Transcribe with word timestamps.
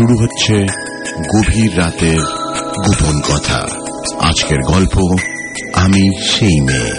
শুরু 0.00 0.16
হচ্ছে 0.16 0.54
গভীর 1.36 1.78
রাতের 1.78 2.20
গোপন 2.60 3.20
কথা। 3.20 3.68
আজকের 4.20 4.58
গল্প 4.58 5.16
আমি 5.74 6.22
সেই 6.22 6.60
মেয়ে। 6.60 6.92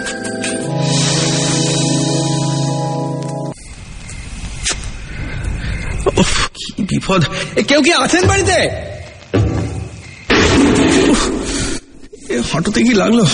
কি 6.54 6.84
বিপদ। 6.84 7.24
কেউ 7.68 7.82
কি 7.82 7.94
আছেন 7.94 8.28
বাড়িতে? 8.28 8.70
উফ, 11.10 11.20
এ 12.32 12.42
হাঁটুতে 12.54 12.84
কি 12.84 12.94
লাগল? 12.94 13.26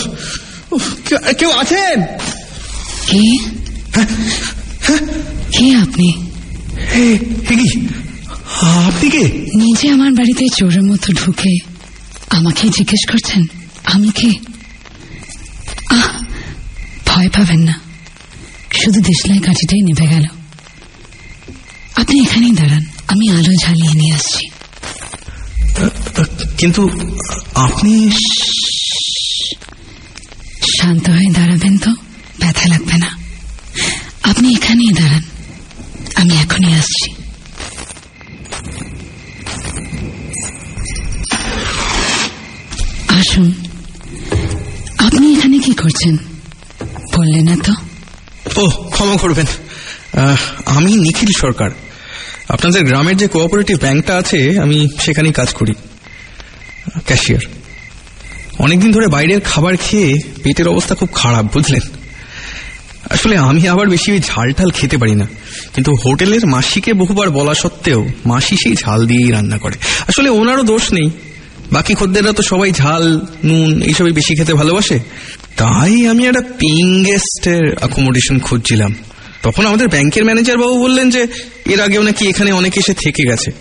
কেউ- 1.37 1.51
আছেন? 1.51 2.01
কে? 3.07 3.37
কে 5.51 5.75
আপনি? 5.75 6.31
এ, 6.93 7.17
এ 7.49 7.55
কি? 7.55 7.87
আপনি 8.61 9.09
কে? 9.09 9.19
নিজে 9.55 9.89
আমার 9.89 10.11
বাড়িতে 10.11 10.47
চোরের 10.57 10.83
মতো 10.83 11.13
ঢুকে 11.13 11.57
আমাকে 12.29 12.69
জিজ্ঞেস 12.69 13.11
করছেন 13.11 13.47
আমি 13.83 14.11
কে? 14.11 14.31
আহ 15.89 16.23
ভয় 17.05 17.29
পাবেন 17.29 17.59
না। 17.59 17.81
শুধু 18.83 19.01
দেশলাই 19.01 19.39
কাঠিটাই 19.39 19.81
নেভে 19.81 20.07
গেল। 20.07 20.23
আপনি 21.95 22.21
এখানেই 22.21 22.51
দাঁড়ান 22.51 22.85
আমি 23.07 23.29
আলো 23.29 23.53
ঝালিয়ে 23.63 23.93
নিয়ে 23.93 24.13
আসছি। 24.13 24.49
কিন্তু 26.57 26.89
আপনি 27.55 28.11
শান্ত 30.79 31.09
হয়ে 31.09 31.33
দাঁড়াবেন 31.33 31.77
তো 31.77 31.91
ব্যথা 32.39 32.69
লাগবে 32.69 32.97
না। 32.97 33.17
আপনি 34.23 34.53
এখানেই 34.53 34.93
দাঁড়ান 34.93 35.21
আমি 36.15 36.33
এখনই 36.35 36.73
আসছি। 36.73 37.16
করছেন 45.97 46.17
বললেন 47.17 47.43
না 47.43 47.55
তো। 47.65 47.73
ও 48.61 48.69
ক্ষমা 48.69 49.17
করবেন। 49.17 49.45
আমি 50.65 50.95
নিখিল 50.95 51.29
সরকার। 51.37 51.69
আপনাদের 52.49 52.83
গ্রামের 52.83 53.17
যে 53.17 53.27
কোঅপারেটিভ 53.27 53.79
ব্যাংকটা 53.79 54.17
আছে, 54.17 54.59
আমি 54.59 54.87
সেখানেই 54.99 55.31
কাজ 55.31 55.53
করি। 55.53 55.73
ক্যাশিয়ার। 57.05 57.41
অনেকদিন 58.59 58.91
ধরে 58.91 59.07
বাইরের 59.07 59.41
খাবার 59.41 59.73
খেয়ে 59.81 60.13
পেটের 60.43 60.67
অবস্থা 60.67 60.95
খুব 60.95 61.09
খারাপ, 61.13 61.45
বুঝলেন? 61.53 61.81
আসলে 63.09 63.37
আমি 63.37 63.67
আবার 63.67 63.87
বেশি 63.87 64.11
ওই 64.11 64.19
ঝাল 64.19 64.53
ঠাল 64.53 64.69
খেতে 64.69 64.97
পারি 64.97 65.15
না। 65.15 65.27
কিন্তু 65.73 65.91
হোটেলের 66.05 66.47
মাসিকে 66.47 66.93
বহুবার 66.93 67.29
বলা 67.29 67.53
সত্ত্বেও 67.53 68.07
মাসি 68.25 68.55
সেই 68.55 68.75
ঝাল 68.75 69.07
দিয়েই 69.07 69.31
রান্না 69.31 69.57
করে। 69.57 69.75
আসলে 70.07 70.29
ওনারও 70.29 70.63
দোষ 70.63 70.93
নেই। 70.93 71.09
বাকি 71.71 71.93
খদ্দেররা 71.93 72.33
তো 72.33 72.43
সবাই 72.43 72.71
ঝাল 72.71 73.21
নুন 73.43 73.81
এইসবই 73.81 74.11
বেশি 74.11 74.35
খেতে 74.35 74.53
ভালোবাসে। 74.53 74.99
তাই 75.57 76.07
আমি 76.07 76.27
একটা 76.27 76.41
পেইং 76.41 77.03
গেস্টের 77.03 77.75
অ্যাকোমোডেশন 77.77 78.39
খুঁজছিলাম। 78.39 78.95
তখন 79.43 79.65
আমাদের 79.65 79.87
ব্যাংকের 79.87 80.25
ম্যানেজার 80.25 80.57
বাবু 80.57 80.81
বললেন 80.81 81.09
যে 81.09 81.27
এর 81.65 81.81
আগেও 81.81 82.01
নাকি 82.01 82.27
এখানে 82.27 82.51
অনেকে 82.51 82.79
এসে 82.79 82.93
থেকে 82.93 83.23
গেছে। 83.23 83.51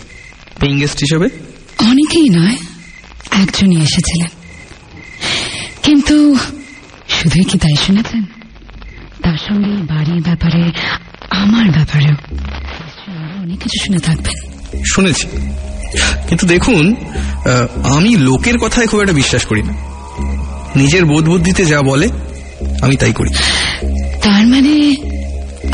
পেইং 0.59 0.79
গেস্ট 0.79 0.97
হিসেবে? 0.97 1.25
অনেকেই 1.79 2.29
নয় 2.29 2.55
একজনই 3.31 3.81
এসেছিলেন। 3.81 4.27
কিন্তু 5.83 6.37
শুধুই 7.09 7.43
কি 7.43 7.57
তাই 7.57 7.75
শুনেছেন? 7.87 8.23
তার 9.23 9.37
সঙ্গে 9.47 9.93
বাড়ির 9.93 10.21
ব্যাপারে 10.21 10.71
আমার 11.29 11.71
ব্যাপারেও 11.71 12.15
অনেক 13.41 13.59
কিছু 13.59 13.85
শুনে 13.85 13.99
থাকবেন। 13.99 14.49
শুনেছি। 14.83 15.27
কিন্তু 16.27 16.45
দেখুন 16.47 16.83
আমি 17.95 18.11
লোকের 18.17 18.57
কথায় 18.57 18.87
খুব 18.87 18.99
একটা 19.01 19.13
বিশ্বাস 19.13 19.43
করি 19.45 19.61
না। 19.63 19.73
নিজের 20.75 21.03
বোধ 21.05 21.25
বুদ্ধিতে 21.25 21.65
যা 21.65 21.79
বলে 21.81 22.07
আমি 22.81 22.95
তাই 22.95 23.13
করি। 23.13 23.31
তার 24.21 24.43
মানে 24.47 24.73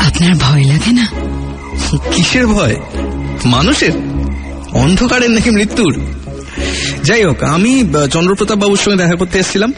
আপনার 0.00 0.32
ভয় 0.34 0.64
লাগে 0.64 0.92
না? 0.92 1.06
কিসের 2.12 2.46
ভয়? 2.46 2.76
মানুষের? 3.44 3.92
অন্ধকারের 4.72 5.30
নাকি 5.30 5.50
মৃত্যুর? 5.50 5.92
যাই 7.04 7.22
হোক 7.24 7.42
আমি 7.42 7.72
চন্দ্রপ্রতাপ 8.12 8.58
বাবুর 8.58 8.76
সঙ্গে 8.76 8.98
দেখা 9.02 9.16
করতে 9.16 9.36
এসেছিলাম। 9.38 9.72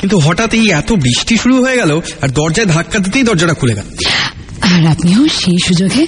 কিন্তু 0.00 0.16
হঠাৎ 0.18 0.50
এই 0.54 0.70
এত 0.70 0.92
বৃষ্টি 0.92 1.34
শুরু 1.36 1.56
হয়ে 1.64 1.76
গেল 1.76 2.00
আর 2.22 2.28
দরজায় 2.28 2.66
ধাক্কা 2.66 2.98
দিতেই 2.98 3.22
দরজাটা 3.22 3.54
খুলে 3.54 3.74
গেল। 3.74 3.88
আর 4.62 4.80
আপনিও 4.86 5.22
সেই 5.28 5.58
সুযোগে 5.66 6.02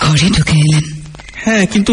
ঘরে 0.00 0.28
ঢুকে 0.36 0.56
এলেন। 0.56 0.84
হ্যাঁ 1.34 1.66
কিন্তু 1.66 1.92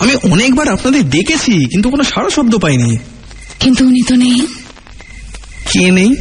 আমি 0.00 0.14
অনেকবার 0.14 0.68
আপনাদের 0.68 1.10
ডেকেছি 1.10 1.52
কিন্তু 1.52 1.90
কোনো 1.90 2.02
সারা 2.02 2.30
শব্দ 2.30 2.58
পাইনি। 2.58 2.96
কিন্তু 3.60 3.86
উনি 3.86 4.02
তো 4.02 4.16
নেই। 4.16 4.46
কে 5.72 5.90
নেই? 5.90 6.16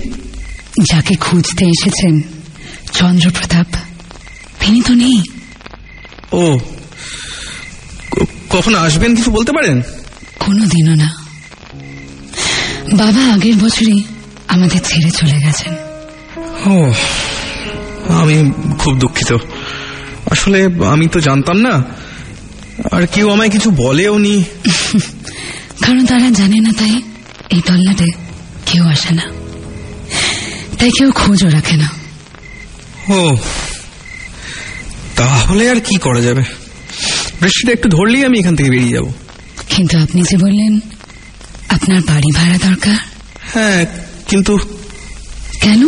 যাকে 0.91 1.15
খুঁজতে 1.15 1.65
এসেছেন 1.65 2.21
চন্দ্রপ্রতাপ। 2.93 3.67
তিনি 4.59 4.81
তো 4.81 4.93
নেই। 4.93 5.21
ও 6.31 6.59
কখন 8.49 8.75
আসবেন 8.75 9.15
কিছু 9.15 9.31
বলতে 9.31 9.51
পারেন? 9.51 9.81
কোনোদিনও 10.39 10.95
না। 10.95 11.27
বাবা 12.93 13.33
আগের 13.33 13.55
বছরই 13.55 14.03
আমাদের 14.47 14.81
ছেড়ে 14.83 15.11
চলে 15.11 15.39
গেছেন। 15.45 15.73
ও 16.65 16.93
আমি 18.13 18.51
খুব 18.79 18.99
দুঃখিত। 18.99 19.37
আসলে 20.31 20.63
আমি 20.87 21.07
তো 21.07 21.19
জানতাম 21.19 21.57
না 21.57 21.83
আর 22.91 23.07
কেউ 23.07 23.29
আমায় 23.29 23.49
কিছু 23.49 23.71
বলেও 23.71 24.17
নি। 24.17 24.43
কারণ 25.81 26.05
তারা 26.05 26.29
জানে 26.29 26.59
না 26.59 26.71
তাই 26.77 27.01
এই 27.49 27.61
তল্লাটে 27.61 28.07
কেউ 28.65 28.87
আসে 28.87 29.13
না। 29.13 29.23
তাই 30.79 30.91
কেউ 30.97 31.11
খোঁজও 31.11 31.49
রাখে 31.49 31.77
না। 31.77 31.89
ও 33.09 33.37
তাহলে 35.15 35.69
আর 35.69 35.79
কি 35.79 35.95
করা 35.95 36.21
যাবে? 36.21 36.43
বৃষ্টিটা 37.41 37.71
একটু 37.73 37.89
ধরলেই 37.89 38.25
আমি 38.25 38.39
এখান 38.39 38.55
থেকে 38.55 38.69
বেরিয়ে 38.69 38.93
যাব। 38.93 39.11
কিন্তু 39.69 39.99
আপনি 39.99 40.21
যে 40.21 40.37
বললেন 40.37 40.79
আপনার 41.69 42.01
বাড়ি 42.01 42.31
ভাড়া 42.35 42.57
দরকার। 42.57 42.97
হ্যাঁ 43.53 43.85
কিন্তু 44.27 44.57
কেন? 45.61 45.87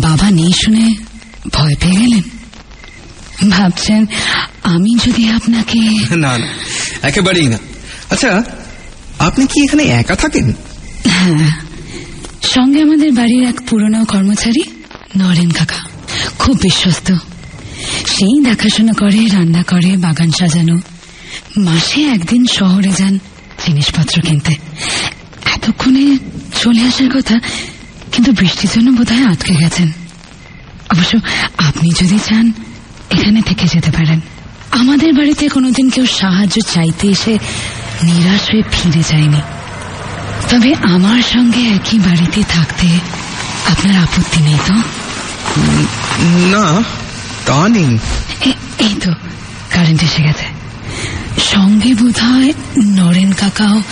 বাবা 0.00 0.30
নেই 0.30 0.52
শুনে 0.64 0.94
ভয় 1.52 1.74
পেয়ে 1.80 1.96
গেলেন। 1.96 2.22
ভাবছেন 3.50 4.06
আমি 4.62 4.98
যদি 5.06 5.28
আপনাকে 5.28 5.80
না 6.16 6.38
না 6.38 6.48
একেবারেই 7.02 7.48
না। 7.48 7.58
আচ্ছা 8.10 8.42
আপনি 9.18 9.46
কি 9.46 9.64
এখানে 9.64 9.82
একা 9.82 10.16
থাকেন? 10.16 10.52
হ্যাঁ 11.08 11.50
সঙ্গে 12.42 12.82
আমাদের 12.82 13.12
বাড়ির 13.12 13.48
এক 13.48 13.60
পুরনো 13.68 14.04
কর্মচারী 14.04 14.62
নরেন 15.16 15.50
কাকা 15.50 15.80
খুব 16.38 16.58
বিশ্বস্ত। 16.62 17.12
সেই 18.06 18.44
দেখাশোনা 18.44 18.92
করে 18.92 19.26
রান্না 19.26 19.62
করে 19.62 19.96
বাগান 19.96 20.30
সাজানো। 20.30 20.76
মাসে 21.56 22.00
একদিন 22.04 22.46
শহরে 22.46 22.88
যান 22.88 23.18
জিনিসপত্র 23.66 24.20
কিনতে। 24.20 24.54
এতক্ষণে 25.54 26.18
চলে 26.62 26.82
আসার 26.82 27.08
কথা 27.08 27.36
কিন্তু 28.12 28.32
বৃষ্টির 28.32 28.70
জন্য 28.74 28.90
বোধহয় 28.90 29.26
আটকে 29.26 29.54
গেছেন। 29.54 29.92
অবশ্য 30.90 31.18
আপনি 31.58 31.90
যদি 32.00 32.18
চান 32.18 32.52
এখানে 33.10 33.42
থেকে 33.42 33.66
যেতে 33.66 33.90
পারেন। 33.90 34.20
আমাদের 34.70 35.12
বাড়িতে 35.12 35.48
কোনোদিন 35.48 35.90
কেউ 35.90 36.06
সাহায্য 36.06 36.60
চাইতে 36.60 37.08
এসে 37.08 37.38
নিরাশ 38.02 38.50
হয়ে 38.50 38.62
ফিরে 38.72 39.02
যায়নি। 39.08 39.40
তবে 40.50 40.74
আমার 40.74 41.22
সঙ্গে 41.22 41.60
একই 41.60 41.98
বাড়িতে 41.98 42.42
থাকতে 42.48 42.86
আপনার 43.66 43.98
আপত্তি 43.98 44.42
নেই 44.42 44.58
তো? 44.66 44.74
না 46.46 46.82
তা 47.46 47.68
নেই। 47.68 47.98
এই 48.78 48.94
তো 49.04 49.12
কারেন্ট 49.70 50.02
এসে 50.02 50.22
গেছে। 50.22 50.44
সঙ্গে 51.52 51.94
বোধ 51.94 52.18
হয় 52.18 52.52
নরেন 52.84 53.32
কাকাও 53.32 53.82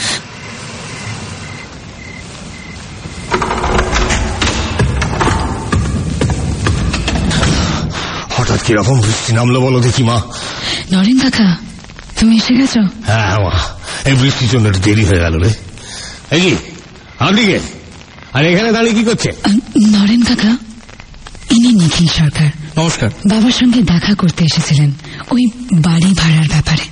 কীরকম 8.72 8.98
বৃষ্টি 9.06 9.30
নামলো 9.38 9.58
বলো 9.66 9.78
দেখি 9.86 10.02
মা 10.10 10.16
নরেন 10.92 11.18
কাকা 11.24 11.48
তুমি 12.18 12.34
এসে 12.40 12.52
গেছো? 12.60 12.82
হ্যাঁ 13.08 13.34
মা 13.44 13.54
এই 14.08 14.14
বৃষ্টির 14.20 14.48
জন্য 14.52 14.64
একটু 14.70 14.80
দেরি 14.86 15.04
হয়ে 15.08 15.20
গেল 15.24 15.34
রে। 15.44 15.50
এই 16.34 16.40
কি 16.44 16.52
আপনি 17.24 17.42
কে 17.50 17.58
আর 18.36 18.42
এখানে 18.52 18.68
দাঁড়িয়ে 18.76 18.94
কি 18.98 19.02
করছে? 19.08 19.30
নরেন 19.94 20.22
কাকা 20.28 20.52
ইনি 21.54 21.70
নিখিল 21.80 22.08
সরকার। 22.18 22.50
নমস্কার। 22.78 23.10
বাবার 23.30 23.54
সঙ্গে 23.60 23.80
দেখা 23.92 24.12
করতে 24.22 24.40
এসেছিলেন 24.48 24.90
ওই 25.34 25.42
বাড়ি 25.86 26.10
ভাড়ার 26.20 26.48
ব্যাপারে। 26.54 26.84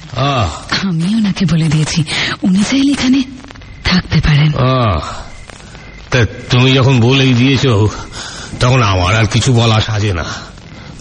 আমি 0.89 1.09
ওনাকে 1.19 1.45
বলে 1.53 1.67
দিয়েছি 1.75 2.01
উনি 2.47 2.63
চাইলে 2.71 2.91
এখানে 2.97 3.21
থাকতে 3.89 4.19
পারেন। 4.27 4.51
তা 6.11 6.19
তুমি 6.53 6.69
যখন 6.79 6.95
বলেই 7.07 7.33
দিয়েছ 7.41 7.65
তখন 8.63 8.81
আমার 8.93 9.13
আর 9.21 9.27
কিছু 9.35 9.51
বলা 9.61 9.79
সাজে 9.89 10.13
না। 10.21 10.27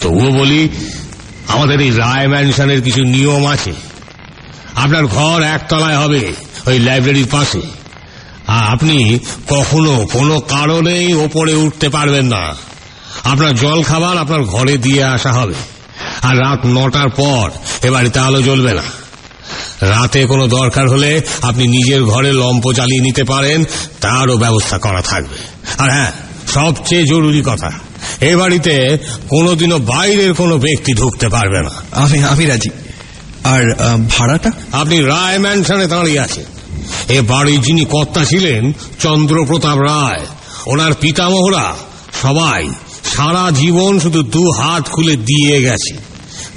তবুও 0.02 0.32
বলি, 0.32 0.70
আমাদের 1.48 1.82
এই 1.82 1.92
রায় 1.92 2.28
ম্যানশনের 2.28 2.82
কিছু 2.82 3.04
নিয়ম 3.04 3.48
আছে। 3.48 3.74
আপনার 4.76 5.08
ঘর 5.08 5.44
একতলায় 5.44 5.98
হবে, 5.98 6.34
ওই 6.68 6.80
লাইব্রেরির 6.80 7.28
পাশে। 7.32 7.62
আর 8.48 8.74
আপনি 8.74 9.20
কখনো 9.50 10.08
কোনো 10.14 10.40
কারণেই 10.40 11.14
ওপরে 11.14 11.54
উঠতে 11.54 11.90
পারবেন 11.90 12.26
না। 12.26 12.56
আপনার 13.24 13.56
জল 13.56 13.84
খাবার 13.84 14.18
আপনার 14.18 14.44
ঘরে 14.44 14.78
দিয়ে 14.78 15.04
আসা 15.04 15.32
হবে। 15.32 15.54
আর 16.22 16.38
রাত 16.38 16.60
নটার 16.66 17.10
পর 17.10 17.52
এ 17.84 17.90
বাড়িতে 17.92 18.20
আলো 18.20 18.42
জ্বলবে 18.42 18.74
না। 18.74 18.82
রাতে 19.82 20.26
কোনো 20.26 20.48
দরকার 20.48 20.90
হলে 20.90 21.22
আপনি 21.42 21.68
নিজের 21.68 22.04
ঘরে 22.04 22.32
লম্প 22.32 22.72
চালিয়ে 22.72 23.02
নিতে 23.02 23.24
পারেন, 23.24 23.64
তারও 24.02 24.38
ব্যবস্থা 24.38 24.78
করা 24.78 25.02
থাকবে। 25.02 25.38
আর 25.78 25.90
হ্যাঁ 25.90 26.12
সবচেয়ে 26.48 27.06
জরুরি 27.06 27.44
কথা 27.46 27.89
এ 28.22 28.36
বাড়িতে 28.36 28.98
কোনোদিনও 29.30 29.78
বাইরের 29.78 30.34
কোনো 30.34 30.58
ব্যক্তি 30.58 30.94
ঢুকতে 30.94 31.30
পারবে 31.30 31.62
না। 31.62 31.70
আমি 31.92 32.24
আমি 32.24 32.46
রাজি। 32.46 32.70
আর 33.44 33.62
ভাড়াটা? 34.10 34.52
আপনি 34.72 35.02
রায় 35.02 35.40
ম্যানশনে 35.40 35.88
দাঁড়িয়ে 35.88 36.20
আছেন। 36.20 36.44
এ 37.10 37.22
বাড়ির 37.22 37.62
যিনি 37.62 37.86
কর্তা 37.86 38.26
ছিলেন 38.26 38.74
চন্দ্রপ্রতাপ 39.00 39.78
রায়। 39.78 40.26
ওনার 40.66 40.92
পিতামহরা 41.02 41.76
সবাই 42.22 42.70
সারা 43.04 43.52
জীবন 43.52 44.00
শুধু 44.00 44.24
দু 44.24 44.52
হাত 44.52 44.90
খুলে 44.90 45.16
দিয়ে 45.16 45.62
গেছে। 45.62 45.98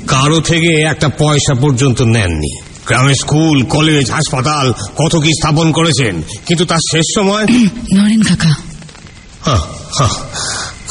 কারও 0.06 0.41
থেকে 0.41 0.82
একটা 0.82 1.09
পয়সা 1.09 1.55
পর্যন্ত 1.55 2.03
নেননি। 2.03 2.61
গ্রামের 2.87 3.14
স্কুল 3.14 3.62
কলেজ 3.62 4.11
হাসপাতাল 4.11 4.73
কত 4.73 5.17
কি 5.17 5.31
স্থাপন 5.32 5.73
করেছেন 5.73 6.23
কিন্তু 6.47 6.64
তার 6.64 6.79
শেষ 6.93 7.05
সময় 7.14 7.47
নরেন 7.94 8.23
কাকা। 8.23 8.55
হাহ, 9.43 9.64
হাহ, 9.99 10.12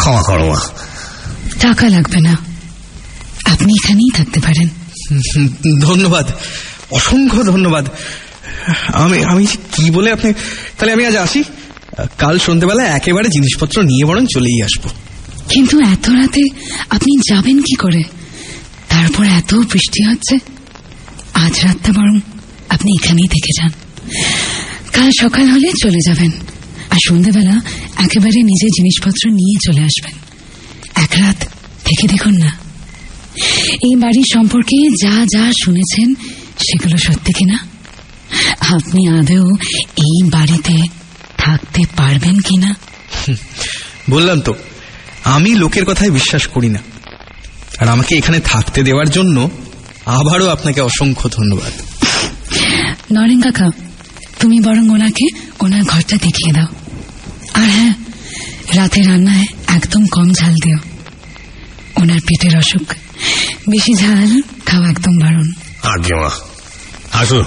ক্ষমা 0.01 0.21
করো 0.21 0.49
মা। 0.49 0.59
টাকা 1.59 1.89
লাগবে 1.89 2.19
না। 2.21 2.33
আপনি 3.45 3.73
এখানেই 3.83 4.09
থাকতে 4.17 4.39
পারেন। 4.39 4.69
হুম, 5.11 5.79
ধন্যবাদ। 5.79 6.31
অসংখ্য 6.91 7.43
ধন্যবাদ। 7.43 7.89
আমি 8.93 9.23
আমি 9.23 9.45
কি 9.45 9.91
বলে 9.91 10.11
আপনি 10.11 10.33
তাহলে 10.77 10.93
আমি 10.93 11.05
আজ 11.05 11.15
আসি। 11.15 11.43
কাল 12.17 12.39
সন্ধ্যেবেলা 12.39 12.83
একেবারে 12.83 13.29
জিনিসপত্র 13.29 13.83
নিয়ে 13.83 14.05
বরং 14.05 14.25
চলেই 14.33 14.61
আসব। 14.63 14.89
কিন্তু 15.49 15.79
এত 15.79 16.09
রাতে 16.09 16.41
আপনি 16.89 17.35
যাবেন 17.35 17.61
কি 17.61 17.75
করে? 17.75 18.03
তারপর 18.89 19.25
এত 19.25 19.55
বৃষ্টি 19.55 20.03
হচ্ছে। 20.03 20.35
আজ 21.33 21.65
রাতটা 21.65 21.93
বরং 21.93 22.19
আপনি 22.69 22.91
এখানেই 23.03 23.27
থেকে 23.27 23.61
যান। 23.61 23.71
কাল 24.93 25.11
সকাল 25.21 25.49
হলে 25.49 25.71
চলে 25.81 25.99
যাবেন। 26.07 26.31
আর 26.91 26.97
সন্ধ্যেবেলা 27.07 27.55
একেবারে 27.97 28.39
নিজের 28.41 28.71
জিনিসপত্র 28.77 29.29
নিয়ে 29.29 29.55
চলে 29.65 29.81
আসবেন। 29.81 30.15
এক 30.95 31.11
রাত 31.21 31.39
থেকে 31.85 32.07
দেখুন 32.07 32.35
না। 32.37 32.51
এই 33.87 33.95
বাড়ির 33.95 34.27
সম্পর্কে 34.33 34.77
যা 35.03 35.25
যা 35.33 35.51
শুনেছেন 35.63 36.13
সেগুলো 36.57 36.97
সত্যি 36.97 37.33
কিনা? 37.33 37.57
আপনি 38.75 39.07
আদৌ 39.07 39.45
এই 39.97 40.29
বাড়িতে 40.29 40.75
থাকতে 41.37 41.81
পারবেন 41.97 42.39
কিনা? 42.39 42.75
বললাম 44.09 44.39
তো 44.41 44.53
আমি 45.23 45.55
লোকের 45.55 45.85
কথায় 45.85 46.11
বিশ্বাস 46.11 46.47
করি 46.47 46.69
না। 46.69 46.79
আর 47.79 47.87
আমাকে 47.89 48.17
এখানে 48.17 48.39
থাকতে 48.39 48.83
দেওয়ার 48.83 49.09
জন্য 49.09 49.49
আবারও 50.05 50.47
আপনাকে 50.47 50.81
অসংখ্য 50.81 51.29
ধন্যবাদ। 51.29 51.73
নরেন 53.11 53.41
কাকা 53.41 53.67
তুমি 54.39 54.59
বরং 54.59 54.89
ওনাকে 54.89 55.25
ওনার 55.59 55.83
ঘরটা 55.83 56.15
দেখিয়ে 56.17 56.53
দাও। 56.53 56.80
আর 57.53 57.69
হ্যাঁ 57.69 57.93
রাতে 58.75 59.03
রান্নায় 59.03 59.45
একদম 59.67 60.05
কম 60.05 60.33
ঝাল 60.33 60.53
দিও। 60.53 60.77
ওনার 61.95 62.19
পেটের 62.19 62.57
অসুখ। 62.57 62.95
বেশি 63.69 63.93
ঝাল 63.93 64.41
খাওয়া 64.65 64.89
একদম 64.89 65.19
বারণ। 65.19 65.51
আজ্ঞে 65.83 66.15
মা। 66.15 66.29
আসুন 67.11 67.43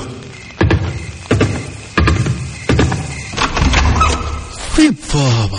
বাবা। 5.15 5.59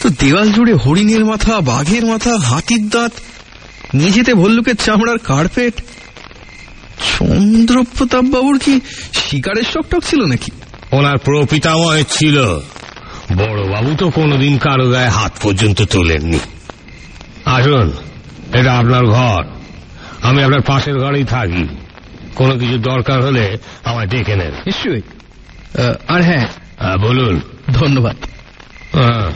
তো 0.00 0.08
দেওয়াল 0.08 0.52
জুড়ে 0.52 0.74
হরিণের 0.74 1.24
মাথা 1.24 1.60
বাঘের 1.60 2.06
মাথা 2.06 2.38
হাতির 2.38 2.88
দাঁত 2.88 3.12
মেঝেতে 3.94 4.34
ভল্লুকের 4.34 4.76
চামড়ার 4.76 5.18
কার্পেট। 5.18 5.74
চন্দ্রপ্রতাপ 7.18 8.24
বাবুর 8.24 8.58
কি 8.58 8.80
শিকারের 9.12 9.62
শখ 9.62 9.86
টক 9.90 10.02
ছিল 10.10 10.24
নাকি? 10.24 10.50
ওনার 10.92 11.18
প্রপিতাময় 11.18 12.04
ছিল। 12.10 12.60
বড় 13.32 13.68
বাবু 13.68 13.94
তো 13.98 14.10
কোনোদিন 14.10 14.58
কারও 14.58 14.88
গায়ে 14.88 15.08
হাত 15.08 15.32
পর্যন্ত 15.42 15.82
তোলেননি। 15.82 16.38
আসুন 17.44 17.92
এটা 18.52 18.74
আপনার 18.74 19.06
ঘর। 19.06 19.44
আমি 20.22 20.42
আপনার 20.42 20.60
পাশের 20.60 20.98
ঘরেই 20.98 21.24
থাকি। 21.24 21.68
কোনো 22.34 22.58
কিছু 22.58 22.78
দরকার 22.78 23.22
হলে 23.22 23.58
আমায় 23.84 24.06
ডেকে 24.06 24.36
নেন। 24.36 24.52
নিশ্চয়ই। 24.66 25.02
আর 26.08 26.22
হ্যাঁ 26.22 26.48
হ্যাঁ, 26.78 26.96
বলুন। 26.96 27.40
ধন্যবাদ। 27.72 28.16
হ্যাঁ, 28.92 29.32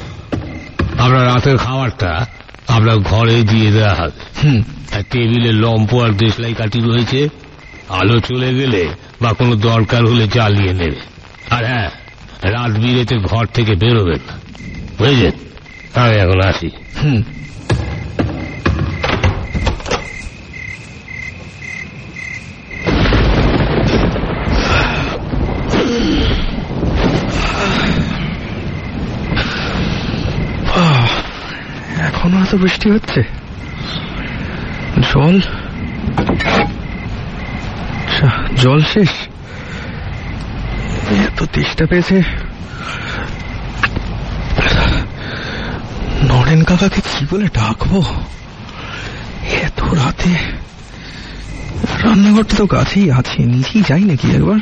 আপনার 0.99 1.27
রাতের 1.27 1.57
খাবারটা 1.57 2.27
আপনার 2.69 2.99
ঘরে 2.99 3.43
দিয়ে 3.43 3.71
দেওয়া 3.71 3.95
হবে 3.95 4.63
টেবিলে 5.11 5.53
লম্প 5.53 5.95
আর 5.95 6.11
দেশলাই 6.11 6.55
কাঠি 6.55 6.81
রয়েছে। 6.81 7.29
আলো 7.89 8.21
চলে 8.21 8.55
গেলে 8.55 8.89
বা 9.23 9.33
কোনো 9.33 9.55
দরকার 9.55 10.07
হলে 10.07 10.29
জ্বালিয়ে 10.29 10.73
নেবে। 10.73 10.97
আর 11.51 11.65
হ্যাঁ 11.65 11.91
রাত 12.43 12.71
বিরেতে 12.71 13.19
ঘর 13.19 13.47
থেকে 13.47 13.75
বেরোবেন 13.75 14.19
না। 14.27 14.39
বুঝেছেন? 14.99 15.31
আমি 16.03 16.15
এখন 16.15 16.41
আসি। 16.49 16.71
হুম। 17.03 17.23
আহ, 30.77 31.07
এখনও 32.01 32.41
এত 32.41 32.55
বৃষ্টি 32.55 32.91
হচ্ছে? 32.91 33.23
জল? 35.01 35.41
আচ্ছা, 38.07 38.47
জল 38.57 38.83
শেষ? 38.83 39.09
এত 41.27 41.39
তেষ্টা 41.53 41.85
পেয়েছে? 41.91 42.19
নরেন 46.29 46.61
কাকাকে 46.65 47.01
কি 47.11 47.23
বলে 47.31 47.47
ডাকবো? 47.61 48.01
এত 49.67 49.79
রাতে 49.99 50.33
রান্নাঘরটা 52.03 52.55
তো 52.57 52.67
কাছেই 52.67 53.09
আছে, 53.11 53.39
নিজেই 53.55 53.83
যাই 53.89 54.05
নাকি 54.11 54.27
একবার? 54.31 54.61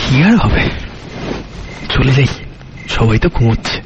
কি 0.00 0.14
আর 0.22 0.34
হবে? 0.44 0.64
চলে 1.94 2.12
যাই, 2.12 2.30
সবাই 2.88 3.18
তো 3.18 3.28
ঘুমোচ্ছে। 3.28 3.76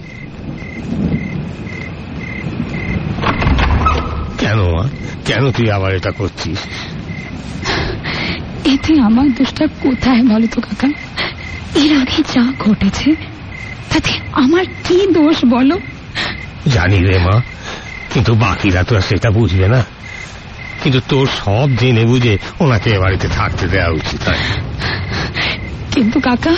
কেন 4.38 4.60
কেন 5.26 5.42
তুই 5.56 5.66
আবার 5.70 5.90
এটা 5.94 6.10
করছিস? 6.10 6.60
এতে 8.64 9.00
আমার 9.00 9.34
দোষটা 9.34 9.66
কোথায় 9.66 10.22
বলো 10.22 10.46
তো 10.46 10.60
কাকা? 10.60 10.88
এর 11.74 12.00
আগে 12.00 12.22
যা 12.34 12.52
ঘটেছে 12.58 13.14
তাতে 13.90 14.10
আমার 14.32 14.64
কি 14.84 15.06
দোষ 15.12 15.44
বলো? 15.44 15.78
জানি 16.66 16.98
রে 16.98 17.18
মা 17.18 17.42
কিন্তু 18.14 18.34
বাকিরা 18.34 18.82
তো 18.82 19.00
সেটা 19.00 19.30
বুঝবে 19.30 19.68
না। 19.68 19.84
কিন্তু 20.82 21.00
তোর 21.08 21.28
সব 21.44 21.76
জেনে 21.76 22.04
বুঝে 22.04 22.38
ওনাকে 22.60 22.98
বাড়িতে 22.98 23.28
থাকতে 23.28 23.68
দেওয়া 23.68 23.88
উচিত 23.88 24.30
কিন্তু 25.94 26.20
কাকা 26.20 26.50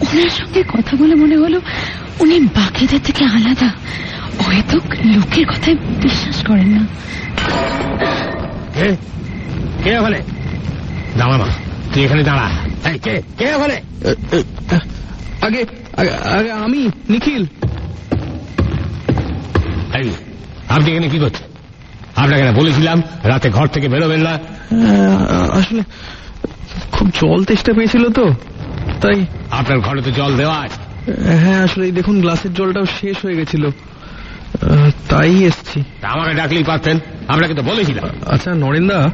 ওনার 0.00 0.28
সঙ্গে 0.28 0.62
কথা 0.62 0.96
বলে 0.96 1.14
মনে 1.14 1.36
হলো 1.36 1.60
উনি 2.20 2.40
বাকিদের 2.40 3.00
থেকে 3.04 3.24
আলাদা। 3.24 3.70
হয়তো 4.38 4.80
লোকের 5.04 5.46
কথায় 5.46 5.76
বিশ্বাস 5.76 6.46
করেন 6.46 6.68
না। 6.68 6.86
কে? 8.74 8.96
কে 9.84 9.98
ওখানে? 9.98 10.20
দাঁড়া 11.18 11.36
মা 11.36 11.46
তুই 11.94 12.04
এখানে 12.04 12.22
দাঁড়া। 12.22 12.50
কে 13.02 13.22
কে 13.38 13.54
ওখানে? 13.54 13.80
আগে 15.42 15.64
আগে- 15.96 16.54
আমি 16.54 16.90
নিখিল। 17.10 17.44
এই, 19.94 20.10
আপনি 20.68 20.90
এখানে 20.90 21.08
কি 21.08 21.18
করছেন? 21.18 21.48
আপনাকে 22.16 22.44
না 22.44 22.52
বলেছিলাম 22.52 23.02
রাতে 23.24 23.50
ঘর 23.50 23.66
থেকে 23.66 23.88
বেরোবেন 23.88 24.20
না। 24.20 24.38
আসলে 25.52 25.82
খুব 26.92 27.10
জল 27.22 27.44
তেষ্টা 27.44 27.72
পেয়েছিল 27.72 28.08
তো 28.10 28.30
তাই 29.00 29.26
আপনার 29.50 29.80
ঘরে 29.80 30.02
তো 30.02 30.10
জল 30.10 30.36
দেওয়া 30.36 30.60
আছে। 30.60 31.12
হ্যাঁ 31.22 31.64
আসলে 31.64 31.90
দেখুন 31.90 32.20
গ্লাসের 32.20 32.54
জলটাও 32.54 32.84
শেষ 33.00 33.16
হয়ে 33.24 33.36
গেছিল। 33.36 33.70
তাই 35.08 35.44
এসছি। 35.44 35.82
আমাকে 36.02 36.34
ডাকলেই 36.34 36.64
পারতেন। 36.64 36.98
আপনাকে 37.28 37.54
তো 37.54 37.62
বলেছিলাম। 37.62 38.08
আচ্ছা 38.26 38.54
নরেন্দা 38.54 39.10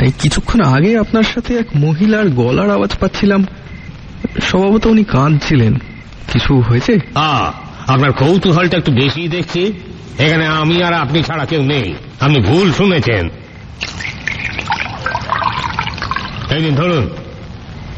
এই 0.00 0.12
কিছুক্ষণ 0.18 0.60
আগে 0.60 0.98
আপনার 0.98 1.22
সাথে 1.22 1.56
এক 1.56 1.66
মহিলার 1.76 2.28
গলার 2.28 2.70
আওয়াজ 2.70 2.98
পাচ্ছিলাম। 2.98 3.46
স্বভাবত 4.42 4.86
উনি 4.86 5.04
কাঁদছিলেন। 5.04 5.74
কিছু 6.32 6.60
হয়েছে? 6.60 6.98
আ, 7.14 7.52
আপনার 7.86 8.12
কৌতূহলটা 8.12 8.76
একটু 8.76 8.92
বেশি 8.92 9.28
দেখছি। 9.28 9.72
এখানে 10.18 10.46
আমি 10.46 10.82
আর 10.82 10.94
আপনি 10.94 11.22
ছাড়া 11.22 11.44
কেউ 11.44 11.62
নেই। 11.62 11.94
আপনি 12.20 12.40
ভুল 12.40 12.72
শুনেছেন। 12.72 13.28
এই 16.50 16.62
দিন 16.62 16.74
ধরুন। 16.74 17.10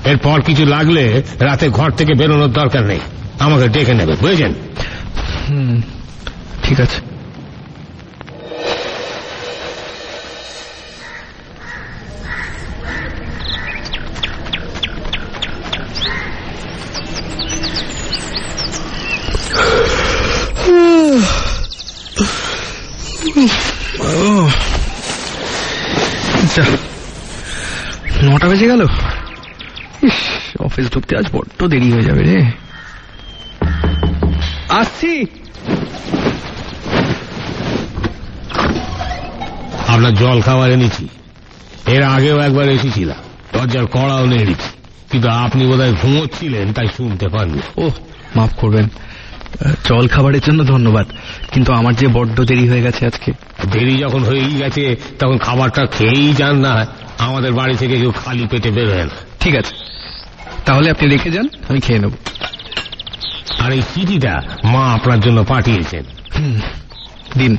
এরপর 0.05 0.41
কিছু 0.41 0.67
লাগলে 0.67 1.23
রাতে 1.39 1.69
ঘর 1.69 1.91
থেকে 1.91 2.15
বেরোনোর 2.15 2.53
দরকার 2.53 2.83
নেই। 2.83 3.01
আমাকে 3.39 3.69
ডেকে 3.69 3.95
নেবে 3.95 4.15
বুঝেছেন? 4.21 4.53
হুম 5.49 5.83
ঠিক 6.67 6.81
আছে। 6.81 6.99
নটা 28.25 28.47
বেজে 28.49 28.67
গেল? 28.73 28.83
অফিস 30.67 30.87
ঢুকতে 30.93 31.13
আজ 31.19 31.27
বড্ড 31.33 31.61
দেরি 31.73 31.89
হয়ে 31.93 32.07
যাবে 32.09 32.23
রে। 32.29 32.39
আসছি। 34.81 35.13
আপনার 39.97 40.15
জল 40.15 40.41
খাবার 40.41 40.71
এনেছি। 40.71 41.09
এর 41.87 42.03
আগেও 42.03 42.39
একবার 42.39 42.69
এসেছিলাম। 42.69 43.17
দরজার 43.53 43.87
কড়াও 43.87 44.27
নেড়েছি। 44.27 44.69
কিন্তু 45.11 45.29
আপনি 45.29 45.67
বোধহয় 45.67 45.93
ঘুমোচ্ছিলেন 45.93 46.73
তাই 46.73 46.87
শুনতে 46.97 47.29
পাননি। 47.29 47.59
ও 47.77 47.91
মাফ 48.37 48.55
করবেন। 48.55 48.89
জল 49.85 50.09
খাবারের 50.09 50.41
জন্য 50.41 50.65
ধন্যবাদ। 50.65 51.07
কিন্তু 51.53 51.73
আমার 51.73 51.95
যে 51.95 52.07
বড্ড 52.07 52.41
দেরি 52.41 52.69
হয়ে 52.69 52.83
গেছে 52.83 53.07
আজকে। 53.07 53.33
দেরি 53.73 53.99
যখন 53.99 54.25
হয়েই 54.25 54.57
গেছে 54.57 54.97
তখন 55.19 55.39
খাবারটা 55.39 55.87
খেয়েই 55.87 56.33
যান 56.33 56.57
না। 56.57 56.87
আমাদের 57.19 57.53
বাড়ি 57.53 57.77
থেকে 57.77 57.97
কেউ 57.97 58.13
খালি 58.25 58.47
পেটে 58.47 58.71
বেরোয় 58.71 59.05
না। 59.05 59.15
ঠিক 59.41 59.57
আছে। 59.57 59.75
তাহলে 60.65 60.91
আপনি 60.91 61.09
রেখে 61.09 61.31
যান 61.31 61.49
আমি 61.69 61.81
খেয়ে 61.81 61.99
নেব। 61.99 62.11
আর 63.59 63.73
এই 63.73 63.83
চিঠিটা 63.83 64.43
মা 64.65 64.93
আপনার 64.93 65.21
জন্য 65.21 65.45
পাঠিয়েছেন। 65.45 66.05
দিন। 67.39 67.57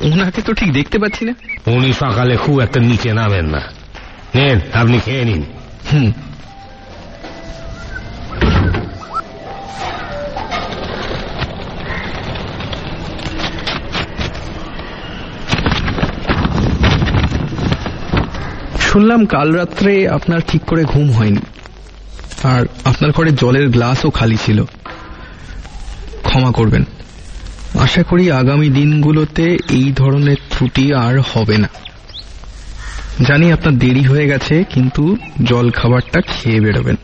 ওনাকে 0.00 0.42
তো 0.42 0.54
ঠিক 0.54 0.72
দেখতে 0.72 0.98
পাচ্ছি 0.98 1.24
না। 1.24 1.34
উনি 1.66 1.92
সকালে 1.92 2.36
খুব 2.36 2.60
একটা 2.60 2.80
নিচে 2.80 3.12
নামেন 3.12 3.46
না। 3.46 3.60
নেন 4.34 4.60
আপনি 4.72 4.98
খেয়ে 4.98 5.24
নিন। 5.24 5.44
হুম। 5.92 6.12
শুনলাম 18.80 19.26
কাল 19.26 19.52
রাত্রে 19.52 20.08
আপনার 20.08 20.40
ঠিক 20.48 20.62
করে 20.62 20.84
ঘুম 20.84 21.12
হয়নি। 21.12 21.40
আর 22.42 22.66
আপনার 22.84 23.12
ঘরে 23.12 23.30
জলের 23.30 23.68
গ্লাসও 23.68 24.10
খালি 24.10 24.36
ছিল। 24.36 24.64
ক্ষমা 26.22 26.52
করবেন। 26.52 26.84
আশা 27.84 28.02
করি 28.02 28.30
আগামী 28.30 28.68
দিনগুলোতে 28.68 29.58
এই 29.70 29.92
ধরনের 29.96 30.36
ত্রুটি 30.50 30.94
আর 30.94 31.20
হবে 31.20 31.58
না। 31.58 31.68
জানি 33.28 33.52
আপনার 33.52 33.78
দেরি 33.78 34.02
হয়ে 34.02 34.26
গেছে, 34.26 34.64
কিন্তু 34.70 35.16
জল 35.44 35.70
খাবারটা 35.70 36.20
খেয়ে 36.20 36.60
বেরোবেন। 36.60 36.96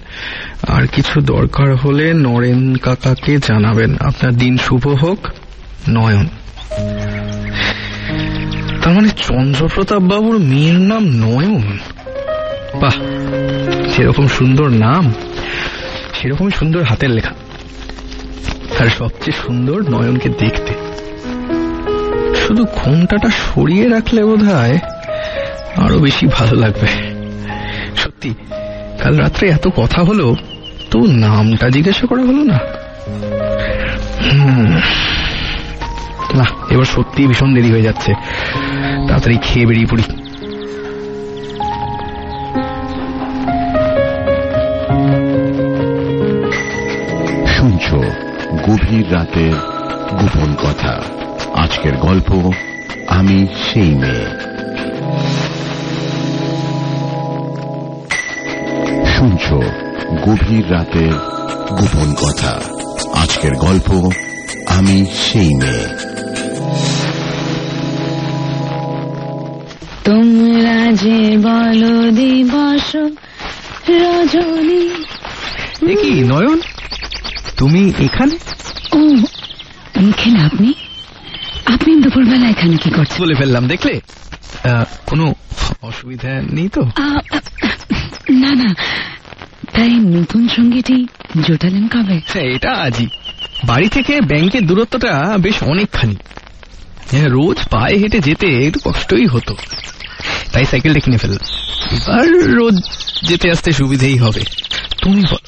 আর 0.68 0.86
কিছু 0.86 1.20
দরকার 1.20 1.74
হলে 1.74 2.14
নরেন 2.14 2.76
কাকাকে 2.76 3.38
জানাবেন। 3.38 3.96
আপনার 4.00 4.32
দিন 4.32 4.58
শুভ 4.58 4.88
হোক, 4.88 5.28
নয়ন। 5.88 6.26
তার 8.82 8.94
মানে 8.94 9.08
চন্দ্রপ্রতাপ 9.08 10.02
বাবুর 10.02 10.38
মেয়ের 10.38 10.80
নাম 10.80 11.04
নয়ন? 11.04 11.78
বাহ, 12.80 12.96
সেরকম 13.92 14.28
সুন্দর 14.28 14.68
নাম, 14.68 15.14
সেরকমই 16.14 16.50
সুন্দর 16.50 16.82
হাতের 16.82 17.10
লেখা। 17.10 17.39
আর 18.80 18.88
সবচেয়ে 18.88 19.38
সুন্দর 19.46 19.78
নয়নকে 19.90 20.28
দেখতে। 20.28 20.72
শুধু 22.42 22.66
ঘোমটাটা 22.74 23.28
সরিয়ে 23.28 23.88
রাখলে 23.88 24.24
বোধ 24.24 24.42
হয় 24.42 24.78
আরও 25.76 25.98
বেশি 25.98 26.26
ভালো 26.26 26.54
লাগবে। 26.56 26.88
সত্যি, 27.96 28.34
কাল 29.02 29.16
রাত্রে 29.16 29.48
এত 29.48 29.68
কথা 29.76 30.02
হলো 30.02 30.36
তো 30.90 30.98
নামটা 30.98 31.70
জিজ্ঞাসা 31.70 32.06
করা 32.06 32.20
হলো 32.20 32.42
না। 32.42 32.58
না, 36.34 36.46
এবার 36.70 36.84
সত্যি 36.84 37.26
ভীষণ 37.26 37.54
দেরি 37.54 37.70
হয়ে 37.70 37.82
যাচ্ছে। 37.82 38.12
তাড়াতাড়ি 39.08 39.36
খেয়ে 39.42 39.66
বেরিয়ে 39.66 39.86
পড়ি। 39.86 40.04
শুনছো 47.54 48.29
গভীর 48.58 49.12
রাতের 49.12 49.52
গোপন 50.16 50.54
কথা। 50.54 51.02
আজকের 51.54 51.96
গল্প 51.96 52.52
আমি 53.06 53.46
সেই 53.64 53.94
মেয়ে। 53.94 54.26
শুনছো 59.06 59.60
গভীর 60.26 60.72
রাতের 60.72 61.12
গোপন 61.68 62.14
কথা। 62.14 62.60
আজকের 63.14 63.54
গল্প 63.54 64.10
আমি 64.66 65.06
সেই 65.06 65.54
মেয়ে। 65.54 65.88
তোমরা 70.04 70.92
যে 70.92 71.36
বলো 71.36 72.10
দিবস 72.10 72.96
রজনী। 73.90 75.04
কি 75.94 76.10
নয়ন? 76.10 76.60
তুমি 77.60 77.92
এখানে? 77.98 78.36
ও 78.92 78.98
নিখিল 80.00 80.36
আপনি? 80.36 80.74
আপনি 81.66 82.00
দুপুরবেলা 82.00 82.48
এখানে 82.48 82.76
কি 82.76 82.90
করছেন? 82.90 83.18
বলে 83.18 83.34
ফেললাম 83.34 83.68
দেখলে? 83.68 84.00
কোনো 85.06 85.34
অসুবিধা 85.82 86.42
নেই 86.52 86.68
তো? 86.68 86.82
না 88.30 88.50
না। 88.54 88.74
তাই 89.74 89.88
নতুন 89.88 90.48
সঙ্গীটি 90.48 91.06
জোটালেন 91.48 91.88
কবে? 91.88 92.20
হ্যাঁ, 92.26 92.44
এটা 92.44 92.72
আজই। 92.72 93.06
বাড়ি 93.64 93.88
থেকে 93.88 94.20
ব্যাংকের 94.20 94.66
দূরত্বটা 94.66 95.38
বেশ 95.40 95.62
অনেকখানি। 95.62 96.16
হ্যাঁ, 97.10 97.28
রোজ 97.28 97.56
পায়ে 97.70 97.96
হেঁটে 97.96 98.20
যেতে 98.20 98.46
একটু 98.66 98.80
কষ্টই 98.84 99.26
হতো। 99.26 99.56
তাই 100.52 100.64
সাইকেলটা 100.64 101.00
কিনে 101.00 101.18
ফেললাম। 101.18 101.44
এবার 101.92 102.54
রোজ 102.54 102.74
যেতে 103.22 103.50
আসতে 103.50 103.72
সুবিধেই 103.72 104.16
হবে। 104.16 104.42
তুমি 105.02 105.22
বল 105.30 105.44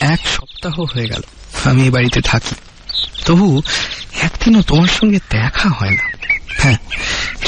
এক 0.00 0.20
সপ্তাহ 0.26 0.74
হয়ে 0.94 1.08
গেল। 1.08 1.20
আমি 1.68 1.82
এই 1.82 1.90
বাড়িতে 1.90 2.20
থাকি। 2.20 2.54
তবু 3.24 3.62
একদিনও 4.20 4.62
তোমার 4.62 4.88
সঙ্গে 4.88 5.18
দেখা 5.30 5.68
হয় 5.68 5.90
না। 5.90 6.10
হ্যাঁ 6.48 6.76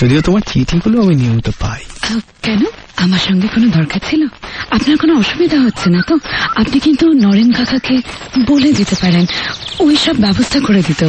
যদিও 0.01 0.21
তোমার 0.21 0.41
চিঠিগুলো 0.41 1.03
আমি 1.03 1.15
নিয়মিত 1.15 1.51
পাই। 1.61 2.15
কেন? 2.43 2.65
আমার 2.97 3.19
সঙ্গে 3.19 3.49
কোনো 3.49 3.69
দরকার 3.69 4.01
ছিল? 4.11 4.27
আপনার 4.71 4.97
কোনো 4.97 5.19
অসুবিধা 5.19 5.61
হচ্ছে 5.61 5.91
না 5.91 6.03
তো? 6.09 6.19
আপনি 6.57 6.81
কিন্তু 6.81 7.13
নরেন 7.13 7.53
কাকাকে 7.53 7.99
বলে 8.49 8.73
দিতে 8.73 8.97
পারেন। 9.01 9.27
ওই 9.81 9.97
সব 9.97 10.17
ব্যবস্থা 10.17 10.61
করে 10.61 10.83
দিত। 10.83 11.09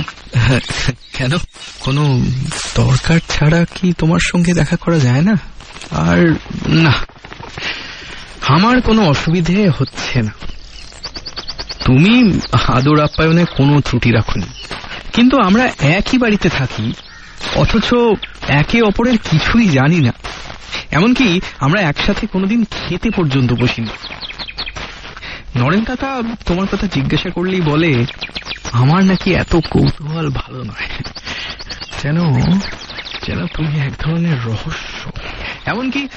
কেন? 1.13 1.31
কোনো 1.79 2.25
দরকার 2.75 3.19
ছাড়া 3.29 3.65
কি 3.75 3.93
তোমার 3.97 4.19
সঙ্গে 4.19 4.53
দেখা 4.53 4.75
করা 4.75 4.99
যায় 4.99 5.21
না? 5.21 5.33
আর 5.91 6.35
না 6.67 6.93
আমার 8.47 8.81
কোনো 8.81 9.05
অসুবিধে 9.05 9.69
হচ্ছে 9.77 10.21
না। 10.21 10.31
তুমি 11.85 12.39
আদর 12.67 12.99
আপ্যায়নে 12.99 13.45
কোনো 13.45 13.81
ত্রুটি 13.81 14.11
রাখুনি। 14.11 14.45
কিন্তু 15.13 15.37
আমরা 15.39 15.71
একই 15.79 16.17
বাড়িতে 16.17 16.49
থাকি, 16.49 16.93
অথচ 17.55 17.93
একে 18.47 18.81
অপরের 18.81 19.17
কিছুই 19.17 19.67
জানি 19.67 19.99
না। 19.99 20.13
এমনকি 20.91 21.41
আমরা 21.59 21.81
একসাথে 21.81 22.27
কোনোদিন 22.27 22.65
খেতে 22.65 23.09
পর্যন্ত 23.09 23.53
বসিনি। 23.53 23.87
নরেন 25.55 25.83
কাকা 25.83 26.21
তোমার 26.45 26.67
কথা 26.67 26.87
জিজ্ঞাসা 26.87 27.29
করলেই 27.29 27.61
বলে, 27.61 28.05
আমার 28.71 29.03
নাকি 29.03 29.33
এত 29.33 29.55
কৌতূহল 29.55 30.29
ভালো 30.29 30.63
নয়। 30.63 30.87
যেন 32.03 32.33
যেন 33.27 33.47
তুমি 33.47 33.79
এক 33.79 33.91
ধরনের 33.99 34.45
রহস্য। 34.45 35.11
এমনকি 35.65 36.07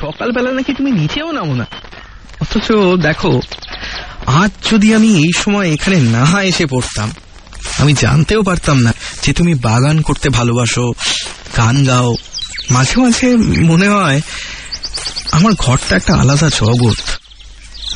সকালবেলা 0.00 0.52
নাকি 0.52 0.74
তুমি 0.74 0.90
নিচেও 0.90 1.32
নামো 1.32 1.54
না। 1.54 1.66
অথচ 2.40 2.72
দেখো 3.02 3.40
আজ 4.30 4.50
যদি 4.72 4.94
আমি 4.94 5.10
এই 5.18 5.32
সময় 5.36 5.68
এখানে 5.72 5.98
না 6.00 6.42
এসে 6.42 6.66
পড়তাম, 6.66 7.12
আমি 7.78 7.92
জানতেও 7.92 8.42
পারতাম 8.42 8.78
না 8.78 8.92
যে 9.22 9.32
তুমি 9.32 9.54
বাগান 9.54 10.00
করতে 10.00 10.28
ভালোবাসো, 10.28 10.92
গান 11.56 11.84
গাও। 11.84 12.14
মাঝে 12.70 12.96
মাঝে 13.00 13.28
মনে 13.36 13.88
হয় 13.88 14.20
আমার 15.32 15.52
ঘরটা 15.58 15.96
একটা 15.96 16.14
আলাদা 16.14 16.48
জগৎ, 16.48 17.00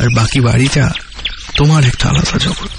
আর 0.00 0.08
বাকি 0.14 0.40
বাড়িটা 0.40 0.92
তোমার 1.56 1.84
একটা 1.84 2.08
আলাদা 2.08 2.38
জগৎ। 2.38 2.76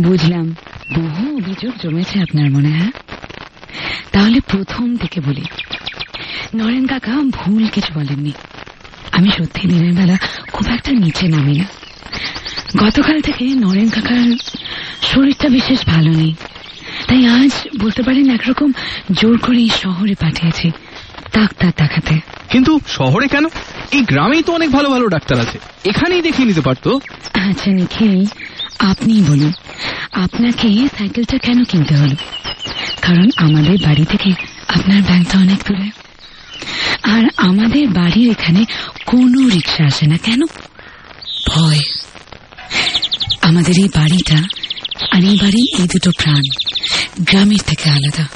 বুঝলাম। 0.00 0.46
বহু 0.94 1.36
অভিযোগ 1.36 1.72
জমেছে 1.82 2.16
আপনার 2.20 2.50
মনে, 2.50 2.70
হয়? 2.78 2.92
তাহলে 4.12 4.40
প্রথম 4.40 4.96
থেকে 4.96 5.20
বলি। 5.20 5.44
নরেন 6.54 6.86
কাকা 6.86 7.12
ভুল 7.12 7.68
কিছু 7.68 7.90
বলেননি। 7.94 8.32
আমি 9.12 9.30
সত্যি 9.38 9.68
দিনের 9.68 9.94
বেলা 9.94 10.18
খুব 10.52 10.68
একটা 10.68 10.92
নিচে 10.92 11.28
নামি 11.28 11.58
না। 11.58 11.64
গতকাল 12.76 13.20
থেকে 13.20 13.44
নরেন 13.44 13.88
কাকার 13.88 14.36
শরীরটা 15.02 15.48
বিশেষ 15.48 15.86
ভালো 15.86 16.10
নেই। 16.10 16.34
তাই 17.06 17.26
আজ 17.26 17.50
বলতে 17.78 18.02
পারেন 18.02 18.30
একরকম 18.30 18.72
জোর 19.12 19.38
করে 19.38 19.68
শহরে 19.82 20.14
পাঠিয়েছি 20.14 20.70
ডাক্তার 21.34 21.72
দেখাতে। 21.76 22.20
কিন্তু 22.50 22.80
শহরে 22.88 23.28
কেন? 23.28 23.44
এই 23.92 24.02
গ্রামেই 24.02 24.42
তো 24.42 24.52
অনেক 24.52 24.70
ভালো 24.70 24.90
ভালো 24.90 25.08
ডাক্তার 25.08 25.40
আছে। 25.40 25.58
এখানেই 25.84 26.22
দেখিয়ে 26.22 26.48
নিতে 26.48 26.60
পারতো। 26.60 27.00
আচ্ছা 27.34 27.70
নিখিল 27.70 28.26
আপনিই 28.78 29.22
বলুন 29.22 29.52
আপনাকে 30.12 30.88
সাইকেলটা 30.98 31.38
কেন 31.38 31.64
কিনতে 31.64 31.94
হলো? 31.94 32.14
কারণ 33.02 33.30
আমাদের 33.36 33.78
বাড়ি 33.84 34.04
থেকে 34.04 34.32
আপনার 34.68 35.02
ব্যাংকটা 35.02 35.38
অনেক 35.38 35.58
দূরে। 35.68 35.99
আর 37.02 37.22
আমাদের 37.36 37.88
বাড়ির 37.88 38.30
এখানে 38.30 38.64
কোনো 39.06 39.48
রিক্সা 39.48 39.84
আসে 39.84 40.06
না, 40.06 40.16
কেন? 40.16 40.40
ভয়। 41.48 41.80
আমাদের 43.42 43.74
এই 43.78 43.88
বাড়িটা 43.94 44.36
আর 45.12 45.24
এই 45.24 45.36
বাড়ির 45.36 45.80
এই 45.80 45.88
দুটো 45.88 46.10
প্রাণ 46.10 46.42
গ্রামের 47.20 47.58
থেকে 47.66 47.90
আলাদা। 47.90 48.26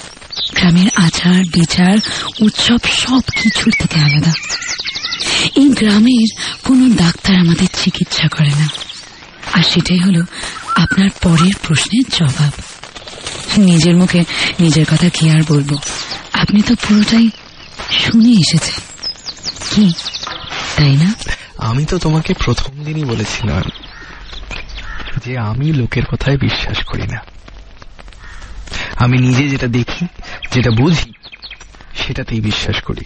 গ্রামের 0.54 0.88
আচার, 0.96 1.44
বিচার, 1.44 1.98
উৎসব 2.40 2.78
সব 2.92 3.20
কিছুর 3.20 3.72
থেকে 3.78 4.00
আলাদা। 4.00 4.32
এই 5.56 5.68
গ্রামের 5.68 6.56
কোনো 6.64 6.94
ডাক্তার 6.94 7.36
আমাদের 7.36 7.66
চিকিৎসা 7.82 8.28
করে 8.28 8.48
না। 8.48 8.68
আর 9.52 9.62
সেটাই 9.62 9.98
হলো 9.98 10.24
আপনার 10.76 11.10
পরের 11.22 11.52
প্রশ্নের 11.62 12.02
জবাব। 12.18 12.50
নিজের 13.58 13.96
মুখে 13.96 14.24
নিজের 14.60 14.84
কথা 14.86 15.08
কি 15.08 15.30
আর 15.30 15.42
বলব? 15.48 15.78
আপনি 16.32 16.62
তো 16.62 16.74
পুরোটাই 16.74 17.30
শুনে 17.98 18.30
এসেছেন 18.30 18.82
কি? 19.70 19.92
তাই 20.76 20.96
না? 20.96 21.14
আমি 21.58 21.84
তো 21.84 21.98
তোমাকে 21.98 22.34
প্রথম 22.34 22.84
দিনই 22.84 23.04
বলেছিলাম 23.04 23.62
যে 25.24 25.38
আমি 25.38 25.72
লোকের 25.72 26.04
কথায় 26.04 26.36
বিশ্বাস 26.36 26.84
করি 26.84 27.02
না। 27.02 27.18
আমি 28.96 29.18
নিজে 29.18 29.48
যেটা 29.48 29.66
দেখি, 29.66 30.06
যেটা 30.52 30.70
বুঝি, 30.70 31.12
সেটাতেই 31.94 32.40
বিশ্বাস 32.40 32.82
করি। 32.82 33.04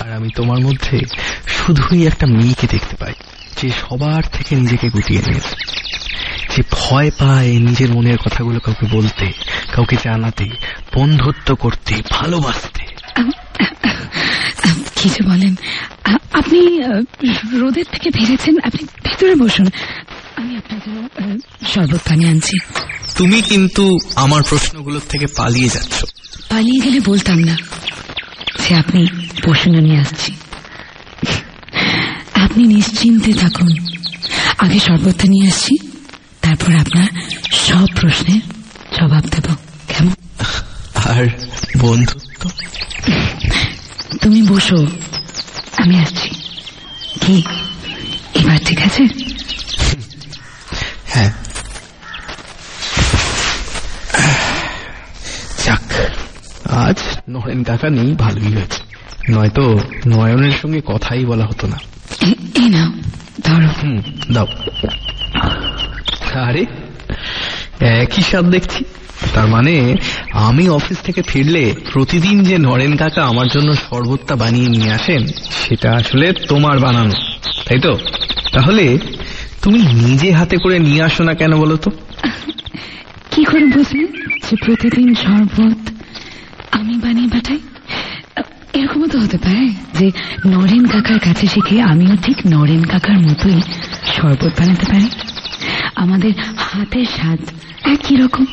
আর 0.00 0.12
আমি 0.12 0.28
তোমার 0.36 0.60
মধ্যে 0.60 1.00
শুধুই 1.46 2.06
একটা 2.06 2.26
মেয়েকে 2.26 2.66
দেখতে 2.66 2.96
পাই, 2.96 3.12
যে 3.62 3.68
সবার 3.68 4.22
থেকে 4.32 4.56
নিজেকে 4.56 4.88
গুটিয়ে 4.88 5.22
নিয়েছে। 5.26 5.54
যে 6.56 6.62
ভয় 6.70 7.10
পায় 7.10 7.46
নিজের 7.46 7.94
মনের 7.94 8.18
কথাগুলো 8.18 8.60
কাউকে 8.60 8.86
বলতে, 8.86 9.32
কাউকে 9.72 9.96
জানাতে, 10.04 10.48
বন্ধুত্ব 10.94 11.54
করতে, 11.54 11.94
ভালোবাসতে। 12.10 12.91
কিছু 15.02 15.24
বলেন। 15.24 15.54
আ- 16.04 16.18
আপনি 16.32 16.82
রোদের 17.52 17.84
থেকে 17.92 18.10
ফিরেছেন 18.10 18.56
আপনি 18.64 18.86
ভেতরে 19.04 19.34
বসুন। 19.34 19.66
আমি 20.36 20.56
আপনার 20.56 20.80
জন্য 20.86 21.38
শরবত 21.66 22.00
পানি 22.08 22.24
আনছি। 22.24 22.58
তুমি 23.16 23.42
কিন্তু 23.42 23.98
আমার 24.16 24.42
প্রশ্নগুলোর 24.48 25.02
থেকে 25.08 25.26
পালিয়ে 25.36 25.68
যাচ্ছ। 25.68 26.04
পালিয়ে 26.48 26.80
গেলে 26.80 27.00
বলতাম 27.00 27.38
না 27.38 27.56
যে 28.68 28.74
আপনি 28.74 29.06
প্রশ্ন 29.42 29.80
নিয়ে 29.80 29.98
আসছি। 29.98 30.36
আপনি 32.34 32.66
নিশ্চিন্তে 32.66 33.32
থাকুন। 33.32 33.86
আগে 34.58 34.78
শরবতটা 34.78 35.28
নিয়ে 35.28 35.48
আসছি 35.48 35.88
তারপর 36.40 36.74
আপনার 36.74 37.06
সব 37.52 37.86
প্রশ্নের 38.00 38.40
জবাব 39.00 39.24
দেব। 39.24 39.54
কেমন? 39.88 40.14
আর 40.94 41.26
বন্ধুত্ব 42.44 44.18
তুমি 44.22 44.42
বসো। 44.42 44.86
আমি 45.76 45.98
আসছি। 45.98 46.28
কি? 47.20 47.42
এবার 48.34 48.58
ঠিক 48.64 48.80
আছে? 48.82 49.02
হ্যাঁ। 51.06 51.32
যাক 55.64 55.88
আজ 56.70 56.98
নরেন 57.28 57.64
কাকা 57.64 57.90
নেই 57.90 58.14
ভালোই 58.14 58.52
হয়েছে। 58.54 58.80
নয়তো 59.32 59.80
নয়নের 60.06 60.52
সঙ্গে 60.62 60.80
কথাই 60.86 61.24
বলা 61.24 61.46
হতো 61.46 61.66
না। 61.66 61.78
এই 62.20 62.68
নাও 62.68 62.90
ধরো। 63.40 63.68
হুম 63.82 64.02
দাও। 64.32 64.46
আরে 66.44 66.66
একই 67.82 68.22
স্বাদ 68.22 68.44
দেখছি? 68.44 68.84
তার 69.34 69.46
মানে 69.46 69.96
আমি 70.32 70.68
অফিস 70.68 70.98
থেকে 70.98 71.22
ফিরলে 71.22 71.74
প্রতিদিন 71.92 72.44
যে 72.44 72.58
নরেন 72.58 72.96
কাকা 72.96 73.24
আমার 73.24 73.46
জন্য 73.46 73.72
শরবতটা 73.72 74.36
বানিয়ে 74.36 74.68
নিয়ে 74.68 74.90
আসেন 74.92 75.26
সেটা 75.50 75.92
আসলে 75.92 76.32
তোমার 76.32 76.78
বানানো 76.78 77.12
তাই 77.66 77.78
তো? 77.78 77.98
তাহলে 78.52 78.98
তুমি 79.62 79.78
নিজে 79.78 80.32
হাতে 80.32 80.56
করে 80.56 80.78
নিয়ে 80.78 81.02
আসো 81.02 81.22
না 81.24 81.34
কেন 81.34 81.56
বলো 81.56 81.76
তো? 81.76 81.90
কি 83.30 83.44
করে 83.44 83.66
বুঝলেন 83.66 84.06
যে 84.50 84.56
প্রতিদিন 84.66 85.14
শরবত 85.14 85.90
আমি 86.72 86.94
বানিয়ে 86.94 87.28
পাঠাই? 87.28 87.58
এরকমও 88.72 89.06
তো 89.06 89.18
হতে 89.18 89.38
পারে 89.38 89.68
যে 89.98 90.10
নরেন 90.46 90.86
কাকার 90.86 91.18
কাছে 91.18 91.46
শিখে 91.46 91.82
আমিও 91.82 92.16
ঠিক 92.22 92.36
নরেন 92.46 92.84
কাকার 92.84 93.18
মতোই 93.18 93.60
শরবত 94.16 94.60
বানাতে 94.60 94.86
পারি। 94.86 95.08
আমাদের 95.96 96.32
হাতের 96.72 97.04
স্বাদ 97.04 97.38
একই 97.84 98.16
রকম। 98.16 98.44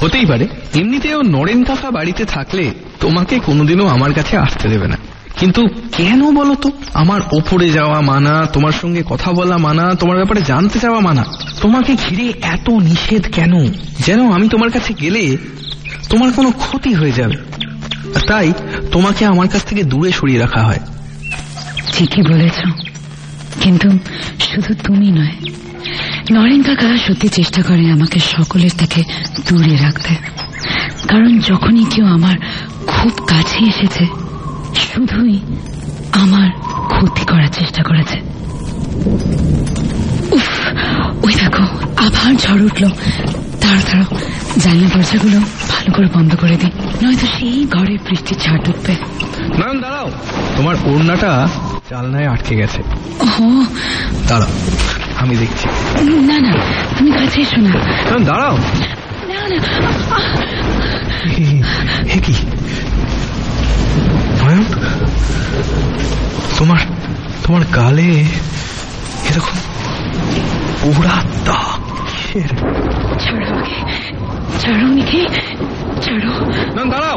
হতেই 0.00 0.26
পারে 0.26 0.48
এমনিতেও 0.74 1.22
নরেন 1.22 1.64
কাকা 1.64 1.90
বাড়িতে 1.90 2.24
থাকলে 2.24 2.70
তোমাকে 3.00 3.38
কোনোদিনও 3.38 3.86
আমার 3.86 4.14
কাছে 4.14 4.36
আসতে 4.36 4.68
দেবে 4.68 4.88
না। 4.88 4.96
কিন্তু 5.36 5.66
কেন 5.96 6.34
বলো 6.34 6.54
তো? 6.54 6.70
আমার 6.94 7.20
ওপরে 7.32 7.70
যাওয়া 7.70 8.00
মানা 8.00 8.46
তোমার 8.46 8.72
সঙ্গে 8.72 9.02
কথা 9.06 9.32
বলা 9.32 9.58
মানা 9.58 9.94
তোমার 9.94 10.16
ব্যাপারে 10.16 10.42
জানতে 10.42 10.78
চাওয়া 10.78 11.00
মানা 11.00 11.24
তোমাকে 11.60 11.96
ঘিরে 11.96 12.32
এত 12.42 12.70
নিষেধ 12.70 13.32
কেন? 13.32 13.72
যেন 14.06 14.32
আমি 14.32 14.48
তোমার 14.48 14.70
কাছে 14.70 14.94
গেলে 14.94 15.36
তোমার 16.08 16.32
কোনো 16.32 16.50
ক্ষতি 16.50 16.94
হয়ে 16.94 17.12
যাবে। 17.12 17.36
তাই 18.28 18.52
তোমাকে 18.92 19.26
আমার 19.26 19.48
কাছ 19.48 19.64
থেকে 19.64 19.82
দূরে 19.82 20.12
সরিয়ে 20.12 20.38
রাখা 20.38 20.62
হয়। 20.62 20.78
ঠিকই 21.92 22.22
বলেছ 22.22 22.68
কিন্তু 23.60 23.90
শুধু 24.40 24.74
তুমি 24.74 25.10
নয় 25.10 25.54
নরেন 26.32 26.62
কাকা 26.62 26.96
সত্যি 26.96 27.28
চেষ্টা 27.28 27.62
করে 27.62 27.90
আমাকে 27.90 28.18
সকলের 28.20 28.70
থেকে 28.78 29.02
দূরে 29.48 29.76
রাখতে। 29.76 30.14
কারণ 31.08 31.38
যখনই 31.38 31.84
কেউ 31.84 32.06
আমার 32.06 32.36
খুব 32.86 33.12
কাছে 33.26 33.64
এসেছে 33.64 34.06
শুধুই 34.76 35.38
আমার 36.12 36.50
ক্ষতি 36.88 37.24
করার 37.24 37.46
চেষ্টা 37.46 37.82
করেছে। 37.82 38.20
উফ 40.32 40.68
ওই 41.24 41.34
দেখো 41.34 41.62
আবার 41.96 42.36
ঝড় 42.36 42.62
উঠল। 42.62 42.88
তাড়া 43.60 43.80
তাড়ো 43.92 44.04
জানলা 44.58 44.88
দরজাগুলো 44.94 45.38
ভালো 45.68 45.92
করে 45.94 46.08
বন্ধ 46.14 46.36
করে 46.36 46.56
দিই। 46.56 46.70
নয়তো 47.02 47.26
সেই 47.26 47.66
ঘরে 47.70 47.98
বৃষ্টির 48.08 48.38
ছাট 48.38 48.68
উঠবে। 48.68 48.94
দাঁড়াও 49.80 50.10
তোমার 50.56 50.76
ওড়নাটা 50.84 51.48
চালনায় 51.90 52.26
আটকে 52.26 52.56
গেছে। 52.56 52.82
ও 53.22 53.64
দাঁড়াও। 54.28 54.48
আমি 55.24 55.34
দেখছি। 55.36 55.66
না 56.28 56.36
না 56.44 56.52
তুমি 56.96 57.10
কাছে 57.10 57.38
এসো 57.40 57.58
না। 57.60 57.72
দাঁড়াও। 58.28 58.56
না 59.30 59.40
না 59.50 59.58
হে 62.10 62.18
কি? 62.26 62.34
তোমার 66.58 66.80
তোমার 67.44 67.62
গালে 67.74 68.10
এরকম 69.30 69.56
পোড়া 70.80 71.16
দাগ 71.44 71.83
কিসের? 72.34 72.56
ছাড়ো 73.18 73.46
আমাকে। 73.46 73.74
ছাড়ো 74.60 74.86
মিকে। 74.86 75.26
ছাড়ো। 76.02 76.50
নয়ন 76.76 76.90
দাঁড়াও। 76.90 77.16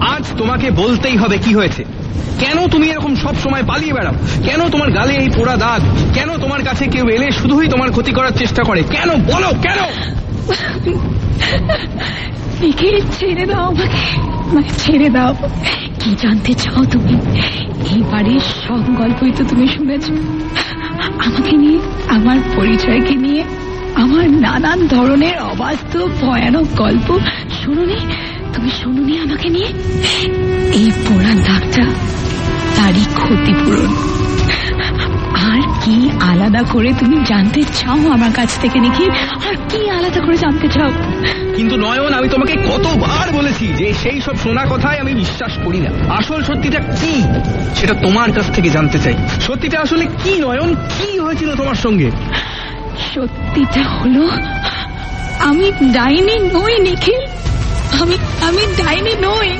আজ 0.00 0.38
তোমাকে 0.38 0.70
বলতেই 0.70 1.16
হবে 1.16 1.38
কি 1.38 1.54
হয়েছে। 1.54 1.84
কেন 2.38 2.68
তুমি 2.68 2.86
এরকম 2.86 3.14
সব 3.14 3.36
সময় 3.36 3.62
পালিয়ে 3.62 3.92
বেড়াও? 3.92 4.14
কেন 4.44 4.68
তোমার 4.68 4.90
গালে 4.90 5.14
এই 5.14 5.30
পোড়া 5.30 5.56
দাগ? 5.56 5.82
কেন 6.14 6.38
তোমার 6.38 6.64
কাছে 6.64 6.86
কেউ 6.86 7.08
এলে 7.08 7.30
শুধুই 7.30 7.68
তোমার 7.68 7.90
ক্ষতি 7.90 8.12
করার 8.12 8.30
চেষ্টা 8.30 8.62
করে? 8.62 8.82
কেন? 8.82 9.10
বলো 9.10 9.48
কেন? 9.62 10.10
মিকে 12.60 13.00
ছেড়ে 13.18 13.46
দাও 13.46 13.62
আমাকে। 13.62 14.20
আমাকে 14.50 14.68
ছেড়ে 14.78 15.08
দাও। 15.08 15.34
কি 16.00 16.16
জানতে 16.22 16.54
চাও 16.54 16.84
তুমি? 16.84 17.14
এই 17.94 18.02
বাড়ির 18.12 18.40
সব 18.40 18.94
গল্পই 18.94 19.30
তো 19.30 19.44
তুমি 19.44 19.68
শুনেছ। 19.68 20.10
আমাকে 21.18 21.56
নিয়ে 21.56 21.78
আমার 22.08 22.38
পরিচয়কে 22.56 23.14
নিয়ে। 23.14 23.44
আমার 23.94 24.30
নানান 24.30 24.86
ধরনের 24.86 25.38
অবাস্তব, 25.38 26.08
ভয়ানক 26.20 26.66
গল্প। 26.76 27.18
শুনুনি, 27.64 27.96
তুমি 28.54 28.70
শুনুনি 28.82 29.18
আমাকে 29.18 29.48
নিয়ে? 29.48 29.66
এই 30.72 30.90
পোড়া 31.08 31.34
দাগটা 31.34 31.82
তারই 32.76 33.04
ক্ষতিপূরণ। 33.14 33.96
আর 35.34 35.62
কি 35.84 36.10
আলাদা 36.20 36.62
করে 36.62 36.92
তুমি 37.00 37.24
জানতে 37.26 37.62
চাও 37.62 38.12
আমার 38.12 38.32
কাছ 38.32 38.58
থেকে, 38.58 38.80
নাকি? 38.80 39.10
আর 39.50 39.54
কি 39.70 39.90
আলাদা 39.90 40.20
করে 40.20 40.36
জানতে 40.36 40.68
চাও? 40.68 40.92
কিন্তু 41.56 41.76
নয়ন, 41.76 42.14
আমি 42.14 42.28
তোমাকে 42.28 42.52
কতবার 42.52 43.32
বলেছি 43.32 43.66
যে 43.66 43.94
সেই 43.94 44.20
সব 44.20 44.36
শোনা 44.36 44.64
কথায় 44.64 44.98
আমি 44.98 45.14
বিশ্বাস 45.14 45.52
করি 45.64 45.78
না। 45.78 46.14
আসল 46.14 46.42
সত্যিটা 46.42 46.80
কি? 46.80 47.22
সেটা 47.74 47.94
তোমার 47.94 48.32
কাছ 48.32 48.50
থেকে 48.54 48.70
জানতে 48.70 48.98
চাই। 48.98 49.14
সত্যিটা 49.40 49.80
আসলে 49.80 50.06
কি 50.24 50.38
নয়ন? 50.38 50.74
কি 50.74 51.18
হয়েছিল 51.18 51.56
তোমার 51.56 51.74
সঙ্গে? 51.74 52.10
সত্যিটা 53.14 53.82
হলো 53.82 54.28
আমি 55.38 55.72
ডাইনি 55.92 56.38
নই 56.38 56.78
নিখিল। 56.78 57.26
আমি 58.02 58.18
আমি 58.42 58.66
ডাইনি 58.76 59.14
নই। 59.20 59.58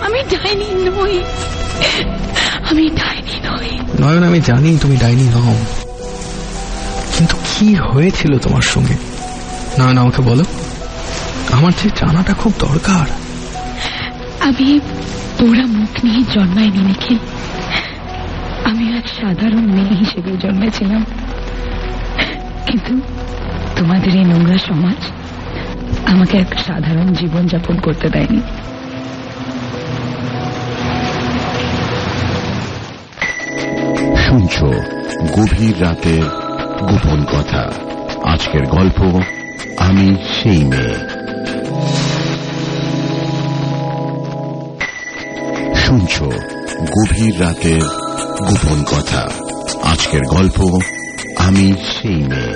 আমি 0.00 0.22
ডাইনি 0.22 0.90
নই। 0.90 1.22
আমি 2.70 2.90
ডাইনি 2.90 3.48
নই। 3.48 3.78
নয়ন 4.00 4.22
আমি 4.22 4.40
জানি 4.40 4.78
তুমি 4.78 4.96
ডাইনি 4.96 5.22
নও। 5.22 5.56
কিন্তু 7.18 7.36
কি 7.36 7.74
হয়েছিল 7.74 8.38
তোমার 8.38 8.62
সঙ্গে? 8.62 8.94
নয়ন 9.78 9.98
আমাকে 9.98 10.22
বলো। 10.22 10.44
আমার 11.50 11.72
যে 11.84 11.88
জানাটা 11.88 12.34
খুব 12.34 12.52
দরকার। 12.58 13.06
আমি 14.40 14.80
পোড়া 15.38 15.66
মুখ 15.66 16.04
নিয়ে 16.04 16.22
জন্মাইনি 16.34 16.78
নিখিল। 16.78 17.18
আমি 18.64 18.98
এক 18.98 19.08
সাধারণ 19.08 19.60
মেয়ে 19.60 19.94
হিসেবে 19.98 20.36
জন্মেছিলাম। 20.36 21.04
কিন্তু 22.68 23.00
তোমাদের 23.76 24.16
এই 24.16 24.24
নোংরা 24.24 24.58
সমাজ 24.58 25.06
আমাকে 26.06 26.38
এক 26.38 26.58
সাধারণ 26.66 27.14
জীবন 27.14 27.46
যাপন 27.46 27.76
করতে 27.76 28.08
দেয়নি। 28.08 28.40
শুনছ 34.16 34.62
গভীর 35.38 35.82
রাতের 35.82 36.22
গোপন 36.86 37.24
কথা। 37.24 37.72
আজকের 38.24 38.62
গল্প, 38.62 39.20
আমি 39.78 40.16
সেই 40.42 40.64
মেয়ে। 40.64 40.94
শুনছ 45.74 46.22
গভীর 46.80 47.40
রাতের 47.40 47.82
গোপন 48.48 48.84
কথা। 48.84 49.28
আজকের 49.82 50.20
গল্প 50.22 50.78
আমি 51.48 51.72
সেই 51.72 52.14
মেয়ে। 52.14 52.54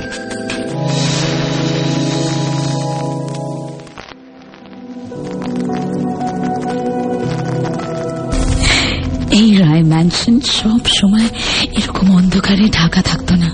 এই 9.30 9.56
রায় 9.56 9.82
ম্যানশন 9.82 10.40
সব 10.40 10.80
সময় 11.00 11.28
এরকম 11.62 12.16
অন্ধকারে 12.16 12.68
ঢাকা 12.68 13.02
থাকতো 13.02 13.34
না। 13.34 13.50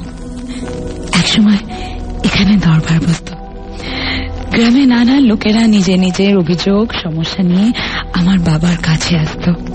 একসময় 1.18 1.58
এখানে 2.24 2.56
দরবার 2.56 3.00
বসত। 3.00 3.32
গ্রামে 4.54 4.86
নানা 4.86 5.20
লোকেরা 5.20 5.66
নিজে 5.66 5.96
নিজের 5.96 6.36
অভিযোগ, 6.36 6.92
সমস্যা 7.02 7.42
নিয়ে 7.42 7.72
আমার 8.12 8.38
বাবার 8.38 8.76
কাছে 8.82 9.18
আসতো। 9.18 9.67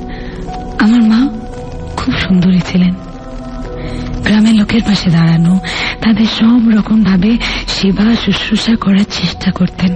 লোকের 4.73 4.89
পাশে 4.89 5.09
দাঁড়ানো, 5.09 5.59
তাদের 6.01 6.25
সব 6.25 6.61
রকম 6.69 7.03
ভাবে 7.03 7.31
সেবা 7.67 8.15
শুশ্রূষা 8.25 8.75
করার 8.75 9.07
চেষ্টা 9.21 9.51
করতেন। 9.51 9.91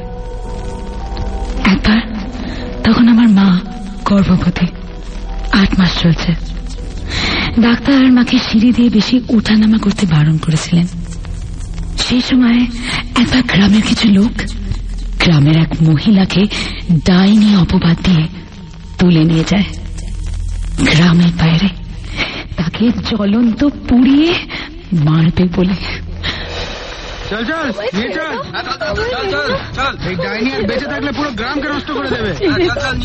একবার 1.66 2.02
তখন 2.84 3.06
আমার 3.08 3.30
মা 3.30 3.60
গর্ভবতী, 4.06 4.68
আট 5.52 5.80
মাস 5.80 5.92
চলছে। 6.02 6.32
ডাক্তার 7.60 8.12
মাকে 8.12 8.38
সিঁড়ি 8.38 8.70
দিয়ে 8.72 8.90
বেশি 8.90 9.16
ওঠানামা 9.30 9.78
করতে 9.78 10.06
বারণ 10.06 10.38
করেছিলেন। 10.38 10.88
সেই 11.98 12.22
সময় 12.22 12.62
একবার 13.22 13.44
গ্রামের 13.48 13.82
কিছু 13.82 14.08
লোক 14.08 14.34
গ্রামের 15.24 15.58
এক 15.58 15.72
মহিলাকে 15.82 16.44
ডাইনি 17.06 17.50
অপবাদ 17.56 17.98
দিয়ে 18.04 18.28
তুলে 19.00 19.24
নিয়ে 19.24 19.44
যায়। 19.50 19.68
গ্রামের 20.94 21.34
বাইরে 21.40 21.70
তাকে 22.58 22.86
জ্বলন্ত 23.10 23.62
পুড়িয়ে 23.90 24.34
মারবে 24.94 25.44
বলে। 25.56 25.76
চল 27.30 27.44
চল 27.46 27.66
নিয়ে 27.94 28.10
চল। 28.18 28.34
চল 29.10 29.26
চল 29.32 29.50
চল 29.76 29.94
এই 30.10 30.16
ডাইনি 30.16 30.50
আর 30.56 30.62
বেঁচে 30.68 30.86
থাকলে 30.86 31.12
পুরো 31.12 31.30
গ্রামকে 31.30 31.68
নষ্ট 31.74 31.92
করে 31.92 32.10
দেবে। 32.10 32.32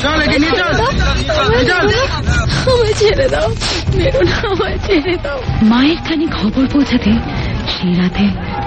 চল 0.02 0.18
একে 0.20 0.38
নিয়ে 0.38 0.50
চল 0.50 0.72
চল। 1.70 1.86
আমায় 2.70 2.94
ছেড়ে 2.94 3.28
দাও 3.28 3.48
মেরো 3.96 4.20
না 4.22 4.36
আমায় 4.50 4.78
ছেড়ে 4.86 5.16
দাও। 5.22 5.38
মায়ের 5.62 6.00
কানে 6.08 6.26
খবর 6.26 6.66
পৌঁছাতে 6.72 7.10
সেই 7.72 7.94
রাতে 7.94 8.24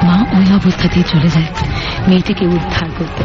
মা 0.08 0.16
ওই 0.38 0.48
অবস্থাতেই 0.56 1.04
চলে 1.04 1.30
যায়। 1.30 1.50
মেয়েটিকে 2.08 2.46
উদ্ধার 2.46 2.90
করতে। 2.98 3.24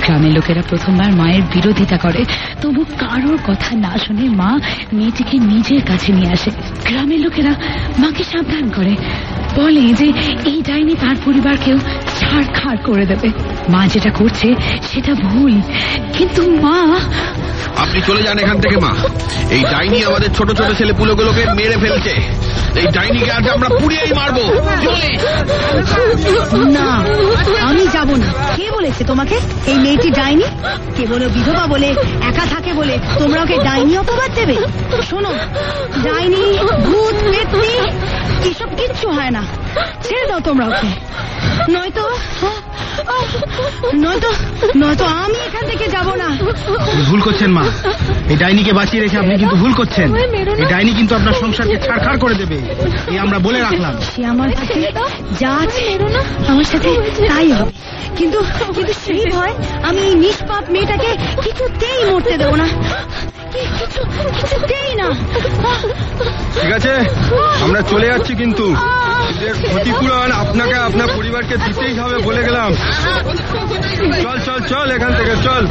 গ্রামের 0.00 0.32
লোকেরা 0.32 0.62
প্রথমবার 0.68 1.12
মায়ের 1.12 1.42
বিরোধিতা 1.42 1.96
করে। 1.98 2.24
তবু 2.62 2.84
কারোর 2.98 3.38
কথা 3.46 3.76
না 3.76 3.98
শুনে 4.06 4.28
মা 4.28 4.58
মেয়েটিকে 4.92 5.38
নিজের 5.38 5.80
কাছে 5.82 6.12
নিয়ে 6.12 6.32
আসে। 6.32 6.50
গ্রামের 6.84 7.20
লোকেরা 7.20 7.50
মাকে 7.98 8.24
সাবধান 8.24 8.70
করে। 8.70 8.96
বলে 9.56 9.80
যে, 9.80 10.12
এই 10.44 10.62
ডাইনি 10.66 10.94
তার 10.94 11.16
পরিবারকেও 11.24 11.78
ছাড়খাড় 12.18 12.76
করে 12.76 13.06
দেবে। 13.06 13.28
মা 13.68 13.86
যেটা 13.86 14.10
করছে 14.10 14.48
সেটা 14.92 15.12
ভুল। 15.14 15.52
কিন্তু 16.18 16.42
মা 16.64 16.78
আপনি 17.76 18.00
চলে 18.06 18.22
যান 18.22 18.38
এখান 18.38 18.60
থেকে 18.60 18.76
মা। 18.76 18.92
এই 19.50 19.62
ডাইনি 19.62 20.04
আমাদের 20.04 20.30
ছোট 20.34 20.48
ছোট 20.52 20.78
ছেলে 20.78 20.92
পুলোগুলোকে 20.92 21.42
মেরে 21.54 21.76
ফেলছে। 21.76 22.14
এই 22.80 22.86
ডাইনিকে 22.86 23.30
আজ 23.30 23.48
আমরা 23.48 23.68
পুড়িয়েই 23.68 24.12
মারবো। 24.12 24.44
না 26.76 26.88
আমি 27.68 27.84
যাব 27.92 28.10
না। 28.16 28.28
কে 28.56 28.66
বলেছে 28.70 29.04
তোমাকে? 29.04 29.36
এই 29.66 29.74
মেয়েটি 29.74 30.10
ডাইনি? 30.10 30.44
কেবল 30.96 31.28
বিধবা 31.28 31.66
বলে 31.66 31.88
একা 32.22 32.44
থাকে 32.50 32.72
বলে 32.72 32.98
তোমরা 33.18 33.42
ওকে 33.42 33.56
ডাইনি 33.58 33.96
অপবাদ 33.98 34.30
দেবে? 34.34 34.56
শোনো 35.10 35.32
ডাইনি 36.04 36.42
ভূত 36.86 37.16
এসব 38.50 38.68
কিচ্ছু 38.76 39.08
হয় 39.08 39.30
না। 39.30 39.42
ছেড়ে 40.06 40.24
দাও 40.30 40.40
তোমরা 40.48 40.64
ওকে। 40.70 40.90
নয়তো 41.74 42.04
নয়তো 44.04 44.30
নয়তো 44.76 45.04
আমি 45.24 45.38
এখান 45.48 45.64
থেকে 45.70 45.86
যাব 45.88 46.08
না। 46.22 46.28
ভুল 47.08 47.20
করছেন 47.26 47.50
মা। 47.56 47.64
এই 48.32 48.36
ডাইনিকে 48.42 48.72
বাঁচিয়ে 48.78 49.02
রেখে 49.02 49.16
আপনি 49.18 49.34
কিন্তু 49.42 49.56
ভুল 49.62 49.72
করছেন। 49.80 50.08
এই 50.60 50.66
ডাইনি 50.72 50.92
কিন্তু 50.98 51.12
আপনার 51.14 51.34
সংসারকে 51.42 51.76
ছাড়খাড় 51.86 52.18
করে 52.18 52.34
দেবে। 52.34 52.58
এই 53.12 53.18
আমরা 53.24 53.38
বলে 53.46 53.58
রাখলাম। 53.66 53.94
সে 54.10 54.20
আমার 54.32 54.50
কাছে 54.58 54.80
যা 55.40 55.50
আছে 55.64 55.84
আমার 56.52 56.66
সাথে 56.72 56.90
তাই 57.30 57.48
হবে। 57.52 57.72
কিন্তু 58.18 58.38
কিন্তু 58.76 58.92
সেই 59.04 59.24
ভয় 59.34 59.54
আমি 59.88 60.00
এই 60.08 60.14
নিষ্পাপ 60.24 60.64
মেয়েটাকে 60.74 61.10
কিছুতেই 61.44 62.00
মরতে 62.10 62.34
দেবো 62.42 62.54
না। 62.62 62.66
ঠিক 66.54 66.70
আছে 66.72 66.92
আমরা 67.62 67.80
চলে 67.82 68.06
যাচ্ছি 68.06 68.34
কিন্তু। 68.34 68.66
এদের 69.30 69.52
ক্ষতিপূরণ 69.52 70.32
আপনাকে 70.32 70.74
আপনার 70.74 71.08
পরিবারকে 71.16 71.56
দিতেই 71.56 71.94
হবে 71.98 72.16
বলে 72.18 72.42
গেলাম। 72.42 72.70
চল 74.22 74.38
চল 74.46 74.60
চল 74.68 74.90
এখান 74.90 75.12
থেকে 75.14 75.34
চল। 75.42 75.66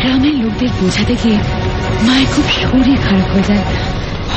গ্রামের 0.00 0.34
লোকদের 0.34 0.68
বোঝাতে 0.80 1.16
গিয়ে 1.24 1.38
মায়ের 2.06 2.26
খুব 2.34 2.44
শরীর 2.62 2.98
খারাপ 3.08 3.28
হয়ে 3.34 3.42
যায়। 3.42 3.64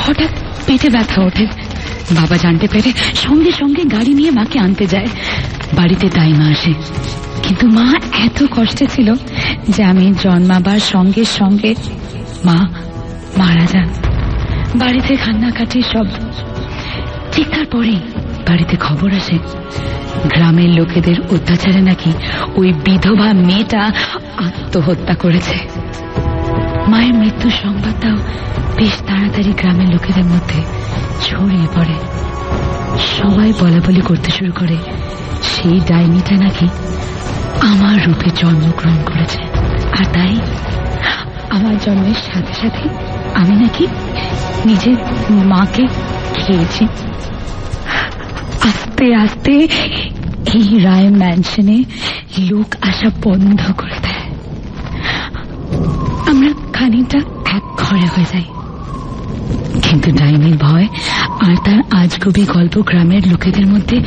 হঠাৎ 0.06 0.30
পেটে 0.66 0.90
ব্যথা 0.90 1.22
ওঠে। 1.22 1.46
বাবা 2.12 2.38
জানতে 2.38 2.68
পেরে 2.68 2.92
সঙ্গে 3.16 3.52
সঙ্গে 3.52 3.84
গাড়ি 3.84 4.14
নিয়ে 4.14 4.32
মাকে 4.32 4.60
আনতে 4.60 4.86
যায়। 4.86 5.08
বাড়িতে 5.74 6.10
দাইমা 6.10 6.46
আসে। 6.46 6.74
কিন্তু 7.50 7.68
মা 7.68 7.94
এত 8.14 8.46
কষ্টে 8.52 8.88
ছিল 8.88 9.14
যে 9.70 9.84
আমি 9.84 10.14
জন্মাবার 10.24 10.80
সঙ্গে 10.80 11.26
সঙ্গে 11.26 11.76
মা 12.46 12.70
মারা 13.38 13.66
যান। 13.66 13.90
বাড়িতে 14.76 15.16
কান্নাকাটির 15.16 15.84
শব্দ। 15.94 16.12
ঠিক 17.32 17.48
তারপরেই 17.50 18.00
বাড়িতে 18.48 18.78
খবর 18.78 19.12
আসে। 19.12 19.38
গ্রামের 20.30 20.70
লোকেদের 20.70 21.22
অত্যাচারে 21.22 21.82
নাকি 21.82 22.14
ওই 22.56 22.74
বিধবা 22.74 23.34
মেয়েটা 23.34 23.92
আত্মহত্যা 24.38 25.16
করেছে। 25.16 25.56
মায়ের 26.88 27.14
মৃত্যুর 27.14 27.52
সংবাদটাও 27.64 28.18
বেশ 28.78 28.94
তাড়াতাড়ি 29.08 29.54
গ্রামের 29.58 29.90
লোকেদের 29.90 30.26
মধ্যে 30.26 30.62
ছড়িয়ে 31.22 31.68
পড়ে। 31.76 31.96
সবাই 33.18 33.54
বলা 33.60 33.80
বলি 33.88 34.02
করতে 34.02 34.32
শুরু 34.32 34.52
করে। 34.52 34.78
সেই 35.42 35.80
ডাইনিটা 35.88 36.36
নাকি 36.36 36.68
আমার 37.62 38.08
রূপে 38.08 38.30
জন্মগ্রহণ 38.36 38.98
করেছে। 39.06 39.40
আর 40.00 40.06
তাই 40.14 40.40
আমার 41.50 41.78
জন্মের 41.86 42.20
সাথে 42.34 42.54
সাথে 42.54 42.90
আমি 43.36 43.56
নাকি 43.56 43.88
নিজের 44.66 44.96
মাকে 45.30 45.88
খেয়েছি। 46.34 46.88
আস্তে 48.68 49.16
আস্তে 49.16 49.52
এই 50.54 50.80
রায় 50.80 51.10
ম্যানশনে 51.10 51.84
লোক 52.40 52.76
আসা 52.82 53.10
বন্ধ 53.24 53.72
করে 53.78 54.00
দেয়। 54.02 54.26
আমরা 56.28 56.54
খানিকটা 56.74 57.18
এক 57.52 57.64
ঘরে 57.78 58.00
হয়ে 58.00 58.26
যাই। 58.34 58.44
কিন্তু 59.82 60.12
ডাইনির 60.12 60.58
ভয় 60.58 60.88
আর 61.40 61.56
তার 61.66 61.80
আজগুবি 61.92 62.46
গল্প 62.46 62.82
গ্রামের 62.82 63.28
লোকেদের 63.28 63.68
মধ্যে 63.68 63.98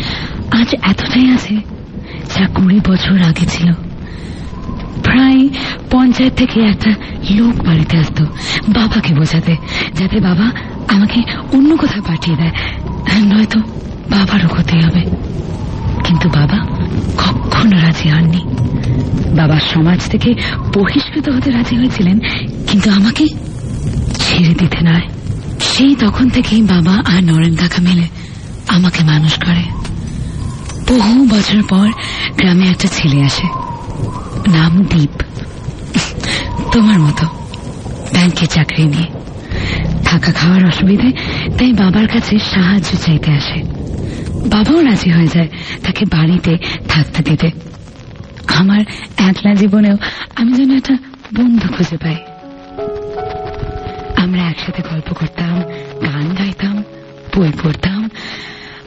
আজ 0.52 0.74
এতটাই 0.82 1.34
আছে 1.34 1.71
যা 2.42 2.48
কুড়ি 2.48 2.80
বছর 2.88 3.22
আগে 3.22 3.46
ছিল। 3.46 3.72
প্রায় 5.02 5.48
পঞ্চায়েত 5.90 6.32
থেকে 6.34 6.60
একটা 6.60 6.94
লোক 7.30 7.64
বাড়িতে 7.64 7.98
আসতো, 7.98 8.24
বাবাকে 8.68 9.14
বোঝাতে, 9.14 9.56
যাতে 9.98 10.20
বাবা 10.20 10.50
আমাকে 10.88 11.22
অন্য 11.52 11.76
কোথাও 11.76 12.02
পাঠিয়ে 12.02 12.36
দেয়। 12.36 12.50
নয়তো 13.22 13.58
বাবারও 14.10 14.48
ক্ষতি 14.48 14.76
হবে। 14.78 15.00
কিন্তু 16.04 16.28
বাবা 16.28 16.58
কখনো 17.18 17.80
রাজি 17.80 18.08
হননি। 18.08 18.40
বাবা 19.36 19.60
সমাজ 19.60 20.10
থেকে 20.10 20.34
বহিষ্কৃত 20.74 21.28
হতে 21.28 21.50
রাজি 21.50 21.76
হয়েছিলেন, 21.76 22.18
কিন্তু 22.66 22.90
আমাকে 22.90 23.24
ছেড়ে 24.14 24.54
দিতে 24.54 24.80
নয়। 24.80 25.06
সেই 25.60 25.94
তখন 25.94 26.28
থেকেই 26.28 26.62
বাবা 26.62 27.16
আর 27.16 27.24
নরেন 27.24 27.56
কাকা 27.56 27.82
মিলে 27.82 28.08
আমাকে 28.68 29.04
মানুষ 29.04 29.38
করে। 29.38 29.81
বহু 30.88 31.26
বছর 31.30 31.62
পর 31.68 31.90
গ্রামে 32.36 32.68
একটা 32.68 32.88
ছেলে 32.88 33.22
আসে। 33.22 33.46
নাম 34.50 34.84
দীপ। 34.84 35.22
তোমার 36.72 36.98
মতো। 36.98 37.26
ব্যাংকে 38.12 38.46
চাকরি 38.46 38.84
নিয়ে। 38.84 39.06
থাকা 40.04 40.32
খাওয়ার 40.32 40.66
অসুবিধে, 40.66 41.12
তাই 41.58 41.72
বাবার 41.72 42.08
কাছে 42.08 42.38
সাহায্য 42.38 42.98
চাইতে 43.06 43.30
আসে। 43.30 43.62
বাবাও 44.48 44.84
রাজি 44.84 45.10
হয়ে 45.10 45.26
যায় 45.26 45.48
তাকে 45.82 46.04
বাড়িতে 46.04 46.58
থাকতে 46.88 47.22
দিতে। 47.22 47.50
আমার 48.54 48.80
একলা 49.16 49.54
জীবনেও 49.54 49.96
আমি 50.36 50.52
যেন 50.52 50.76
একটা 50.76 50.94
বন্ধু 51.34 51.68
খুঁজে 51.68 51.96
পাই। 51.96 52.16
আমরা 54.16 54.42
একসাথে 54.42 54.82
গল্প 54.90 55.12
করতাম, 55.12 55.62
গান 56.02 56.34
গাইতাম, 56.38 56.84
বই 57.36 57.52
পড়তাম 57.62 58.10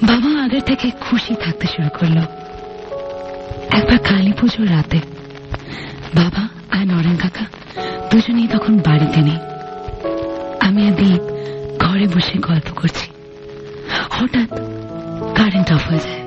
বাবা 0.03 0.43
আগের 0.43 0.61
থেকে 0.61 0.91
খুশি 1.01 1.35
থাকতে 1.35 1.67
শুরু 1.67 1.89
করল। 1.99 2.17
একবার 3.71 3.99
কালী 3.99 4.33
পুজোর 4.33 4.69
রাতে 4.69 4.99
বাবা 6.15 6.49
আর 6.71 6.85
নরেন 6.87 7.17
কাকা 7.17 7.45
দুজনেই 8.11 8.47
তখন 8.47 8.77
বাড়িতে 8.77 9.21
নেই। 9.21 9.37
আমি 10.59 10.87
আর 10.87 10.91
দীপ 10.91 11.21
ঘরে 11.81 12.07
বসে 12.07 12.37
গল্প 12.37 12.73
করছি। 12.75 13.07
হঠাৎ 14.09 14.49
কারেন্ট 15.35 15.71
অফ 15.71 15.87
হয়ে 15.89 15.99
যায়। 15.99 16.23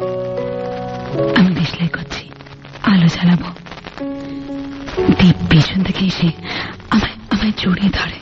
আমি 1.36 1.54
দেশলাই 1.54 1.88
করছি, 1.88 2.28
আলো 2.82 3.06
জ্বালাবো। 3.06 3.48
দীপ 5.18 5.36
পেছন 5.50 5.82
থেকে 5.82 6.04
এসে 6.06 6.30
আমায় 6.90 7.12
আমায় 7.30 7.52
জড়িয়ে 7.58 7.90
ধরে। 7.92 8.18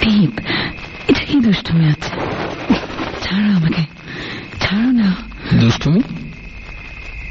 দীপ 0.00 0.32
দুষ্টুমি 1.54 1.86
আছে। 1.88 2.10
ছাড়ো 3.22 3.50
আমাকে 3.56 3.82
ছাড়ো 4.60 4.90
না। 5.00 5.08
দুষ্টুমি? 5.60 6.00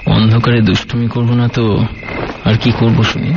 অন্ধকারে 0.05 0.59
দুষ্টুমি 0.61 1.07
করব 1.07 1.29
না 1.33 1.47
তো 1.47 1.63
আর 2.45 2.55
কি 2.57 2.69
করব 2.79 2.97
শুনি? 3.03 3.31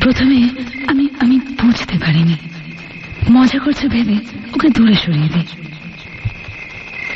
প্রথমে 0.00 0.38
আমি 0.86 1.04
আমি 1.20 1.36
বুঝতে 1.60 1.96
পারিনি। 1.98 2.36
মজা 3.30 3.58
করছে 3.58 3.84
ভেবে 3.88 4.16
ওকে 4.54 4.68
দূরে 4.68 4.94
সরিয়ে 4.94 5.28
দিই 5.34 5.46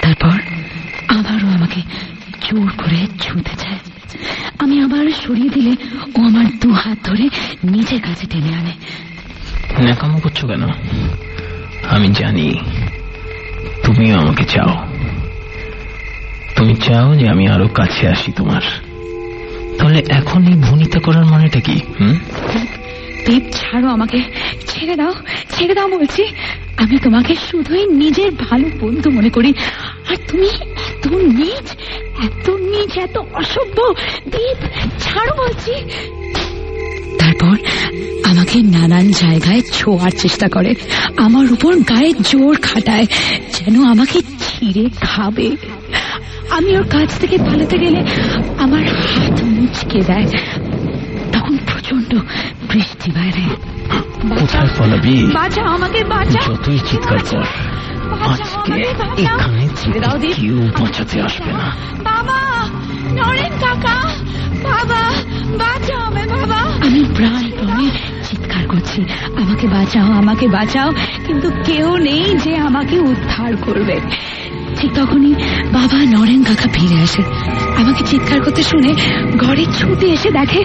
তারপর 0.03 0.37
আবারও 1.17 1.49
আমাকে 1.57 1.81
জোর 2.45 2.69
করে 2.79 3.01
ছুঁতে 3.21 3.55
চায়। 3.57 3.81
আমি 4.59 4.75
আবার 4.85 5.05
সরিয়ে 5.25 5.51
দিলে 5.51 5.73
ও 6.17 6.19
আমার 6.29 6.47
দু 6.61 6.71
হাত 6.73 6.99
ধরে 7.05 7.27
নিজের 7.65 8.01
কাছে 8.01 8.25
টেনে 8.27 8.53
আনে। 8.55 8.75
ন্যাকামো 9.85 10.19
করছ 10.19 10.41
কেন? 10.45 10.63
আমি 11.91 12.09
জানি 12.09 12.55
তুমিও 13.85 14.19
আমাকে 14.19 14.45
চাও। 14.45 14.87
তুমি 16.57 16.75
চাও 16.75 17.15
যে 17.15 17.29
আমি 17.29 17.49
আরও 17.49 17.69
কাছে 17.69 18.09
আসি 18.09 18.33
তোমার। 18.33 18.63
তাহলে 19.79 20.03
এখন 20.09 20.47
এই 20.47 20.55
ভূমিতা 20.55 21.01
করার 21.01 21.25
মানেটা 21.25 21.61
কি 21.61 21.81
ছাড়ো 23.53 23.89
আমাকে। 23.89 24.23
ছেড়ে 24.67 24.97
দাও 24.97 25.15
ছেড়ে 25.51 25.75
দাও 25.75 25.89
বলছি। 25.89 26.25
আমি 26.77 26.99
তোমাকে 26.99 27.35
শুধুই 27.51 27.87
নিজের 27.87 28.33
ভালো 28.33 28.71
বন্ধু 28.81 29.11
মনে 29.11 29.31
করি। 29.31 29.55
আর 30.11 30.17
তুমি 30.29 30.47
এত 30.47 31.07
নিজ 31.13 31.73
এত 32.25 32.51
নিজ, 32.51 32.99
এত 32.99 33.19
অসভ্য। 33.19 33.95
দীপ, 34.29 34.57
ছাড়ো 34.99 35.43
বলছি। 35.43 35.73
তারপর 37.41 37.57
আমাকে 38.31 38.63
নানান 38.63 39.11
জায়গায় 39.11 39.61
ছোঁয়ার 39.73 40.11
চেষ্টা 40.11 40.49
করে। 40.49 40.75
আমার 41.17 41.53
উপর 41.53 41.77
গায়ে 41.77 42.13
জোর 42.13 42.57
খাটায় 42.63 43.07
যেন 43.53 43.85
আমাকে 43.85 44.21
ছিঁড়ে 44.21 44.89
খাবে। 45.01 45.57
আমি 46.51 46.77
ওর 46.77 46.89
কাছ 46.89 47.19
থেকে 47.19 47.39
পালাতে 47.39 47.79
গেলে 47.79 48.05
আমার 48.59 48.83
হাত 48.85 49.43
মুচকে 49.43 50.01
দেয়। 50.01 50.27
তখন 51.33 51.57
প্রচণ্ড 51.57 52.21
বৃষ্টি 52.73 53.11
বাইরে। 53.11 53.43
কোথায় 54.41 54.69
পালাবি? 54.79 55.31
বাঁচাও 55.35 55.67
আমাকে 55.67 56.05
বাঁচাও 56.05 56.55
যতই 56.55 56.79
চিৎকার 56.91 57.19
কর। 57.19 57.43
আজকে 58.29 58.81
এখানে। 58.81 60.33
কেউ 60.33 60.71
বাঁচাতে 60.81 61.21
আসবে 61.21 61.53
না। 61.53 61.77
বাবা 62.05 62.69
নরেন 63.13 63.53
কাকা। 63.61 64.15
বাবা, 64.69 65.03
বাঁচাও 65.61 66.07
বাবা। 66.35 66.61
আমি 66.87 67.03
প্রাণ 67.17 67.45
প্রাণে 67.59 67.89
চিৎকার 68.27 68.65
করছি। 68.69 69.01
আমাকে 69.43 69.67
বাঁচাও 69.67 70.09
আমাকে 70.13 70.47
বাঁচাও, 70.49 70.89
কিন্তু 71.27 71.49
কেউ 71.65 71.89
নেই 71.99 72.25
যে 72.45 72.53
আমাকে 72.69 72.97
উদ্ধার 72.99 73.53
করবে। 73.57 73.97
ঠিক 74.79 74.91
তখনই 74.95 75.35
বাবা 75.73 75.99
নরেন 76.13 76.41
কাকা 76.45 76.69
ফিরে 76.73 76.99
আসে। 77.03 77.23
আমাকে 77.77 78.03
চিৎকার 78.11 78.39
করতে 78.41 78.63
শুনে 78.63 78.91
ঘরে 79.37 79.65
ছুটে 79.79 80.07
এসে 80.07 80.31
দেখে, 80.31 80.63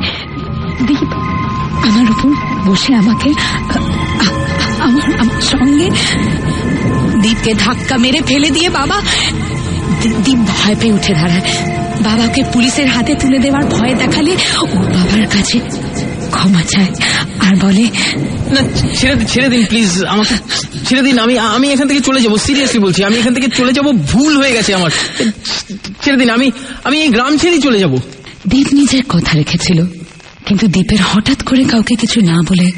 দীপ, 0.88 1.10
আমার 1.88 2.08
উপর 2.12 2.32
বসে 2.68 2.92
আমাকে 2.96 3.30
আমার 4.88 5.08
আমার 5.20 5.42
সঙ্গে 5.42 5.88
দীপকে 7.22 7.52
ধাক্কা 7.54 7.96
মেরে 7.98 8.22
ফেলে 8.22 8.50
দিয়ে 8.50 8.70
বাবা 8.70 8.98
দীপ 10.26 10.40
ভয় 10.50 10.76
পেয়ে 10.80 10.94
উঠে 10.94 11.14
দাঁড়ায়। 11.14 11.79
বাবাকে 12.04 12.44
পুলিশের 12.54 12.88
হাতে 12.88 13.16
তুলে 13.16 13.40
দেওয়ার 13.40 13.66
ভয় 13.66 13.96
দেখালে 13.96 14.32
ওর 14.62 14.86
বাবার 14.94 15.28
কাছে 15.28 15.60
ক্ষমা 16.32 16.64
চায় 16.64 16.92
আর 17.40 17.56
বলে 17.56 17.86
না 18.52 18.62
ছেড়ে 18.96 19.26
ছেড়ে 19.26 19.50
দিন 19.50 19.66
প্লিজ 19.66 20.04
আমাকে 20.04 20.36
ছেড়ে 20.86 21.04
দিন 21.04 21.20
আমি 21.20 21.38
আমি 21.38 21.68
এখান 21.72 21.88
থেকে 21.88 22.02
চলে 22.02 22.22
যাব 22.22 22.38
সিরিয়াসলি 22.38 22.80
বলছি 22.80 23.04
আমি 23.04 23.18
এখান 23.18 23.34
থেকে 23.34 23.48
চলে 23.48 23.74
যাব 23.74 23.92
ভুল 23.92 24.38
হয়ে 24.38 24.54
গেছে 24.54 24.76
আমার। 24.76 24.92
ছেড়ে 26.04 26.18
দিন 26.18 26.30
আমি 26.30 26.52
আমি 26.84 27.02
এই 27.02 27.10
গ্রাম 27.10 27.38
ছেড়েই 27.38 27.62
চলে 27.62 27.80
যাব। 27.80 27.94
দীপ 28.48 28.68
নিজের 28.74 29.04
কথা 29.10 29.38
রেখেছিল 29.38 29.86
কিন্তু 30.46 30.68
দীপের 30.68 31.02
হঠাৎ 31.02 31.44
করে 31.44 31.64
কাউকে 31.64 31.96
কিছু 31.96 32.22
না 32.22 32.42
বলে 32.50 32.72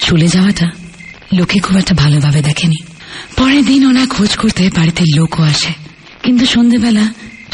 চলে 0.00 0.28
যাওয়াটা 0.28 0.66
লোকে 1.32 1.58
খুব 1.58 1.76
একটা 1.76 1.94
ভালোভাবে 1.94 2.42
দেখেনি। 2.42 2.76
পরের 3.36 3.64
দিন 3.64 3.86
ওনা 3.86 4.06
খোঁজ 4.06 4.36
করতে 4.36 4.70
বাড়িতে 4.76 5.04
লোকও 5.16 5.42
আসে 5.42 5.72
কিন্তু 6.22 6.46
সন্ধেবেলা 6.46 7.04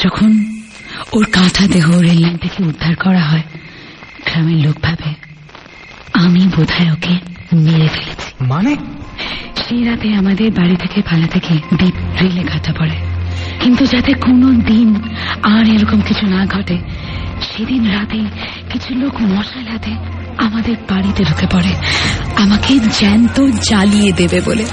যখন 0.04 0.59
ওর 1.12 1.24
কাঁথা 1.24 1.66
দেহ 1.66 1.98
রেল 1.98 2.20
লাইন 2.20 2.36
থেকে 2.36 2.64
উদ্ধার 2.64 2.96
করা 2.96 3.20
হয়। 3.20 3.42
গ্রামের 4.24 4.66
লোক 4.66 4.76
ভাবে 4.82 5.14
আমি 6.12 6.40
বোধহয় 6.56 6.92
ওকে 6.92 7.18
মেরে 7.52 7.88
ফেলেছি। 7.88 8.44
মানে? 8.44 8.76
সেই 9.68 9.84
রাতে 9.84 10.14
আমাদের 10.14 10.50
বাড়ি 10.50 10.76
থেকে 10.76 11.02
পালাতে 11.02 11.40
গিয়ে 11.48 11.60
দ্বীপ 11.76 11.94
রেলে 12.20 12.42
কাটা 12.42 12.72
পড়ে। 12.72 12.96
কিন্তু 13.60 13.86
যাতে 13.86 14.12
কোনো 14.12 14.52
দিন 14.52 14.94
আর 15.42 15.68
এরকম 15.68 16.00
কিছু 16.00 16.26
না 16.26 16.46
ঘটে 16.46 16.78
সেদিন 17.42 17.90
রাতে 17.90 18.24
কিছু 18.72 18.94
লোক 18.94 19.20
মশাল 19.20 19.66
হাতে 19.66 19.90
আমাদের 20.38 20.74
বাড়িতে 20.90 21.24
ঢুকে 21.24 21.46
পড়ে। 21.52 21.74
আমাকে 22.36 22.78
জ্যান্ত 22.78 23.40
জ্বালিয়ে 23.40 24.12
দেবে 24.12 24.40
বলে। 24.40 24.64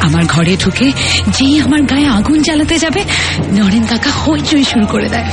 আমার 0.00 0.24
ঘরে 0.24 0.56
ঢুকে 0.56 0.86
যেই 1.28 1.60
আমার 1.60 1.82
গায়ে 1.82 2.08
আগুন 2.08 2.38
জ্বালাতে 2.42 2.76
যাবে 2.78 3.02
নরেন 3.52 3.84
কাকা 3.86 4.10
হইচই 4.10 4.64
শুরু 4.64 4.86
করে 4.86 5.08
দেয় 5.08 5.28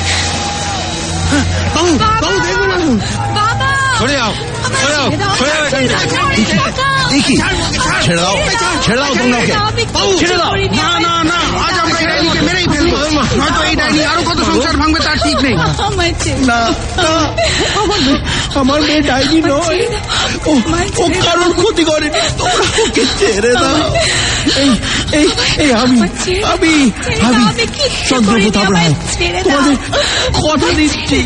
বাবা 1.75 2.09
বাবু 2.21 2.89
দেখি। 7.09 7.37
ছেড়ে 8.05 8.17
দাও। 8.17 8.37
ছেড়ে 8.85 8.97
দাও। 8.97 9.15
তোমরা 9.15 9.37
ওকে। 9.37 10.17
ছেড়ে 10.17 10.37
দাও 10.37 10.55
না 10.55 10.99
না 10.99 11.23
না 11.23 11.59
আজ 11.65 11.79
আমরা 11.79 11.99
এই 11.99 12.05
ডাইনিকে 12.07 12.41
মেরেই 12.41 12.65
ফেলব। 12.65 12.95
নয়তো 13.37 13.63
এই 13.63 13.75
ডাইনি 13.75 14.03
আরও 14.03 14.21
কত 14.21 14.37
সংসার 14.45 14.77
ভাঙবে 14.77 14.99
তার 14.99 15.17
ঠিক 15.23 15.35
নেই। 15.37 15.53
না 16.45 16.55
আমার 17.75 18.01
মেয়ে- 18.01 18.59
আমার 18.59 18.81
মেয়ে 18.81 19.01
ডাইনি 19.01 19.41
নয়। 19.41 19.87
ও 20.45 20.55
ও 20.97 21.09
কারোর 21.25 21.53
ক্ষতি 21.53 21.83
করেনি। 21.83 22.09
তোমরা 22.37 22.81
ওকে 22.83 23.05
ছেড়ে 23.19 23.53
দাও। 23.53 23.95
এই 24.55 24.69
এই 25.11 25.27
এই 25.57 25.73
আমি 25.73 26.01
আমি 26.43 26.91
আমি 27.21 27.45
চন্দ্রপ্রতাপ 28.09 28.71
রায় 28.71 28.93
তোমাদের 29.43 29.75
কথা 30.41 30.73
দিচ্ছি। 30.75 31.23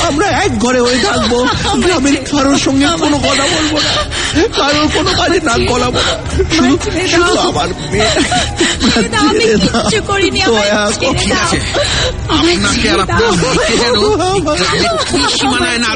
আমরা 0.00 0.26
এক 0.26 0.58
ঘরে 0.58 0.80
হয়ে 0.80 0.98
থাকব। 0.98 1.46
গ্রামের 1.78 2.16
কারোর 2.16 2.58
সঙ্গে 2.58 2.86
কোনো 2.86 3.18
কথা 3.18 3.42
বলব 3.42 3.78
না। 3.78 4.02
কারোর 4.42 4.88
কোনো 4.94 5.10
কাজে 5.18 5.38
নাক 5.40 5.60
গলাবো 5.68 6.00
না। 6.00 6.14
শুধু 6.56 6.76
শুধু 7.06 7.38
আমার 7.38 7.68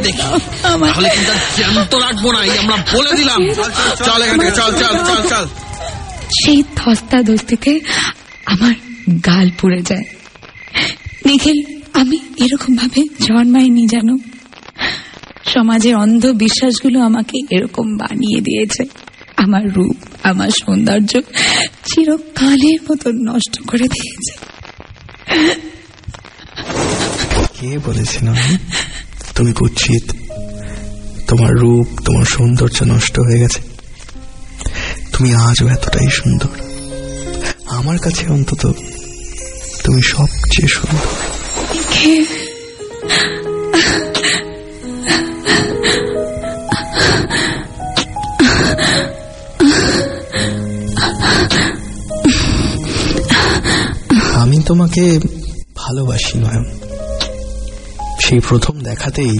দেখি। 0.03 0.23
তাহলে 0.87 1.09
কিন্তু 1.09 1.33
জ্যান্ত 1.57 1.95
রাখব 1.95 2.31
না 2.31 2.39
আমরা 2.39 2.77
বলে 2.95 3.13
দিলাম। 3.17 3.41
চল 4.05 4.23
এখান 4.23 4.39
থেকে 4.39 4.53
চল 4.53 4.71
চল 4.75 4.95
চল 5.05 5.29
চল। 5.29 5.47
সেই 6.39 6.63
ধস্তা 6.77 7.23
ধস্তিতে 7.23 7.81
আমার 8.47 8.75
গাল 9.27 9.51
পুড়ে 9.61 9.83
যায়। 9.83 10.05
নিখিল 11.27 11.59
আমি 11.95 12.19
এরকম 12.45 12.77
ভাবে 12.77 13.03
জন্মাইনি 13.03 13.87
জানো 13.87 14.19
সমাজের 15.59 15.95
অন্ধ 15.97 16.27
বিশ্বাসগুলো 16.27 16.99
আমাকে 17.01 17.37
এরকম 17.57 17.97
বানিয়ে 17.97 18.41
দিয়েছে। 18.41 18.83
আমার 19.37 19.65
রূপ 19.73 19.97
আমার 20.23 20.49
সৌন্দর্য 20.49 21.13
চিরকালের 21.89 22.79
মতো 22.91 23.09
নষ্ট 23.13 23.55
করে 23.67 23.87
দিয়েছে। 23.89 24.33
কে 27.57 27.79
বলেছিল 27.79 28.27
তুমি 29.35 29.53
কুচ্ছিত 29.53 30.07
তোমার 31.29 31.53
রূপ 31.55 31.87
তোমার 32.05 32.25
সৌন্দর্য 32.25 32.79
নষ্ট 32.85 33.19
হয়ে 33.19 33.39
গেছে। 33.39 33.61
তুমি 35.13 35.35
আজও 35.35 35.69
এতটাই 35.69 36.11
সুন্দর। 36.11 36.53
আমার 37.79 37.99
কাছে 37.99 38.27
অন্তত 38.27 38.63
তুমি 39.85 40.03
সবচেয়ে 40.03 40.69
সুন্দর। 40.69 41.13
তোমাকে 54.69 55.19
ভালোবাসি, 55.75 56.39
নয়ন। 56.39 56.65
সেই 58.21 58.39
প্রথম 58.39 58.81
দেখাতেই 58.81 59.39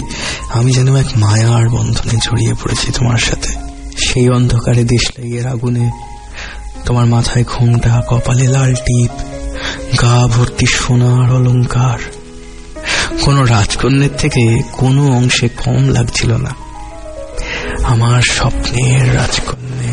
আমি 0.49 0.71
যেন 0.71 0.95
এক 0.95 1.05
মায়ার 1.15 1.69
বন্ধনে 1.69 2.17
জড়িয়ে 2.17 2.53
পড়েছি 2.53 2.91
তোমার 2.91 3.17
সাথে। 3.17 3.53
সেই 3.97 4.29
অন্ধকারে 4.29 4.83
দেশলাইয়ের 4.83 5.47
আগুনে 5.47 5.91
তোমার 6.85 7.05
মাথায় 7.05 7.45
ঘুমটা, 7.45 8.03
কপালে 8.07 8.47
লাল 8.47 8.73
টিপ, 8.73 9.11
গা 10.01 10.27
ভর্তি 10.27 10.65
সোনার 10.65 11.31
অলঙ্কার। 11.31 11.99
কোনো 13.21 13.45
রাজকন্যের 13.45 14.09
থেকে 14.17 14.61
কোনো 14.71 15.11
অংশে 15.11 15.49
কম 15.49 15.89
লাগছিল 15.89 16.37
না। 16.37 16.55
আমার 17.83 18.21
স্বপ্নের 18.21 19.15
রাজকন্যে। 19.15 19.91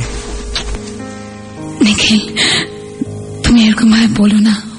নিখিল, 1.85 2.37
তুমি 3.43 3.67
এরকম 3.67 3.91
ভাবে 3.91 4.07
বলো 4.17 4.37
না। 4.37 4.76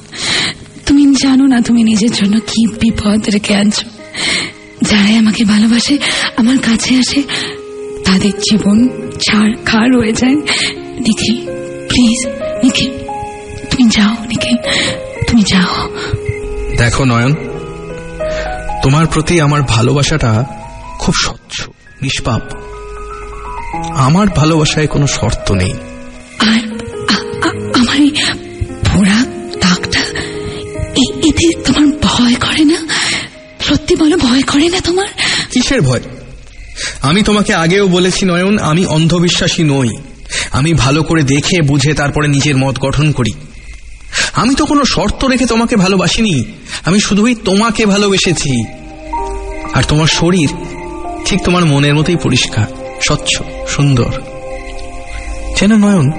জানো 1.23 1.45
না 1.47 1.61
তুমি 1.61 1.83
নিজের 1.83 2.11
জন্য 2.11 2.39
কি 2.39 2.67
বিপদ 2.67 3.29
রেখে 3.33 3.53
আনছো। 3.55 3.85
যারাই 4.81 5.15
আমাকে 5.17 5.45
ভালোবাসে, 5.45 5.97
আমার 6.37 6.57
কাছে 6.57 6.91
আসে, 6.95 7.21
তাদের 8.05 8.31
জীবন 8.31 8.77
ছাড় 9.19 9.53
খাড় 9.65 9.93
হয়ে 9.99 10.13
যায়। 10.13 10.37
নিখিল 11.05 11.37
প্লিজ 11.87 12.19
নিখিল, 12.63 12.91
তুমি 13.69 13.89
যাও, 13.89 14.13
নিখিল, 14.27 14.57
তুমি 15.27 15.41
যাও। 15.41 15.73
দেখো 16.77 17.03
নয়ন, 17.05 17.33
তোমার 18.83 19.05
প্রতি 19.07 19.41
আমার 19.41 19.61
ভালোবাসাটা 19.61 20.31
খুব 20.99 21.13
স্বচ্ছ, 21.23 21.55
নিষ্পাপ। 22.01 22.41
আমার 23.95 24.27
ভালোবাসায় 24.35 24.87
কোনো 24.87 25.07
শর্ত 25.07 25.51
নেই। 25.51 25.73
করে 34.57 34.69
না 34.69 34.79
তোমার? 34.79 35.07
কিসের 35.51 35.81
ভয়? 35.81 36.01
আমি 37.01 37.23
তোমাকে 37.23 37.53
আগেও 37.53 37.87
বলেছি, 37.87 38.25
নয়ন, 38.25 38.59
আমি 38.59 38.85
অন্ধবিশ্বাসী 38.85 39.63
নই। 39.63 39.89
আমি 40.51 40.73
ভালো 40.73 41.03
করে 41.03 41.23
দেখে, 41.23 41.61
বুঝে, 41.61 41.93
তারপরে 41.93 42.27
নিজের 42.27 42.57
মত 42.57 42.79
গঠন 42.79 43.11
করি। 43.11 43.31
আমি 44.33 44.55
তো 44.55 44.65
কোনো 44.65 44.85
শর্ত 44.85 45.25
রেখে 45.25 45.45
তোমাকে 45.45 45.75
ভালোবাসিনি। 45.75 46.43
আমি 46.85 46.99
শুধুই 46.99 47.35
তোমাকে 47.35 47.85
ভালোবেসেছি। 47.85 48.65
আর 49.73 49.83
তোমার 49.83 50.07
শরীর 50.07 50.49
ঠিক 51.25 51.43
তোমার 51.43 51.65
মনের 51.65 51.95
মতোই 51.95 52.15
পরিষ্কার, 52.15 52.65
স্বচ্ছ, 53.01 53.41
সুন্দর। 53.67 54.21
যেন 55.59 55.75
নয়ন, 55.75 56.11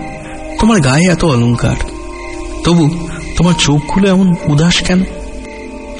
তোমার 0.60 0.80
গায়ে 0.80 1.10
এত 1.10 1.24
অলংকার, 1.24 1.76
তবু 2.64 3.08
তোমার 3.36 3.54
চোখগুলো 3.54 4.08
এমন 4.08 4.34
উদাস 4.46 4.82
কেন? 4.82 5.04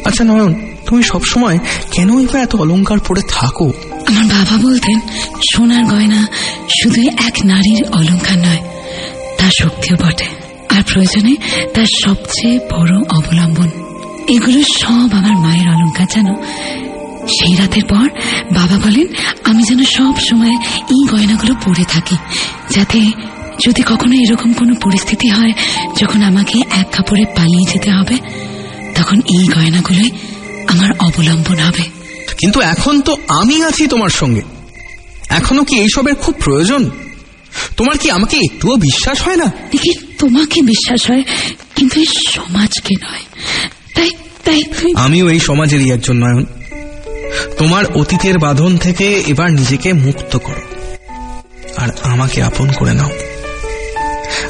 আচ্ছা 0.04 0.24
নয়ন 0.24 0.77
তুমি 0.88 1.02
সবসময় 1.02 1.58
কেনই 1.92 2.26
বা 2.26 2.40
এত 2.40 2.54
অলংকার 2.56 2.98
পরে 2.98 3.22
থাকো? 3.28 3.72
আমার 4.06 4.24
বাবা 4.24 4.56
বলতেন, 4.62 5.00
সোনার 5.54 5.84
গয়না 5.84 6.26
শুধু 6.82 7.00
এক 7.02 7.34
নারীর 7.44 7.84
অলংকার 7.92 8.38
নয় 8.38 8.62
তার 9.38 9.50
শক্তিও 9.60 9.96
বটে। 9.96 10.24
আর 10.76 10.82
প্রয়োজনে 10.92 11.36
তার 11.74 11.84
সবচেয়ে 12.04 12.58
বড় 12.58 12.96
অবলম্বন। 12.96 13.70
এগুলো 14.28 14.62
সব 14.78 15.08
আমার 15.12 15.36
মায়ের 15.36 15.68
অলংকার 15.68 16.06
জানো। 16.10 16.34
সেই 17.28 17.54
রাতের 17.54 17.84
পর 17.84 18.08
বাবা 18.54 18.76
বলেন, 18.78 19.06
আমি 19.44 19.62
যেন 19.62 19.84
সব 19.84 20.14
সময় 20.30 20.56
এই 20.88 21.06
গয়নাগুলো 21.08 21.54
পরে 21.64 21.84
থাকি, 21.84 22.16
যাতে 22.70 23.00
যদি 23.66 23.82
কখনো 23.82 24.14
এরকম 24.14 24.52
কোনো 24.52 24.74
পরিস্থিতি 24.82 25.28
হয়, 25.28 25.52
যখন 26.00 26.22
আমাকে 26.22 26.58
এক 26.70 26.86
কাপড়ে 26.96 27.24
পালিয়ে 27.36 27.72
যেতে 27.72 27.90
হবে, 27.90 28.16
তখন 28.94 29.16
এই 29.16 29.46
গয়নাগুলোই 29.56 30.10
আমার 30.68 30.90
অবলম্বন 30.98 31.58
হবে। 31.58 31.82
কিন্তু 32.38 32.60
এখন 32.60 33.00
তো 33.00 33.16
আমি 33.28 33.62
আছি 33.62 33.86
তোমার 33.86 34.08
সঙ্গে। 34.08 34.42
এখনও 35.28 35.64
কি 35.64 35.76
এইসবের 35.76 36.14
খুব 36.14 36.34
প্রয়োজন? 36.44 36.90
তোমার 37.76 37.98
কি 37.98 38.10
আমাকে 38.10 38.36
একটুও 38.36 38.76
বিশ্বাস 38.76 39.22
হয় 39.22 39.36
না? 39.36 39.44
দেখি 39.44 39.94
তোমাকে 40.18 40.62
বিশ্বাস 40.62 41.10
হয় 41.10 41.22
কিন্তু 41.76 42.00
এই 42.00 42.06
সমাজকে 42.28 42.94
নয়। 43.10 43.22
তাই 43.94 44.10
তাই 44.44 44.62
আমিও 44.96 45.28
এই 45.28 45.40
সমাজেরই 45.40 45.90
একজন 45.90 46.16
নয়ন। 46.16 46.44
তোমার 47.58 47.84
অতীতের 47.86 48.38
বাঁধন 48.38 48.76
থেকে 48.76 49.24
এবার 49.26 49.52
নিজেকে 49.52 49.92
মুক্ত 49.92 50.38
করো। 50.38 50.60
আর 51.76 51.88
আমাকে 52.02 52.42
আপন 52.42 52.72
করে 52.72 52.94
নাও। 52.94 53.10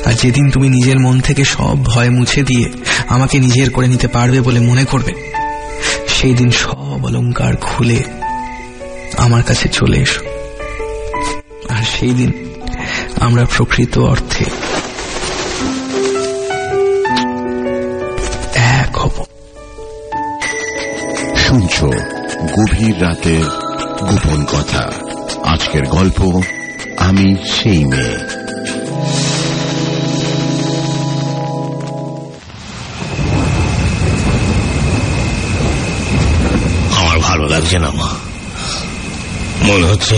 আর 0.04 0.12
যেদিন 0.12 0.50
তুমি 0.50 0.68
নিজের 0.68 0.98
মন 0.98 1.20
থেকে 1.20 1.44
সব 1.44 1.85
ভয় 1.85 2.11
মুছে 2.11 2.42
দিয়ে 2.42 2.68
আমাকে 3.09 3.38
নিজের 3.38 3.70
করে 3.70 3.88
নিতে 3.88 4.09
পারবে 4.09 4.40
বলে 4.40 4.61
মনে 4.61 4.85
করবে 4.85 5.28
সেই 6.20 6.35
দিন 6.35 6.50
সব 6.50 7.04
অলংকার 7.04 7.57
খুলে 7.57 8.04
আমার 9.16 9.42
কাছে 9.42 9.68
চলে 9.68 9.98
এসো। 9.98 10.20
আর 11.68 11.83
সেই 11.83 12.11
দিন 12.11 12.54
আমরা 13.20 13.44
প্রকৃত 13.57 13.98
অর্থে 13.98 14.44
এক 18.54 18.98
হব। 18.98 19.24
শুনছ 21.37 21.85
গভীর 22.59 23.02
রাতের 23.02 23.44
গোপন 24.07 24.44
কথা। 24.44 24.92
আজকের 25.44 25.83
গল্প, 25.83 26.42
আমি 26.98 27.37
সেই 27.46 27.85
মেয়ে। 27.85 28.38
লাগছে 37.70 37.78
না 37.81 37.90
মা 37.92 38.11
মনে 39.66 39.87
হচ্ছে 39.87 40.16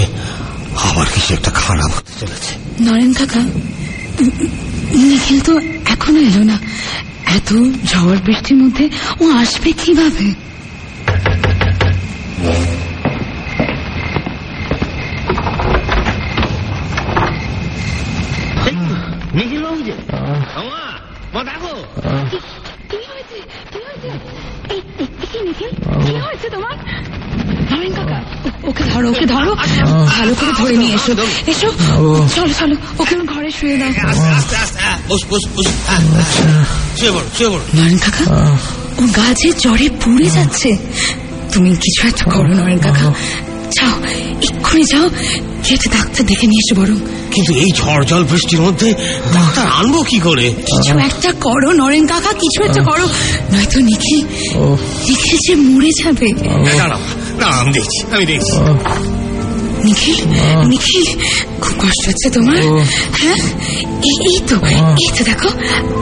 আবার 0.84 1.06
কিছু 1.14 1.30
একটা 1.34 1.50
খারাপ 1.58 1.90
হতে 1.96 2.12
চলেছে। 2.20 2.52
নরেন 2.80 3.12
কাকা 3.14 3.40
নিখিল 5.02 5.38
তো 5.40 5.52
এখনও 5.86 6.20
এলো 6.20 6.42
না। 6.44 6.56
এত 7.30 7.48
ঝড় 7.86 8.18
বৃষ্টির 8.26 8.56
মধ্যে 8.56 8.84
ও 9.20 9.34
আসবে 9.42 9.70
কীভাবে 9.74 10.26
নিখিল 19.34 19.61
বাবু 19.64 19.80
যে 19.82 19.92
মা 20.64 20.82
মা 21.34 21.40
দেখো 21.44 21.72
কি 22.90 22.98
হয়েছে 23.09 23.38
কি 23.72 23.78
হয়েছে 23.80 24.09
এই 24.70 24.80
এই, 24.98 25.09
কি 25.22 25.38
নিখিল 25.46 25.70
কি 26.05 26.12
হয়েছে 26.20 26.46
তোমার 26.51 26.76
নরেন 27.70 27.92
কাকা 27.94 28.18
ও- 28.40 28.68
ওকে 28.68 28.82
ধরো 28.84 29.09
ওকে 29.12 29.26
ধরো 29.26 29.53
ভালো 30.21 30.35
করে 30.35 30.53
ধরে 30.59 30.77
নিয়ে 30.77 30.95
এসো। 30.95 31.12
এসো। 31.47 31.73
চলো 32.37 32.55
চলো। 32.61 32.77
ওকে 32.99 33.16
ঘরে 33.16 33.51
শুয়ে 33.51 33.77
দাও। 33.77 33.91
পড়ো 37.31 37.61
নরেন 37.75 37.99
কাকা 37.99 38.51
ও 38.99 39.07
গাছে 39.16 39.53
জ্বরে 39.53 39.89
পুড়ে 39.89 40.31
যাচ্ছে। 40.31 40.77
তুমি 41.53 41.77
কিছু 41.77 42.09
একটা 42.09 42.25
করো 42.25 42.49
নরেন 42.49 42.79
কাকা। 42.79 43.14
যাও 43.71 44.05
এক্ষুনি 44.43 44.85
যাও। 44.85 45.11
কেটে 45.64 45.91
ডাক্তার 45.91 46.27
দেখে 46.27 46.47
নিয়ে 46.47 46.73
এসো 46.73 46.81
বরং। 46.81 46.97
কিন্তু 47.31 47.55
এই 47.55 47.73
ঝড় 47.77 48.05
জল 48.05 48.25
বৃষ্টির 48.25 48.61
মধ্যে 48.61 48.95
ডাক্তার 49.35 49.66
আনব 49.66 50.03
কি 50.03 50.18
করে? 50.18 50.55
কিছু 50.66 50.99
একটা 50.99 51.33
করো 51.33 51.73
নরেন 51.73 52.07
কাকা 52.07 52.33
কিছু 52.33 52.64
একটা 52.64 52.83
করো। 52.83 53.09
নয়তো 53.53 53.81
নিখিল 53.81 54.27
নিখিল 55.09 55.39
যে 55.49 55.55
মরে 55.55 55.91
যাবে। 56.05 56.33
দাঁড়াও 56.79 57.01
দাঁড়াও 57.41 57.61
আমি 57.61 57.73
দেখছি 57.73 58.14
আমি 58.14 58.27
দেখছি। 58.27 59.20
নিখিল 59.85 60.18
নিখিল 60.68 61.07
খুব 61.61 61.74
কষ্ট 61.78 62.09
হচ্ছে 62.09 62.31
তোমার। 62.31 62.57
হ্যাঁ? 63.20 63.39
এই 64.05 64.39
তো 64.49 64.57
এই 64.99 65.11
তো 65.18 65.24
দেখো 65.24 65.49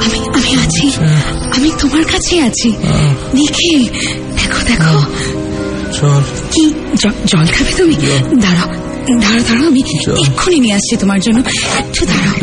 আমি 0.04 0.18
আমি 0.34 0.52
আছি 0.54 0.86
আমি 1.56 1.70
তোমার 1.80 2.04
কাছে 2.04 2.34
আছি। 2.40 2.68
নিখিল 3.34 3.80
দেখো 4.36 4.60
দেখো। 4.62 4.98
চল। 5.92 6.22
কি 6.52 6.64
জল 7.26 7.46
খাবে 7.46 7.72
তুমি? 7.76 7.94
দাঁড়াও 8.40 8.68
দাঁড়াও 9.20 9.42
দাঁড়াও 9.48 9.66
আমি 9.66 9.80
এক্ষুনি 10.22 10.60
নিয়ে 10.60 10.74
আসছি 10.74 10.96
তোমার 10.96 11.20
জন্য। 11.20 11.38
একটু 11.78 12.06
দাঁড়াও। 12.06 12.34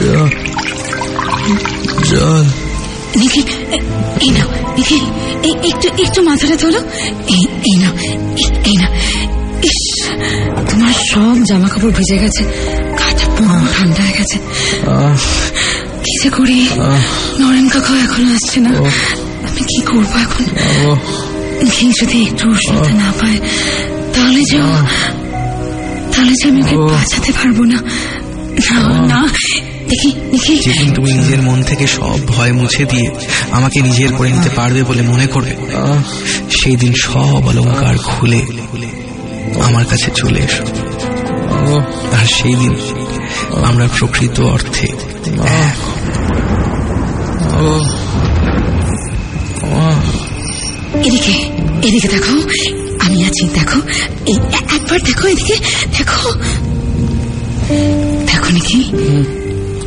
চল। 2.06 2.46
নিখিল 3.16 3.44
এই 4.22 4.30
নাও 4.30 4.48
নিখিল 4.78 5.04
এই 5.44 5.54
একটু 5.70 5.88
একটু 6.04 6.22
মাথাটা 6.22 6.56
তোলো 6.56 6.80
এই 7.28 7.42
এই 7.64 7.78
নাও 7.80 7.94
এই- 8.38 8.54
এই 8.66 8.76
না 8.78 8.88
ইস 9.66 9.80
তোমার 10.72 10.93
সব 11.11 11.36
জামা 11.43 11.68
কাপড় 11.70 11.91
ভিজে 11.91 12.18
গেছে। 12.18 12.43
পুরো 13.38 13.68
ঠান্ডা 13.74 14.01
হয়ে 14.03 14.16
গেছে। 14.18 14.38
কি 16.03 16.13
যে 16.24 16.30
করি? 16.30 16.59
নরেন 17.39 17.68
কাকাও 17.70 17.97
এখনও 17.97 18.34
আসছে 18.34 18.59
না। 18.59 18.70
আমি 19.47 19.61
কি 19.61 19.82
করব 19.82 20.13
এখন? 20.26 20.45
নিখিল 21.63 21.91
যদি 22.01 22.18
একটু 22.24 22.49
উষ্ণতা 22.49 22.93
না 22.93 23.13
পায় 23.22 23.39
তাহলে 24.13 24.41
যে 24.51 24.57
তাহলে 26.13 26.34
যে 26.34 26.49
আমি 26.49 26.61
ওকে 26.61 26.93
বাঁচাতে 26.93 27.32
পারব 27.32 27.57
না। 27.63 27.78
না 28.66 28.80
না। 29.07 29.28
দেখি 29.89 30.09
নিখিল 30.32 30.57
যেদিন 30.61 30.93
তুমি 30.93 31.11
নিজের 31.13 31.41
মন 31.41 31.63
থেকে 31.63 31.88
সব 31.88 32.20
ভয় 32.28 32.51
মুছে 32.51 32.86
দিয়ে 32.86 33.07
আমাকে 33.51 33.82
নিজের 33.82 34.11
করে 34.13 34.30
নিতে 34.32 34.49
পারবে 34.49 34.84
বলে 34.84 35.01
মনে 35.01 35.28
করবে 35.28 35.53
সেই 36.49 36.76
দিন 36.76 36.93
সব 37.01 37.41
অলংকার 37.47 37.97
খুলে 37.97 38.41
আমার 39.68 39.86
কাছে 39.91 40.10
চলে 40.20 40.39
এসো। 40.47 40.66
আর 42.18 42.26
সেই 42.38 42.56
দিন 42.62 42.74
আমরা 43.70 43.86
প্রকৃত 43.97 44.38
অর্থে 44.53 44.88
এক। 45.66 45.78
এদিকে 51.08 51.36
এদিকে 51.88 52.08
দেখো 52.16 52.36
আমি 53.06 53.18
আছি 53.28 53.43
দেখো 53.58 53.80
একবার 54.76 54.99
দেখো 55.08 55.26
এদিকে 55.34 55.56
দেখো। 55.97 56.30
দেখো 58.30 58.49
নাকি? 58.56 58.80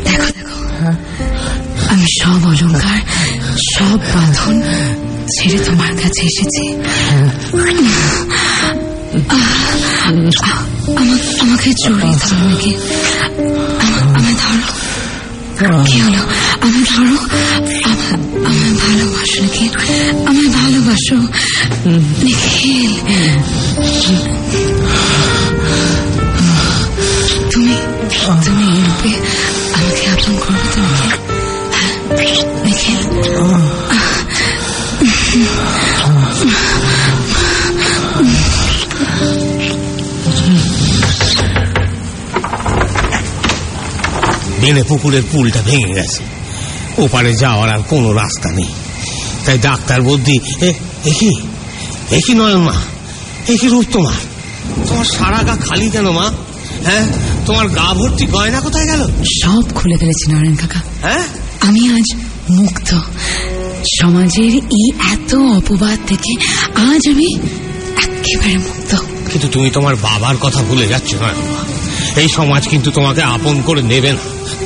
দেখো 0.07 0.29
দেখো। 0.39 0.59
আমি 1.93 2.07
সব 2.21 2.41
অলংকার 2.51 3.01
সব 3.73 3.99
বাঁধন 4.15 4.57
ছেড়ে 5.35 5.59
তোমার 5.67 5.93
কাছে 6.03 6.23
এসেছি। 6.31 6.65
আমাকে 11.41 11.71
জড়িয়ে 11.85 12.17
ধরো 12.21 12.49
নাকি? 12.49 12.75
আমা- 13.81 14.19
আমায় 14.19 14.35
ধরো। 14.35 15.85
কি 15.85 16.01
হলো? 16.01 16.23
আমায় 16.61 16.85
ধরো। 16.91 17.17
আমা- 17.85 18.47
আমায় 18.47 18.75
ভালোবাসো 18.75 19.43
নাকি? 19.43 19.69
আমায় 20.27 20.49
ভালোবাসো। 20.49 21.17
নিখিল 22.23 22.93
তুমি 27.51 27.77
তুমি 28.47 28.65
এই 28.65 28.83
রূপে 28.83 29.13
আমাকে 29.75 30.07
আপন 30.11 30.37
করবে 30.39 30.69
তো 30.75 30.81
নিখিল 32.65 32.99
হ্যাঁ, 33.91 34.23
নিখিল 35.03 35.47
বেনে 44.69 44.85
পুকুরের 44.91 45.25
পুলটা 45.33 45.61
ভেঙে 45.63 45.91
গেছে 45.95 46.23
ওপারে 46.99 47.31
যাওয়ার 47.35 47.69
আর 47.71 47.83
কোনো 47.89 48.09
রাস্তা 48.13 48.49
নেই 48.51 48.71
তাই 49.45 49.57
ডাক্তার 49.59 49.99
বুদ্ধি 50.03 50.37
এ 50.63 50.71
এ 51.05 51.13
কি 51.21 51.31
এ 52.11 52.19
কি 52.25 52.33
নয় 52.35 52.59
মা 52.67 52.77
এ 53.49 53.55
কি 53.61 53.67
রূপ 53.69 53.87
তোমার 53.93 54.21
তোমার 54.89 55.07
সারা 55.17 55.41
গা 55.43 55.55
খালি 55.67 55.89
কেন 55.91 56.07
মা 56.11 56.27
হ্যাঁ 56.87 57.05
তোমার 57.47 57.67
গা 57.71 57.89
ভর্তি 57.99 58.25
গয়না 58.27 58.61
কোথায় 58.61 58.87
গেল 58.87 59.03
সব 59.39 59.65
খুলে 59.75 59.97
ফেলেছি 60.01 60.25
নরেন 60.31 60.57
কাকা 60.57 60.81
হ্যাঁ 61.03 61.25
আমি 61.61 61.83
আজ 61.97 62.09
মুক্ত 62.51 62.91
সমাজের 63.97 64.53
এই 64.77 64.87
এত 65.13 65.33
অপবাদ 65.59 65.99
থেকে 66.07 66.33
আজ 66.87 67.03
আমি 67.13 67.29
একেবারে 68.05 68.57
মুক্ত 68.59 68.91
কিন্তু 69.31 69.47
তুমি 69.49 69.69
তোমার 69.71 69.95
বাবার 70.07 70.37
কথা 70.37 70.61
ভুলে 70.63 70.87
যাচ্ছ 70.87 71.11
না 71.23 71.31
এই 72.19 72.29
সমাজ 72.29 72.69
কিন্তু 72.69 72.91
তোমাকে 72.91 73.23
আপন 73.23 73.63
করে 73.63 73.83
নেবে 73.83 74.13
না। 74.13 74.19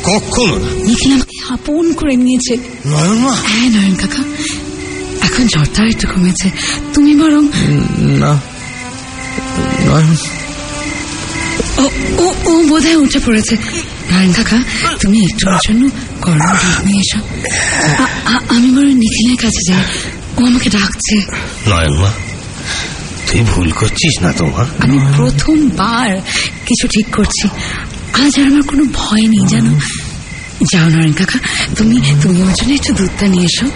কখনো 0.05 0.57
নিখিল 0.57 1.13
আমাকে 1.13 1.53
আপন 1.53 1.93
করে 1.93 2.17
নিয়েছে। 2.17 2.57
নয়ন 2.87 3.19
হ্যাঁ 3.29 3.71
নয়ন 3.71 3.95
কাকা। 3.95 4.23
এখন 5.21 5.47
ঝড়টা 5.47 5.85
একটু 5.85 6.07
কমেছে। 6.09 6.51
তুমি 6.95 7.17
বরং 7.17 7.45
না। 8.19 8.41
নয়ন। 9.87 10.17
ও 11.79 11.89
ও 12.19 12.35
ও 12.45 12.63
বোধহয় 12.63 12.97
উঠে 12.97 13.19
পড়েছে। 13.27 13.57
নারায়ণ 14.11 14.33
কাকা 14.33 14.59
তুমি 15.01 15.25
একটু 15.25 15.47
জন্য 15.67 15.89
নিয়ে 16.85 17.01
এসো। 17.01 17.21
আমি 18.49 18.71
বরং 18.71 18.95
নিখিলের 18.95 19.37
কাছে 19.37 19.73
যাই। 19.73 19.85
ও 20.37 20.47
আমাকে 20.47 20.71
ডাকছে। 20.71 21.17
নয়ন 21.71 21.99
মা 22.01 22.11
তুই 23.33 23.41
ভুল 23.41 23.71
করছিস 23.71 24.23
না 24.23 24.33
তোমার 24.33 24.67
আমি 24.79 24.99
প্রথমবার 25.17 26.21
কিছু 26.67 26.89
ঠিক 26.89 27.17
করছি। 27.17 27.49
আজ 28.23 28.41
আর 28.41 28.47
আমার 28.47 28.63
কোনো 28.63 28.85
ভয় 28.93 29.27
নেই 29.27 29.47
জানো? 29.49 29.73
যাও 30.73 30.89
নারায়ণ 30.89 31.13
কাকা 31.13 31.39
তুমি 31.77 32.01
তুমি 32.23 32.43
আমার 32.43 32.55
জন্য 32.55 32.73
একটু 32.73 32.93
দুধটা 32.95 33.27
নিয়ে 33.27 33.45
এসো। 33.45 33.67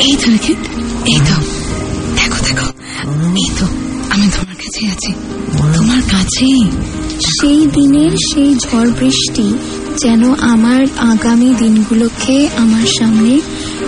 এই 0.00 0.16
তো 0.16 0.30
নাকি 0.30 0.52
এই 1.06 1.18
তো। 1.18 1.34
দেখো 2.16 2.44
দেখো 2.44 2.66
এই 3.36 3.50
তো 3.58 3.66
আমি 4.10 4.28
তোমার 4.28 4.54
কাছে 4.54 4.86
আছি। 4.86 5.12
তোমার 5.76 6.02
কাছেই। 6.02 6.70
সেই 7.20 7.66
দিনের 7.66 8.10
সেই 8.10 8.54
ঝড় 8.54 8.90
বৃষ্টি 8.90 9.58
যেন 10.02 10.34
আমার 10.34 10.86
আগামী 10.96 11.54
দিনগুলোকে 11.58 12.48
আমার 12.56 12.86
সামনে 12.98 13.40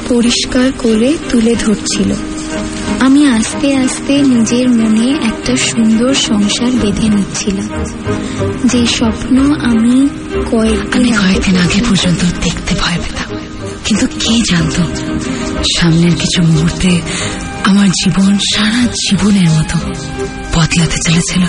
পরিষ্কার 0.09 0.73
করে 0.79 1.19
তুলে 1.29 1.55
ধরছিল। 1.57 2.15
আমি 3.01 3.27
আস্তে 3.27 3.77
আস্তে 3.77 4.23
নিজের 4.23 4.71
মনে 4.71 5.27
একটা 5.27 5.57
সুন্দর 5.57 6.15
সংসার 6.15 6.71
বেঁধে 6.71 7.09
নিচ্ছিলাম। 7.09 7.69
যে 8.65 8.87
স্বপ্ন 8.87 9.55
আমি 9.55 10.09
কয়েকদিন 10.51 11.15
আগে 11.15 11.25
কয়েকদিন 11.25 11.57
আগে 11.57 11.81
পর্যন্ত 11.91 12.21
দেখতে 12.43 12.75
ভয় 12.75 12.99
পেতাম। 12.99 13.39
কিন্তু 13.85 14.07
কে 14.07 14.41
জানতো? 14.51 14.83
সামনের 15.81 16.15
কিছু 16.15 16.43
মুহূর্তে 16.43 17.01
আমার 17.65 17.89
জীবন 17.89 18.39
সারা 18.39 18.87
জীবনের 18.93 19.51
মতো 19.51 19.79
বদলাতে 20.55 20.97
চলেছিল। 21.05 21.47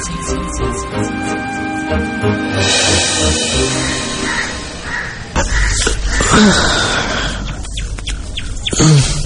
সুপ্রভাত 8.73 9.24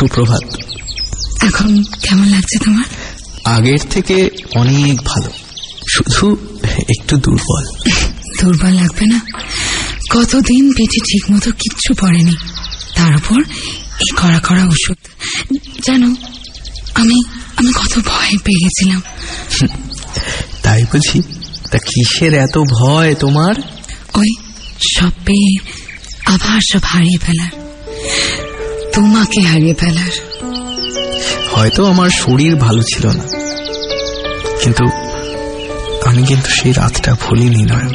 সুপ্রভাত। 0.00 0.44
এখন 1.44 1.82
কেমন 1.82 2.26
লাগছে 2.28 2.58
তোমার? 2.64 2.84
আগের 3.44 3.78
থেকে 3.90 4.30
অনেক 4.54 5.02
ভালো। 5.04 5.30
শুধু 5.94 6.36
একটু 6.76 7.16
দুর্বল। 7.16 7.64
দুর্বল 8.40 8.68
লাগবে 8.68 9.06
না। 9.06 9.20
কতদিন 10.10 10.72
পেটে 10.72 11.00
ঠিক 11.00 11.24
মতো 11.32 11.50
কিচ্ছু 11.52 11.94
পড়েনি। 11.94 12.36
তার 12.94 13.16
উপর 13.16 13.40
এই 14.00 14.10
কড়া 14.16 14.40
কড়া 14.48 14.64
ওষুধ। 14.64 14.96
জানো 15.86 16.14
আমি 16.94 17.18
আমি 17.56 17.72
কত 17.72 17.98
ভয় 18.06 18.36
পেয়ে 18.44 18.60
গেছিলাম 18.64 19.02
তাই 20.62 20.84
বুঝি 20.84 21.22
তা 21.70 21.78
কিসের 21.78 22.34
এত 22.34 22.58
ভয় 22.58 23.14
তোমার? 23.14 23.54
ওই 24.14 24.30
সব 24.96 25.10
পেয়ে 25.24 25.52
আবার 26.26 26.60
সব 26.72 26.80
হারিয়ে 26.84 27.18
ফেলার। 27.18 27.50
তোমাকে 28.94 29.40
হারিয়ে 29.40 29.74
ফেলার। 29.74 30.12
হয়তো 31.52 31.86
আমার 31.86 32.10
শরীর 32.10 32.56
ভালো 32.56 32.82
ছিল 32.82 33.06
না। 33.06 33.24
কিন্তু 34.62 34.84
আমি 36.06 36.22
কিন্তু 36.22 36.50
সেই 36.50 36.72
রাতটা 36.72 37.14
ভুলিনি 37.14 37.62
নয় 37.62 37.88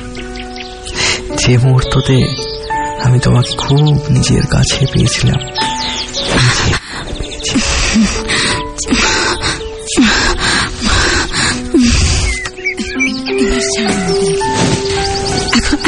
যে 1.37 1.57
মুহূর্ততে 1.57 2.17
আমি 3.03 3.19
তোমাকে 3.19 3.55
খুব 3.55 3.79
নিজের 4.09 4.47
কাছে 4.47 4.85
পেয়েছিলাম। 4.85 5.41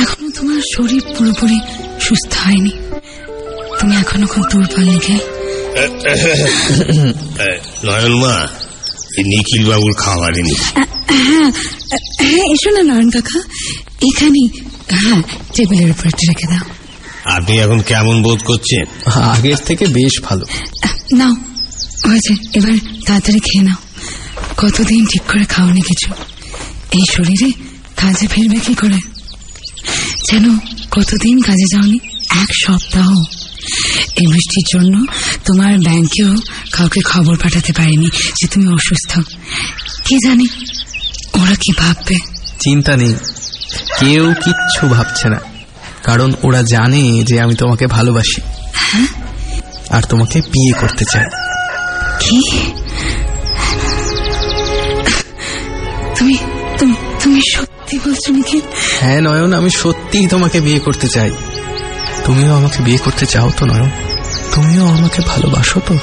এখনও 0.02 0.30
তোমার 0.30 0.62
শরীর 0.76 1.02
পুরোপুরি 1.18 1.60
সুস্থ 2.00 2.34
হয়নি। 2.38 2.72
তুমি 3.88 4.00
এখনও 4.06 4.28
খুব 4.34 4.44
দুর্বল 4.52 4.86
নিখিল 4.94 5.20
নয়ন 7.86 8.14
মা 8.24 8.36
নিখিল 9.32 9.64
বাবুর 9.70 9.94
খাবার 10.04 10.32
এনে 10.40 10.56
হ্যাঁ 11.28 11.50
হ্যাঁ 12.22 12.46
এসো 12.54 12.70
না 12.76 12.82
নয়ন 12.90 13.10
কাকা। 13.16 13.40
এখানে 14.08 14.42
হ্যাঁ 15.04 15.22
টেবিলের 15.56 15.90
উপর 15.94 16.06
একটু 16.12 16.24
রেখে 16.30 16.48
দাও। 16.52 16.66
আপনি 17.36 17.54
এখন 17.64 17.80
কেমন 17.90 18.16
বোধ 18.24 18.40
করছেন? 18.50 18.86
আগের 19.34 19.60
থেকে 19.68 19.86
বেশ 19.98 20.14
ভালো। 20.24 20.46
নাও 21.20 21.34
হয়েছে 22.08 22.34
এবার 22.58 22.74
তাড়াতাড়ি 23.08 23.40
খেয়ে 23.48 23.64
নাও। 23.68 23.80
কতদিন 24.62 25.02
ঠিক 25.12 25.24
করে 25.32 25.46
খাওনি 25.54 25.82
কিছু। 25.90 26.10
এই 26.98 27.06
শরীরে 27.16 27.50
কাজে 28.02 28.26
ফিরবে 28.34 28.60
কি 28.66 28.74
করে? 28.82 29.00
যেন 30.30 30.46
কতদিন 30.96 31.36
কাজে 31.48 31.66
যাওনি 31.74 32.00
এক 32.44 32.52
সপ্তাহ। 32.66 33.10
এই 34.18 34.28
বৃষ্টির 34.28 34.66
জন্য 34.74 35.06
তোমার 35.46 35.78
ব্যাংকেও 35.78 36.36
কাউকে 36.72 37.02
খবর 37.02 37.38
পাঠাতে 37.38 37.74
পারিনি 37.74 38.10
যে 38.42 38.48
তুমি 38.48 38.68
অসুস্থ। 38.74 39.20
কে 40.06 40.16
জানি 40.28 40.48
ওরা 41.34 41.56
কি 41.56 41.72
ভাববে? 41.78 42.16
চিন্তা 42.60 42.98
নেই। 42.98 43.14
কেউ 44.00 44.34
কিচ্ছু 44.44 44.88
ভাবছে 44.88 45.30
না। 45.30 45.40
কারণ 46.04 46.34
ওরা 46.44 46.62
জানে 46.62 47.24
যে 47.24 47.42
আমি 47.42 47.56
তোমাকে 47.56 47.88
ভালোবাসি। 47.88 48.42
আর 49.90 50.04
তোমাকে 50.04 50.42
বিয়ে 50.42 50.74
করতে 50.74 51.06
চাই। 51.06 51.26
কি? 52.20 52.62
তুমি 56.20 56.36
তুমি 57.24 57.42
সত্যি 57.56 58.00
বলছো 58.06 58.60
হ্যাঁ 59.00 59.22
নয়ন 59.22 59.54
আমি 59.54 59.70
সত্যিই 59.70 60.28
তোমাকে 60.28 60.62
বিয়ে 60.62 60.80
করতে 60.80 61.08
চাই। 61.08 61.32
তুমিও 62.26 62.56
আমাকে 62.56 62.84
বিয়ে 62.84 62.98
করতে 62.98 63.26
চাও 63.26 63.52
তো 63.58 63.66
নয়ন? 63.66 63.90
তুমিও 64.58 64.86
আমাকে 64.88 65.22
ভালোবাসো 65.22 65.80
তো। 65.88 65.96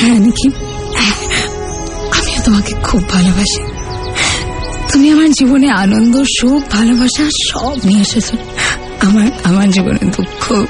হ্যাঁ 0.00 0.18
নাকি 0.18 0.48
আমিও 2.18 2.40
তোমাকে 2.44 2.72
খুব 2.82 3.08
ভালোবাসি। 3.08 3.62
তুমি 4.92 5.10
আমার 5.10 5.30
জীবনে 5.30 5.68
আনন্দ 5.70 6.22
সুখ 6.22 6.62
ভালোবাসা 6.70 7.30
সব 7.48 7.76
নিয়ে 7.84 8.00
এসেছ। 8.00 8.28
আমার 9.00 9.26
আমার 9.44 9.70
জীবনে 9.70 10.10
দুঃখ 10.16 10.64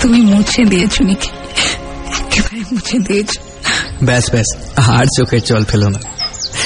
তুমি 0.00 0.20
মুছে 0.20 0.64
দিয়েছ 0.64 1.00
নাকি 1.00 1.28
একেবারে 2.20 2.60
মুছে 2.72 2.98
দিয়েছ। 2.98 3.30
ব্যাস 4.02 4.30
ব্যাস 4.30 4.48
আর 4.76 5.04
চোখের 5.16 5.42
জল 5.42 5.64
ফেলো 5.64 5.88
না। 5.88 5.98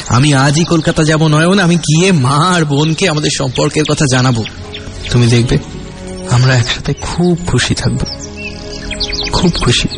আমি 0.09 0.35
আজই 0.35 0.65
কলকাতা 0.65 1.05
যাব 1.05 1.27
নয়ন 1.27 1.59
আমি 1.59 1.77
গিয়ে 1.77 2.13
মা 2.13 2.37
আর 2.57 2.65
বোনকে 2.65 3.09
আমাদের 3.09 3.31
সম্পর্কের 3.39 3.85
কথা 3.85 4.05
জানাব। 4.13 4.43
তুমি 5.11 5.27
দেখবে 5.27 5.59
আমরা 6.31 6.55
একসাথে 6.57 6.95
খুব 7.01 7.39
খুশি 7.47 7.75
থাকব। 7.75 8.24
খুব 9.35 9.53
খুশি। 9.61 9.89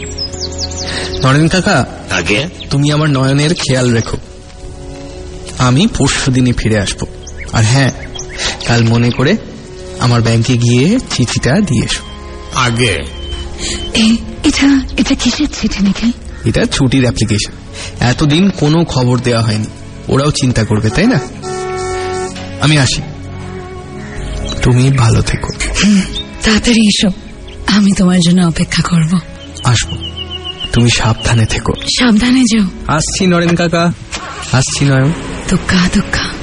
নরেন 1.25 1.49
কাকা 1.49 1.87
আগে? 2.11 2.47
তুমি 2.71 2.93
আমার 2.93 3.11
নয়নের 3.11 3.55
খেয়াল 3.55 3.93
রেখো। 3.93 4.17
আমি 5.59 5.87
পরশু 5.99 6.31
দিনই 6.31 6.53
ফিরে 6.53 6.79
আসব। 6.79 7.07
আর 7.53 7.65
হ্যাঁ 7.65 7.91
কাল 8.67 8.85
মনে 8.85 9.11
করে 9.11 9.37
আমার 9.99 10.23
ব্যাংকে 10.23 10.57
গিয়ে 10.57 10.99
চিঠিটা 11.15 11.61
দিয়ে 11.61 11.85
এসো। 11.85 12.03
আগে? 12.55 12.97
এটা 14.45 14.87
এটা 14.99 15.15
কিসের 15.15 15.49
চিঠি 15.61 15.85
নাকি 15.85 16.13
এটা 16.45 16.65
ছুটির 16.65 17.03
অ্যাপ্লিকেশন। 17.03 17.53
এতদিন 18.01 18.51
কোনো 18.51 18.85
খবর 18.85 19.19
দেওয়া 19.19 19.43
হয়নি। 19.43 19.67
ওরাও 20.09 20.31
চিন্তা 20.31 20.65
করবে 20.65 20.91
তাই 20.91 21.07
না? 21.07 21.21
আমি 22.61 22.79
আসি। 22.79 23.03
তুমি 24.63 24.91
ভালো 24.91 25.23
থেকো। 25.23 25.49
তাড়াতাড়ি 26.45 26.87
এসো। 26.87 27.26
আমি 27.67 27.93
তোমার 27.99 28.19
জন্য 28.21 28.43
অপেক্ষা 28.43 28.83
করব। 28.83 29.19
আসব। 29.65 29.89
তুমি 30.73 30.91
সাবধানে 30.91 31.47
থেকো। 31.47 31.73
সাবধানে 31.87 32.41
যেও। 32.41 32.65
আসছি 32.87 33.27
নরেন 33.27 33.55
কাকা। 33.55 33.93
আসছি 34.53 34.85
নয়ন। 34.85 35.13
দুঃখা 35.49 35.89
দুঃখা। 35.95 36.37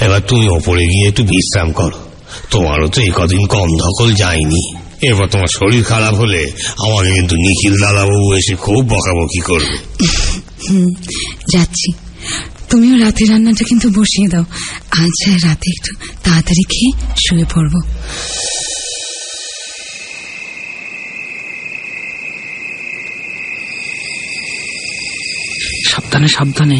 এবার 0.00 0.20
তুমি 0.20 0.48
ওপরে 0.48 0.84
গিয়ে 0.84 1.08
একটু 1.08 1.22
বিশ্রাম 1.22 1.72
করো। 1.72 1.98
তোমারও 2.50 2.88
তো 2.88 3.00
এই 3.00 3.10
কদিন 3.16 3.46
কম 3.46 3.66
ধকল 3.66 4.14
যায়নি। 4.14 4.91
এবার 5.02 5.26
তোমার 5.28 5.50
শরীর 5.54 5.84
খারাপ 5.84 6.14
হলে 6.14 6.42
আমাকে 6.78 7.10
কিন্তু 7.14 7.34
নিখিল 7.36 7.74
দাদাবাবু 7.80 8.34
এসে 8.34 8.54
খুব 8.56 8.82
বকাবকি 8.88 9.40
করবে। 9.40 9.76
হুম 10.70 10.88
যাচ্ছি। 11.52 11.92
তুমিও 12.70 12.96
রাতে 12.98 13.24
রান্নাটা 13.24 13.64
কিন্তু 13.64 13.88
বসিয়ে 13.88 14.28
দাও। 14.28 14.44
আজ 14.90 15.44
রাতে 15.44 15.68
একটু 15.70 15.92
তাড়াতাড়ি 16.22 16.64
খেয়ে 16.72 16.90
শুয়ে 17.24 17.44
পড়ব। 17.54 17.74
সাবধানে 25.90 26.28
সাবধানে। 26.28 26.78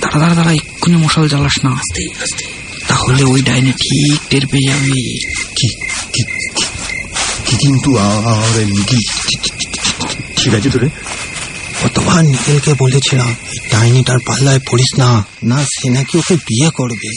দাঁড়া 0.00 0.18
দাঁড়া 0.20 0.34
দাঁড়া 0.34 0.52
এক্ষুনি 0.52 0.96
মশাল 0.96 1.28
জ্বালাস 1.28 1.64
না। 1.64 1.72
তাহলে 2.88 3.22
ওই 3.24 3.42
ডাইনে 3.42 3.72
ঠিক 3.72 4.20
টের 4.30 4.46
পেয়ে 4.46 4.68
যাবি। 4.68 5.00
কি? 5.56 5.91
কিন্তু 7.62 7.90
ঠিক 10.36 10.54
আছে 10.54 10.70
তোরে? 10.70 10.88
কতবার 11.84 12.24
নিখিলকে 12.24 12.74
বলেছিলাম 12.78 13.28
এই 13.28 13.58
ডাইনিটার 13.70 14.18
পাল্লায় 14.26 14.58
পড়িস 14.58 14.98
না। 14.98 15.24
না 15.44 15.64
সে 15.64 15.88
নাকি 15.88 16.18
ওকে 16.18 16.34
বিয়ে 16.34 16.70
করবে। 16.70 17.10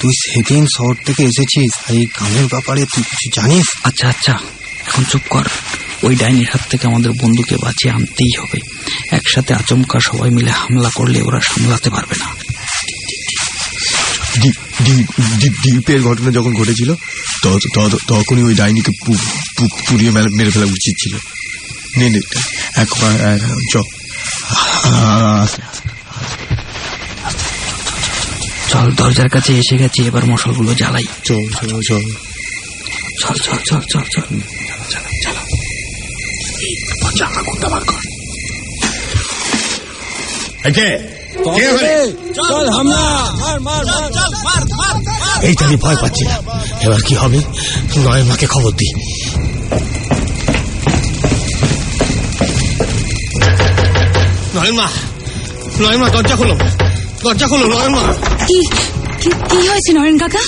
তুই 0.00 0.12
সেদিন 0.28 0.66
শহর 0.76 0.94
থেকে 1.06 1.22
এসেছিস 1.24 1.70
আর 1.88 1.94
এই 1.94 2.06
গানের 2.20 2.46
ব্যাপারে 2.46 2.86
তুই 2.94 3.02
কিছু 3.02 3.40
জানিস? 3.40 3.66
আচ্ছা 3.84 4.08
আচ্ছা 4.08 4.32
এখন 4.86 5.04
চুপ 5.04 5.20
কর। 5.30 5.44
ওই 6.02 6.16
ডাইনির 6.16 6.48
হাত 6.52 6.60
থেকে 6.70 6.86
আমাদের 6.86 7.12
বন্ধুকে 7.12 7.56
বাঁচিয়ে 7.56 7.94
আনতেই 7.94 8.40
হবে। 8.40 8.58
একসাথে 9.16 9.54
আচমকা 9.54 9.98
সবাই 10.00 10.30
মিলে 10.30 10.50
হামলা 10.50 10.90
করলে 10.94 11.22
ওরা 11.22 11.40
সামলাতে 11.40 11.90
পারবে 11.90 12.14
না। 12.18 12.39
দ্বীপের 14.38 16.02
ঘটনা 16.02 16.30
যখন 16.30 16.54
ঘটেছিল? 16.54 16.94
ত- 17.42 17.58
ত- 17.74 17.96
তখনই 18.08 18.42
ওই 18.42 18.54
ডাইনিকে 18.54 18.92
পু- 19.06 19.16
পু- 19.56 19.68
পুড়িয়ে 19.88 20.10
মেরে 20.10 20.50
ফেলা 20.50 20.64
উচিত 20.64 20.94
ছিল। 21.02 21.16
নে 21.96 22.10
নে 22.10 22.20
এখন 22.76 23.38
চ 23.72 23.78
চল। 28.70 28.92
দরজার 28.92 29.28
কাছে 29.28 29.52
এসে 29.52 29.76
গেছি 29.76 30.02
এবার 30.02 30.26
মশালগুলো 30.26 30.74
জ্বালাই। 30.74 31.04
চল 31.24 31.50
চল 31.50 31.80
চল। 31.88 32.02
চল 33.20 33.34
চল 33.34 33.56
চল 33.56 33.80
চল 33.80 34.02
চল। 34.02 34.40
কে? 40.70 41.19
কে 41.44 41.68
ওখানে? 41.68 42.12
চল 42.34 42.70
হামলা। 42.70 43.40
এইটা 45.42 45.66
আমি 45.66 45.76
ভয় 45.76 45.96
পাচ্ছিলাম 45.96 46.44
এবার 46.80 47.02
কি 47.02 47.14
হবে? 47.14 47.38
নয় 47.98 48.22
মাকে 48.22 48.46
খবর 48.46 48.70
দি 48.70 48.92
নয় 54.54 54.72
মা 54.72 54.88
নয় 55.80 55.96
মা 55.96 56.08
দরজা 56.08 56.36
খোলো। 56.36 56.54
দরজা 57.22 57.46
খোলো 57.46 57.66
নয় 57.66 57.88
মা। 57.88 58.12
কি 58.46 58.62
কি- 59.20 59.48
কি 59.48 59.68
হয়েছে 59.68 59.92
নরেন 59.92 60.18
কাকা? 60.18 60.38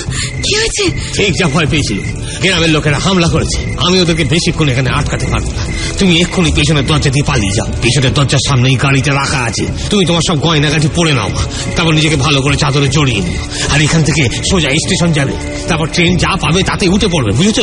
কি 0.42 0.56
হয়েছে? 0.56 0.90
ঠিক 1.14 1.34
যা 1.38 1.48
ভয় 1.48 1.66
পেয়েছিল। 1.66 1.98
গ্রামের 2.42 2.70
লোকেরা 2.70 2.98
হামলা 2.98 3.28
করেছে। 3.28 3.76
আমি 3.86 4.00
ওদেরকে 4.00 4.24
বেশিক্ষণ 4.24 4.68
এখানে 4.68 4.90
আটকাতে 4.90 5.26
পারব 5.26 5.46
না। 5.56 5.71
তুমি 6.02 6.20
এক্ষুনি 6.20 6.52
পেছনের 6.52 6.86
দরজা 6.86 7.10
দিয়ে 7.10 7.24
পালিয়ে 7.24 7.52
যাও। 7.52 7.66
পেছনের 7.82 8.14
দরজার 8.14 8.38
সামনেই 8.48 8.74
গাড়িটা 8.74 9.14
রাখা 9.14 9.38
আছে। 9.38 9.66
তুমি 9.90 10.04
তোমার 10.04 10.20
সব 10.28 10.40
গয়নাগাটি 10.40 10.88
পরে 10.96 11.12
নাও। 11.12 11.30
তারপর 11.76 11.92
নিজেকে 11.92 12.16
ভালো 12.16 12.42
করে 12.42 12.56
চাদরে 12.56 12.88
জড়িয়ে 12.88 13.20
নিও। 13.20 13.72
আর 13.74 13.82
এখান 13.82 14.02
থেকে 14.02 14.28
সোজা 14.50 14.70
স্টেশন 14.70 15.12
যাবে। 15.12 15.32
তারপর 15.68 15.86
ট্রেন 15.86 16.16
যা 16.16 16.36
পাবে 16.36 16.62
তাতে 16.62 16.88
উঠে 16.88 17.08
পড়বে, 17.08 17.30
বুঝেছ? 17.32 17.60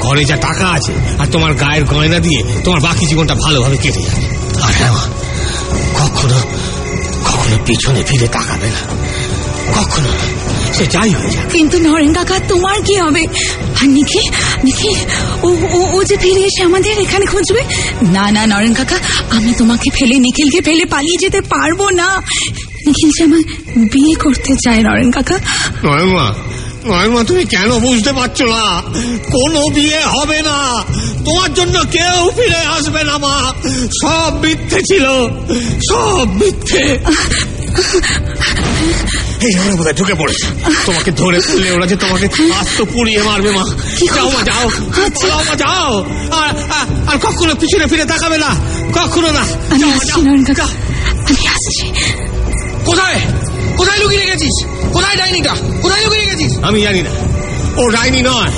ঘরে 0.00 0.24
যা 0.24 0.36
টাকা 0.36 0.68
আছে 0.68 0.92
আর 1.18 1.26
তোমার 1.26 1.54
গায়ের 1.54 1.84
গয়না 1.84 2.18
দিয়ে 2.18 2.42
তোমার 2.64 2.80
বাকি 2.80 3.06
জীবনটা 3.06 3.34
ভালোভাবে 3.34 3.76
কেটে 3.76 4.02
যাবে। 4.02 4.26
আর 4.62 4.72
হ্যাঁ 4.72 4.92
কখনো 5.94 6.40
কখনো 7.24 7.58
পিছনে 7.66 8.02
ফিরে 8.06 8.28
তাকাবে 8.28 8.66
না। 8.66 9.21
কখনো। 9.76 10.08
সে 10.74 10.86
যাই 10.86 11.10
হয়ে 11.10 11.30
যাক 11.30 11.50
কিন্তু 11.52 11.78
নরেন 11.78 12.12
কাকা 12.12 12.38
তোমার 12.38 12.82
কি 12.82 12.94
হবে? 12.96 13.26
আর 13.80 13.88
নিখিল 13.88 14.32
নিখিল 14.64 14.98
ও 15.42 15.48
ও 15.48 15.98
ও 15.98 16.04
যে 16.04 16.16
ফিরে 16.16 16.40
এসে 16.40 16.62
আমাদের 16.62 16.98
এখানে 16.98 17.26
খুঁজবে? 17.26 17.62
না 18.12 18.30
না 18.30 18.46
নরেন 18.46 18.74
কাকা 18.74 18.98
আমি 19.30 19.54
তোমাকে 19.58 19.90
ফেলে 19.90 20.18
নিখিলকে 20.18 20.60
ফেলে 20.60 20.84
পালিয়ে 20.84 21.16
যেতে 21.20 21.40
পারব 21.40 21.88
না। 21.88 22.22
নিখিল 22.86 23.10
যে 23.18 23.24
আমার 23.24 23.42
বিয়ে 23.92 24.14
করতে 24.14 24.54
চায় 24.64 24.82
নরেন 24.82 25.10
কাকা। 25.10 25.38
মা 25.84 26.34
নয় 26.84 27.08
মা 27.08 27.24
তুমি 27.24 27.44
কেন 27.44 27.78
বুঝতে 27.78 28.12
পারছ 28.12 28.42
না? 28.42 28.82
কোনো 29.32 29.60
বিয়ে 29.74 30.00
হবে 30.00 30.42
না। 30.42 30.82
তোমার 31.24 31.54
জন্য 31.54 31.80
কেউ 31.80 32.30
ফিরে 32.30 32.56
আসবে 32.56 33.04
না 33.04 33.18
মা। 33.18 33.52
সব 34.02 34.40
মিথ্যে 34.42 34.80
ছিল। 34.80 35.06
সব 35.90 36.32
মিথ্যে। 36.32 36.98
এই 39.40 39.58
ওরা 39.58 39.76
বোধহয় 39.76 39.92
ঢুকে 39.92 40.14
পড়েছে। 40.14 40.46
তোমাকে 40.86 41.10
ধরে 41.10 41.40
ফেললে 41.40 41.70
ওরা 41.70 41.86
যে 41.86 41.96
তোমাকে 41.96 42.28
আস্ত 42.60 42.82
পুড়িয়ে 42.82 43.22
মারবে 43.22 43.50
মা। 43.50 43.62
যাও 44.14 44.30
মা 44.30 44.42
যাও। 44.42 44.70
যাও 45.28 45.44
মা 45.44 45.54
যাও। 45.54 46.04
আর 46.30 46.72
আর- 46.72 47.18
কখনো 47.18 47.54
পিছনে 47.54 47.86
ফিরে 47.86 48.04
তাকাবে 48.04 48.38
না। 48.38 48.54
কখনো 48.94 49.30
না। 49.30 49.46
কোথায়? 52.84 53.20
কোথায় 53.76 53.98
লুকিয়ে 54.02 54.22
রেখেছিস 54.22 54.54
কোথায় 54.92 55.16
ডাইনিটা 55.16 55.52
কোথায় 55.82 56.02
লুকিয়ে 56.04 56.22
রেখেছিস 56.22 56.52
আমি 56.62 56.78
জানি 56.82 57.00
না 57.02 57.12
ও 57.76 57.84
ডাইনি 57.90 58.20
নয় 58.22 58.52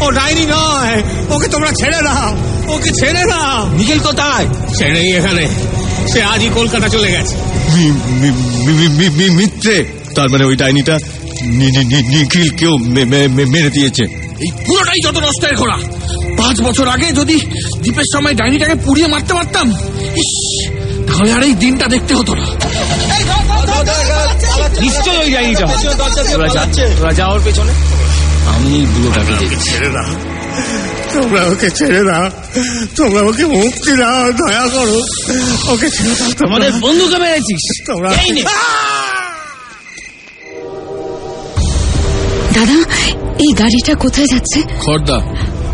ও 0.00 0.06
ডাইনি 0.10 0.44
নয় 0.48 0.94
ওকে 1.34 1.48
তোমরা 1.48 1.70
ছেড়ে 1.80 2.00
দাও 2.02 2.28
ওকে 2.68 2.90
ছেড়ে 3.00 3.22
দাও 3.32 3.58
নিখিল 3.76 4.00
কোথায় 4.00 4.46
সে 4.78 4.86
নেই 4.94 5.08
এখানে 5.16 5.44
সে 6.12 6.20
আজই 6.32 6.48
কলকাতা 6.50 6.88
চলে 6.88 7.08
গেছে 7.12 7.34
মি- 7.72 7.96
মি- 8.20 8.36
মি- 8.78 8.92
মি- 8.98 9.14
মি- 9.18 9.34
মিথ্যে 9.38 9.76
তার 10.16 10.28
মানে 10.28 10.44
ওই 10.44 10.56
ডাইনিটা 10.56 10.94
নি- 11.50 11.72
নি- 11.74 11.88
নি- 11.92 12.08
নিখিলকেও 12.12 12.74
মে- 12.94 13.08
মে- 13.12 13.30
মে- 13.36 13.50
মেরে 13.54 13.70
দিয়েছে 13.70 14.04
এই 14.40 14.50
পুরোটাই 14.66 15.00
যত 15.04 15.16
নষ্টের 15.18 15.54
ঘোড়া 15.56 15.76
পাঁচ 16.38 16.56
বছর 16.62 16.86
আগে 16.88 17.08
যদি 17.12 17.36
দ্বীপের 17.82 18.08
সময় 18.14 18.34
ডাইনিটাকে 18.34 18.76
পুড়িয়ে 18.84 19.08
মারতে 19.08 19.32
পারতাম 19.34 19.66
ইস, 20.16 20.32
তাহলে 21.08 21.30
আর 21.32 21.42
এই 21.42 21.54
দিনটা 21.54 21.86
দেখতে 21.86 22.12
হতো 22.14 22.32
না 22.34 22.46
নিশ্চয় 24.80 25.18
ওই 25.18 25.30
ডাইনিটা 25.30 25.66
তোরা 26.32 26.48
যাচ্ছে 26.48 26.94
তোরা 26.98 27.12
যাওয়ার 27.14 27.40
পেছনে। 27.44 27.72
আমি 28.46 28.86
বুড়োটাকে 28.86 29.56
ছেড়ে 29.64 29.90
দাও। 29.90 30.14
তোমরা 31.12 31.44
ওকে 31.44 31.70
ছেড়ে 31.70 32.04
দাও। 32.04 32.30
তোমরা 32.96 33.20
ওকে 33.22 33.44
মুক্তি 33.44 33.96
দাও 33.96 34.32
দয়া 34.32 34.66
করো। 34.66 35.02
ওকে 35.72 35.90
ছেড়ে 35.90 36.14
দাও 36.14 36.32
তোমরা। 36.32 36.46
আমাদের 36.46 36.72
বন্ধুকে 36.72 37.18
মেরেছিস। 37.18 37.82
তোমরা 37.86 38.10
দাদা 42.54 42.72
এই 43.12 43.52
গাড়িটা 43.52 43.94
কোথায় 43.94 44.26
যাচ্ছে? 44.26 44.62
খর্দা। 44.62 45.18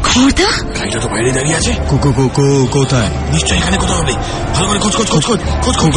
খড়দা 0.02 0.78
গাড়িটা 0.78 1.00
তো 1.00 1.08
বাইরে 1.08 1.32
দাঁড়িয়ে 1.32 1.56
আছে। 1.56 1.74
কো- 1.88 1.98
কো- 1.98 2.12
কো- 2.12 2.28
কো- 2.28 2.66
কোথায়? 2.66 3.08
নিশ্চয়ই 3.32 3.58
এখানে 3.58 3.76
কোথাও 3.76 3.96
হবে 3.96 4.12
ভালো 4.54 4.68
করে 4.68 4.78
খোঁজ 4.78 4.96
খোঁজ 4.96 5.10
খোঁজ 5.10 5.24
খোঁজ। 5.24 5.40
খোঁজ 5.62 5.96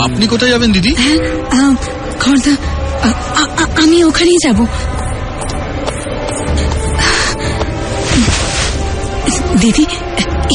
আপনি 0.00 0.26
কোথায় 0.26 0.50
যাবেন 0.50 0.72
দিদি? 0.72 0.94
হ্যাঁ 0.94 1.74
আ- 3.02 3.82
আমি 3.82 4.04
ওখানেই 4.04 4.38
যাব। 4.44 4.66
দিদি 9.60 9.86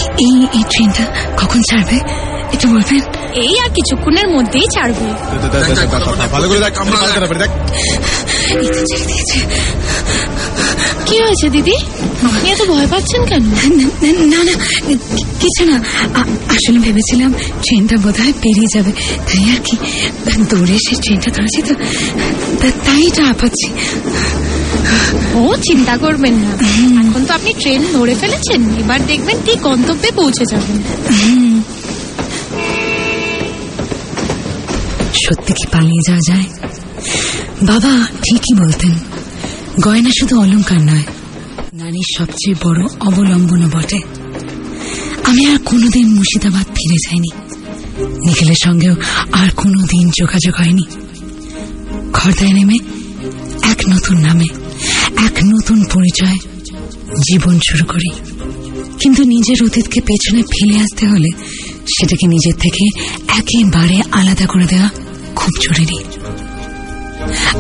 এই 0.02 0.48
এই 0.54 0.64
ট্রেনটা 0.64 1.06
কখন 1.38 1.62
ছাড়বে? 1.72 1.96
একটু 2.54 2.68
বলবেন? 2.68 3.21
এই 3.36 3.60
আর 3.60 3.70
কিছুক্ষণের 3.70 4.28
মধ্যেই 4.28 4.64
ছাড়বে। 4.64 5.06
ভালো 6.32 6.48
করে 6.48 6.60
দেখ 6.60 6.82
আমরা 6.82 6.98
দেখ। 7.40 7.52
এই 8.52 8.68
তো 8.68 8.74
ছেড়ে 8.74 9.06
দিয়েছে। 9.06 9.40
কি 11.06 11.20
হয়েছে 11.24 11.50
দিদি? 11.50 11.76
আপনি 12.24 12.50
এত 12.50 12.62
ভয় 12.62 12.88
পাচ্ছেন 12.88 13.26
কেন? 13.26 13.44
না 14.30 14.44
না 14.44 14.52
কিছু 15.40 15.66
না। 15.66 15.78
আসলে 16.50 16.80
ভেবেছিলাম 16.80 17.34
ট্রেনটা 17.34 17.98
বোধহয় 17.98 18.32
পেরিয়ে 18.32 18.68
যাবে। 18.74 18.92
তাই 19.18 19.52
আর 19.52 19.58
কি 19.66 19.78
দৌড়ে 20.50 20.74
এসে 20.74 20.96
ট্রেনটা 20.96 21.32
ধরেছি 21.32 21.62
তো। 21.62 21.76
তা- 22.62 22.86
তাই 22.86 23.08
এটা 23.08 23.26
আপাচ্ছি। 23.26 23.74
ও 25.34 25.56
চিন্তা 25.56 25.98
করবেন 25.98 26.34
না। 26.34 26.50
এখন 27.10 27.26
তো 27.26 27.34
আপনি 27.34 27.54
ট্রেন 27.54 27.86
ধরে 27.94 28.16
ফেলেছেন। 28.16 28.62
এবার 28.80 29.06
দেখবেন 29.06 29.38
ঠিক 29.46 29.62
গন্তব্যে 29.62 30.12
পৌঁছে 30.12 30.46
যাবেন। 30.52 30.82
সত্যি 35.32 35.54
কি 35.54 35.68
পালিয়ে 35.72 36.02
যাওয়া 36.08 36.20
যায়? 36.28 36.46
বাবা, 37.62 38.06
ঠিকই 38.06 38.66
বলতেন। 38.66 38.92
গয়না 39.82 40.10
শুধু 40.20 40.40
অলংকার 40.40 40.82
নয়, 40.82 41.04
নারীর 41.74 42.18
সবচেয়ে 42.18 42.56
বড় 42.64 42.84
অবলম্বনও 43.00 43.68
বটে। 43.68 44.00
আমি 45.24 45.46
আর 45.46 45.58
কোনোদিন 45.66 46.14
মুর্শিদাবাদ 46.14 46.64
ফিরে 46.64 46.96
যাইনি। 46.96 47.30
নিখিলের 48.28 48.56
সঙ্গেও 48.64 48.96
আর 49.32 49.50
কোনোদিন 49.50 50.10
যোগাযোগ 50.20 50.56
হয়নি। 50.56 50.86
খর্দায় 52.14 52.54
নেমে 52.54 52.76
এক 53.64 53.90
নতুন 53.90 54.18
নামে, 54.18 54.46
এক 55.26 55.40
নতুন 55.46 55.84
পরিচয় 55.84 56.38
জীবন 57.32 57.60
শুরু 57.70 57.86
করি। 57.86 58.10
কিন্তু 59.00 59.24
নিজের 59.24 59.64
অতীতকে 59.64 60.02
পেছনে 60.02 60.42
ফেলে 60.42 60.80
আসতে 60.80 61.08
হলে 61.08 61.30
সেটাকে 61.86 62.28
নিজের 62.28 62.54
থেকে 62.54 62.86
একেবারে 63.28 64.02
আলাদা 64.12 64.46
করে 64.46 64.66
দেওয়া 64.66 64.90
খুব 65.42 65.54
জরুরি। 65.62 66.04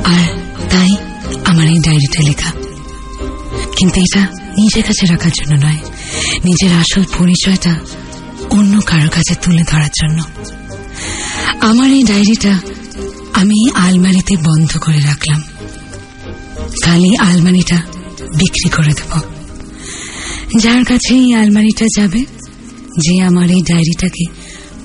আর 0.03 0.37
তাই 0.69 0.95
আমার 1.45 1.67
এই 1.67 1.79
ডায়েরিটা 1.79 2.23
লেখা। 2.23 2.51
কিন্তু 3.77 3.99
এটা 3.99 4.21
নিজের 4.33 4.83
কাছে 4.83 5.05
রাখার 5.05 5.31
জন্য 5.31 5.65
নয়, 5.65 5.77
নিজের 6.45 6.73
আসল 6.73 7.03
পরিচয়টা 7.17 7.79
অন্য 8.49 8.81
কারোর 8.81 9.09
কাছে 9.09 9.35
তুলে 9.35 9.63
ধরার 9.67 9.89
জন্য। 10.01 10.23
আমার 11.59 11.89
এই 11.89 12.03
ডায়েরিটা 12.03 12.59
আমি 13.33 13.71
আলমারিতে 13.71 14.35
বন্ধ 14.37 14.77
করে 14.77 14.99
রাখলাম। 14.99 15.43
কালই 16.83 17.15
আলমারিটা 17.17 17.75
বিক্রি 18.19 18.69
করে 18.69 18.93
দেব। 18.93 19.19
যার 20.59 20.85
কাছে 20.85 21.13
এই 21.13 21.33
আলমারিটা 21.33 21.85
যাবে, 21.95 22.25
যে 22.99 23.21
আমার 23.21 23.51
এই 23.51 23.61
ডায়েরিটাকে 23.61 24.25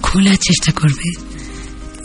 খোলার 0.03 0.35
চেষ্টা 0.35 0.73
করবে। 0.73 1.26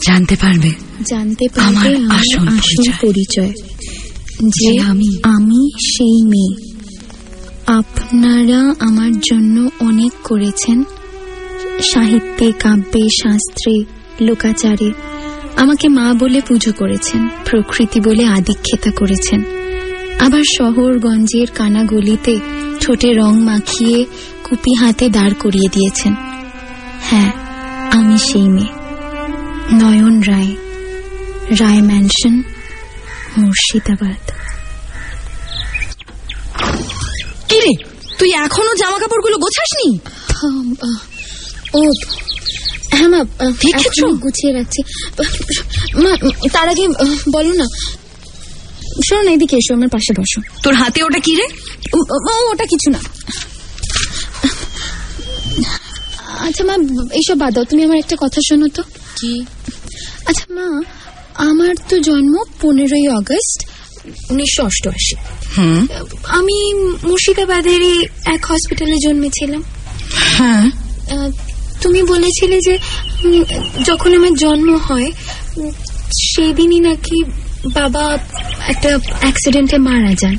জানতে 0.08 0.36
পারবে। 0.36 0.72
জানতে 1.06 1.48
আমার 1.60 1.74
পারবে 1.74 1.98
আমার 1.98 2.50
আসল 2.50 2.92
পরিচয়। 3.08 3.54
যে 4.48 4.80
আমি। 4.80 5.20
আমি 5.24 5.70
সেই 5.80 6.26
মেয়ে। 6.26 6.72
আপনারা 7.68 8.76
আমার 8.80 9.20
জন্য 9.20 9.70
অনেক 9.80 10.12
করেছেন। 10.24 10.84
সাহিত্যে 11.94 12.52
কাব্যে 12.52 13.08
শাস্ত্রে 13.24 13.84
লোকাচারে। 14.22 14.92
আমাকে 15.58 15.88
মা 15.88 16.14
বলে 16.14 16.42
পুজো 16.42 16.74
করেছেন 16.74 17.28
প্রকৃতি 17.46 18.00
বলে 18.00 18.26
আদিক্ষেতা 18.26 18.92
করেছেন। 18.92 19.44
আবার 20.20 20.42
শহর 20.58 20.74
শহরগঞ্জের 20.74 21.48
কানাগলিতে 21.56 22.40
ঠোঁটে 22.82 23.14
রং 23.14 23.40
মাখিয়ে 23.40 24.06
কুপি 24.44 24.74
হাতে 24.74 25.10
দাঁড় 25.10 25.34
করিয়ে 25.40 25.70
দিয়েছেন। 25.72 26.16
হ্যাঁ 27.02 27.32
আমি 27.92 28.18
সেই 28.18 28.50
মেয়ে। 28.50 28.81
নয়ন 29.80 30.16
রায় 30.30 30.52
রায় 31.62 31.82
ম্যানশন 31.90 32.36
মুর্শিদাবাদ। 33.42 34.24
কিরে 37.50 37.74
তুই 38.20 38.30
এখনও 38.46 38.74
জামা 38.82 38.98
কাপড়গুলো 39.02 39.38
গোছাসনি 39.44 39.90
ও 41.80 41.82
হ্যাঁ 42.98 43.10
মা 43.14 43.20
দেখেছ? 43.64 43.98
গুছিয়ে 44.24 44.52
রাখছি। 44.58 44.82
মা 46.04 46.12
তার 46.56 46.68
আগে 46.74 46.86
বলো 47.36 47.52
না। 47.62 47.68
শোনো 49.08 49.22
না 49.26 49.32
এদিকে 49.36 49.56
এসো 49.62 49.72
আমার 49.78 49.90
পাশে 49.96 50.12
বসো। 50.20 50.40
তোর 50.64 50.74
হাতে 50.82 51.00
ওটা 51.08 51.20
কি 51.26 51.34
রে? 51.40 51.46
ওটা 52.52 52.66
কিছু 52.72 52.88
না। 52.96 53.00
আচ্ছা 56.48 56.64
মা 56.70 56.76
এইসব 57.18 57.36
বাদ 57.42 57.52
দাও 57.56 57.66
তুমি 57.70 57.82
আমার 57.88 57.98
একটা 58.04 58.16
কথা 58.24 58.40
শোনো 58.48 58.68
তো। 58.78 58.84
কি? 59.18 59.32
আচ্ছা 60.32 60.48
মা 60.54 60.68
আমার 61.50 61.74
তো 61.90 62.00
জন্ম 62.00 62.44
পনেরোই 62.62 63.08
আগস্ট 63.20 63.60
উনিশশো 64.30 64.64
অষ্টআশি। 64.64 65.16
আমি 66.38 66.58
মুর্শিদাবাদেরই 67.04 68.06
এক 68.26 68.46
হসপিটালে 68.46 68.98
জন্মেছিলাম। 69.06 69.64
হ্যাঁ। 70.38 70.66
তুমি 71.82 72.04
বলেছিলে 72.04 72.58
যে 72.62 72.80
যখন 73.86 74.14
আমার 74.14 74.34
জন্ম 74.34 74.70
হয় 74.78 75.12
সেই 76.30 76.54
দিনই 76.54 76.80
নাকি 76.80 77.24
বাবা 77.74 78.18
একটা 78.68 78.90
অ্যাক্সিডেন্টে 79.20 79.78
মারা 79.78 80.14
যান। 80.22 80.36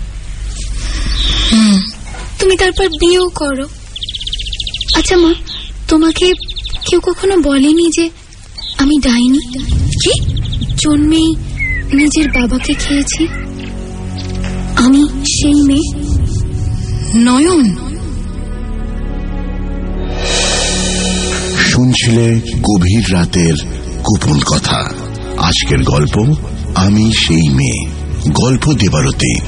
তুমি 2.38 2.57
তারপর 2.57 2.88
বিয়েও 2.88 3.28
করো। 3.28 3.66
আচ্ছা 4.95 5.16
মা 5.16 5.34
তোমাকে 5.88 6.26
কেউ 6.86 7.01
কখনো 7.01 7.36
বলেনি 7.36 7.86
যে 7.97 8.11
আমি 8.78 8.95
ডাইনি? 9.01 9.40
কি? 10.05 10.20
জন্মেই 10.84 11.34
নিজের 11.94 12.28
বাবাকে 12.28 12.74
খেয়েছি। 12.74 13.28
আমি 14.76 15.09
সেই 15.09 15.62
মেয়ে। 15.62 16.03
নয়ন। 17.14 17.76
শুনছিলে 21.59 22.40
গভীর 22.62 23.12
রাতের 23.12 23.55
গোপন 23.96 24.40
কথা। 24.40 24.90
আজকের 25.38 25.82
গল্প 25.82 26.34
আমি 26.74 27.12
সেই 27.12 27.48
মেয়ে। 27.48 27.86
গল্প 28.32 28.72
দেবারতী। 28.72 29.40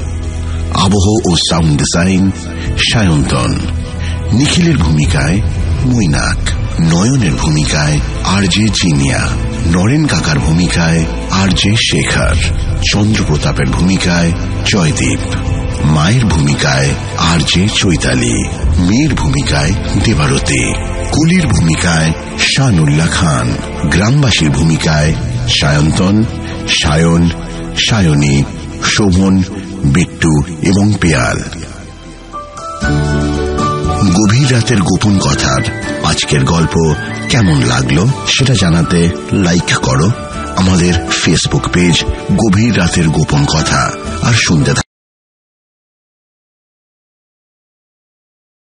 আবহ 0.73 1.31
ও 1.31 1.35
সাউন্ড 1.35 1.77
ডিজাইন 1.77 2.31
সায়ন্তন। 2.77 3.59
নিখিলের 4.33 4.77
ভূমিকায় 4.77 5.41
মৈনাক। 5.85 6.37
নয়নের 6.79 7.31
ভূমিকায় 7.31 7.99
আর 8.23 8.43
জে 8.43 8.67
জিনিয়া। 8.67 9.27
নরেন 9.71 10.07
কাকার 10.07 10.39
ভূমিকায় 10.39 11.05
আর 11.31 11.49
জে 11.49 11.75
শেখর, 11.75 12.35
চন্দ্রপ্রতাপের 12.91 13.65
ভূমিকায় 13.65 14.31
জয়দীপ, 14.65 15.19
মায়ের 15.85 16.25
ভূমিকায় 16.25 16.89
আর 17.17 17.39
জে 17.39 17.67
চৈতালি, 17.75 18.43
মেয়ের 18.79 19.13
ভূমিকায় 19.13 19.73
দেবারতী, 20.03 20.73
কুলির 21.11 21.47
ভূমিকায় 21.47 22.11
শানুল্লাহ 22.39 23.07
খান, 23.07 23.47
গ্রামবাসীর 23.89 24.49
ভূমিকায় 24.49 25.13
সায়ন্তন, 25.61 26.23
সায়ন, 26.81 27.29
সায়নী, 27.89 28.43
শোভন, 28.83 29.43
বিট্টু 29.83 30.43
এবং 30.61 30.93
পেয়াল। 31.01 31.64
গভীর 34.15 34.51
রাতের 34.51 34.81
গোপন 34.81 35.19
কথার 35.19 35.61
আজকের 36.03 36.43
গল্প 36.43 36.75
কেমন 37.29 37.57
লাগল 37.63 37.97
সেটা 38.27 38.53
জানাতে 38.53 39.09
লাইক 39.33 39.69
করো 39.81 40.11
আমাদের 40.55 40.93
ফেসবুক 41.11 41.65
পেজ 41.73 41.95
গভীর 42.37 42.77
রাতের 42.77 43.07
গোপন 43.09 43.41
কথা 43.45 43.81
আর 44.21 44.33
শুনতে 44.33 44.84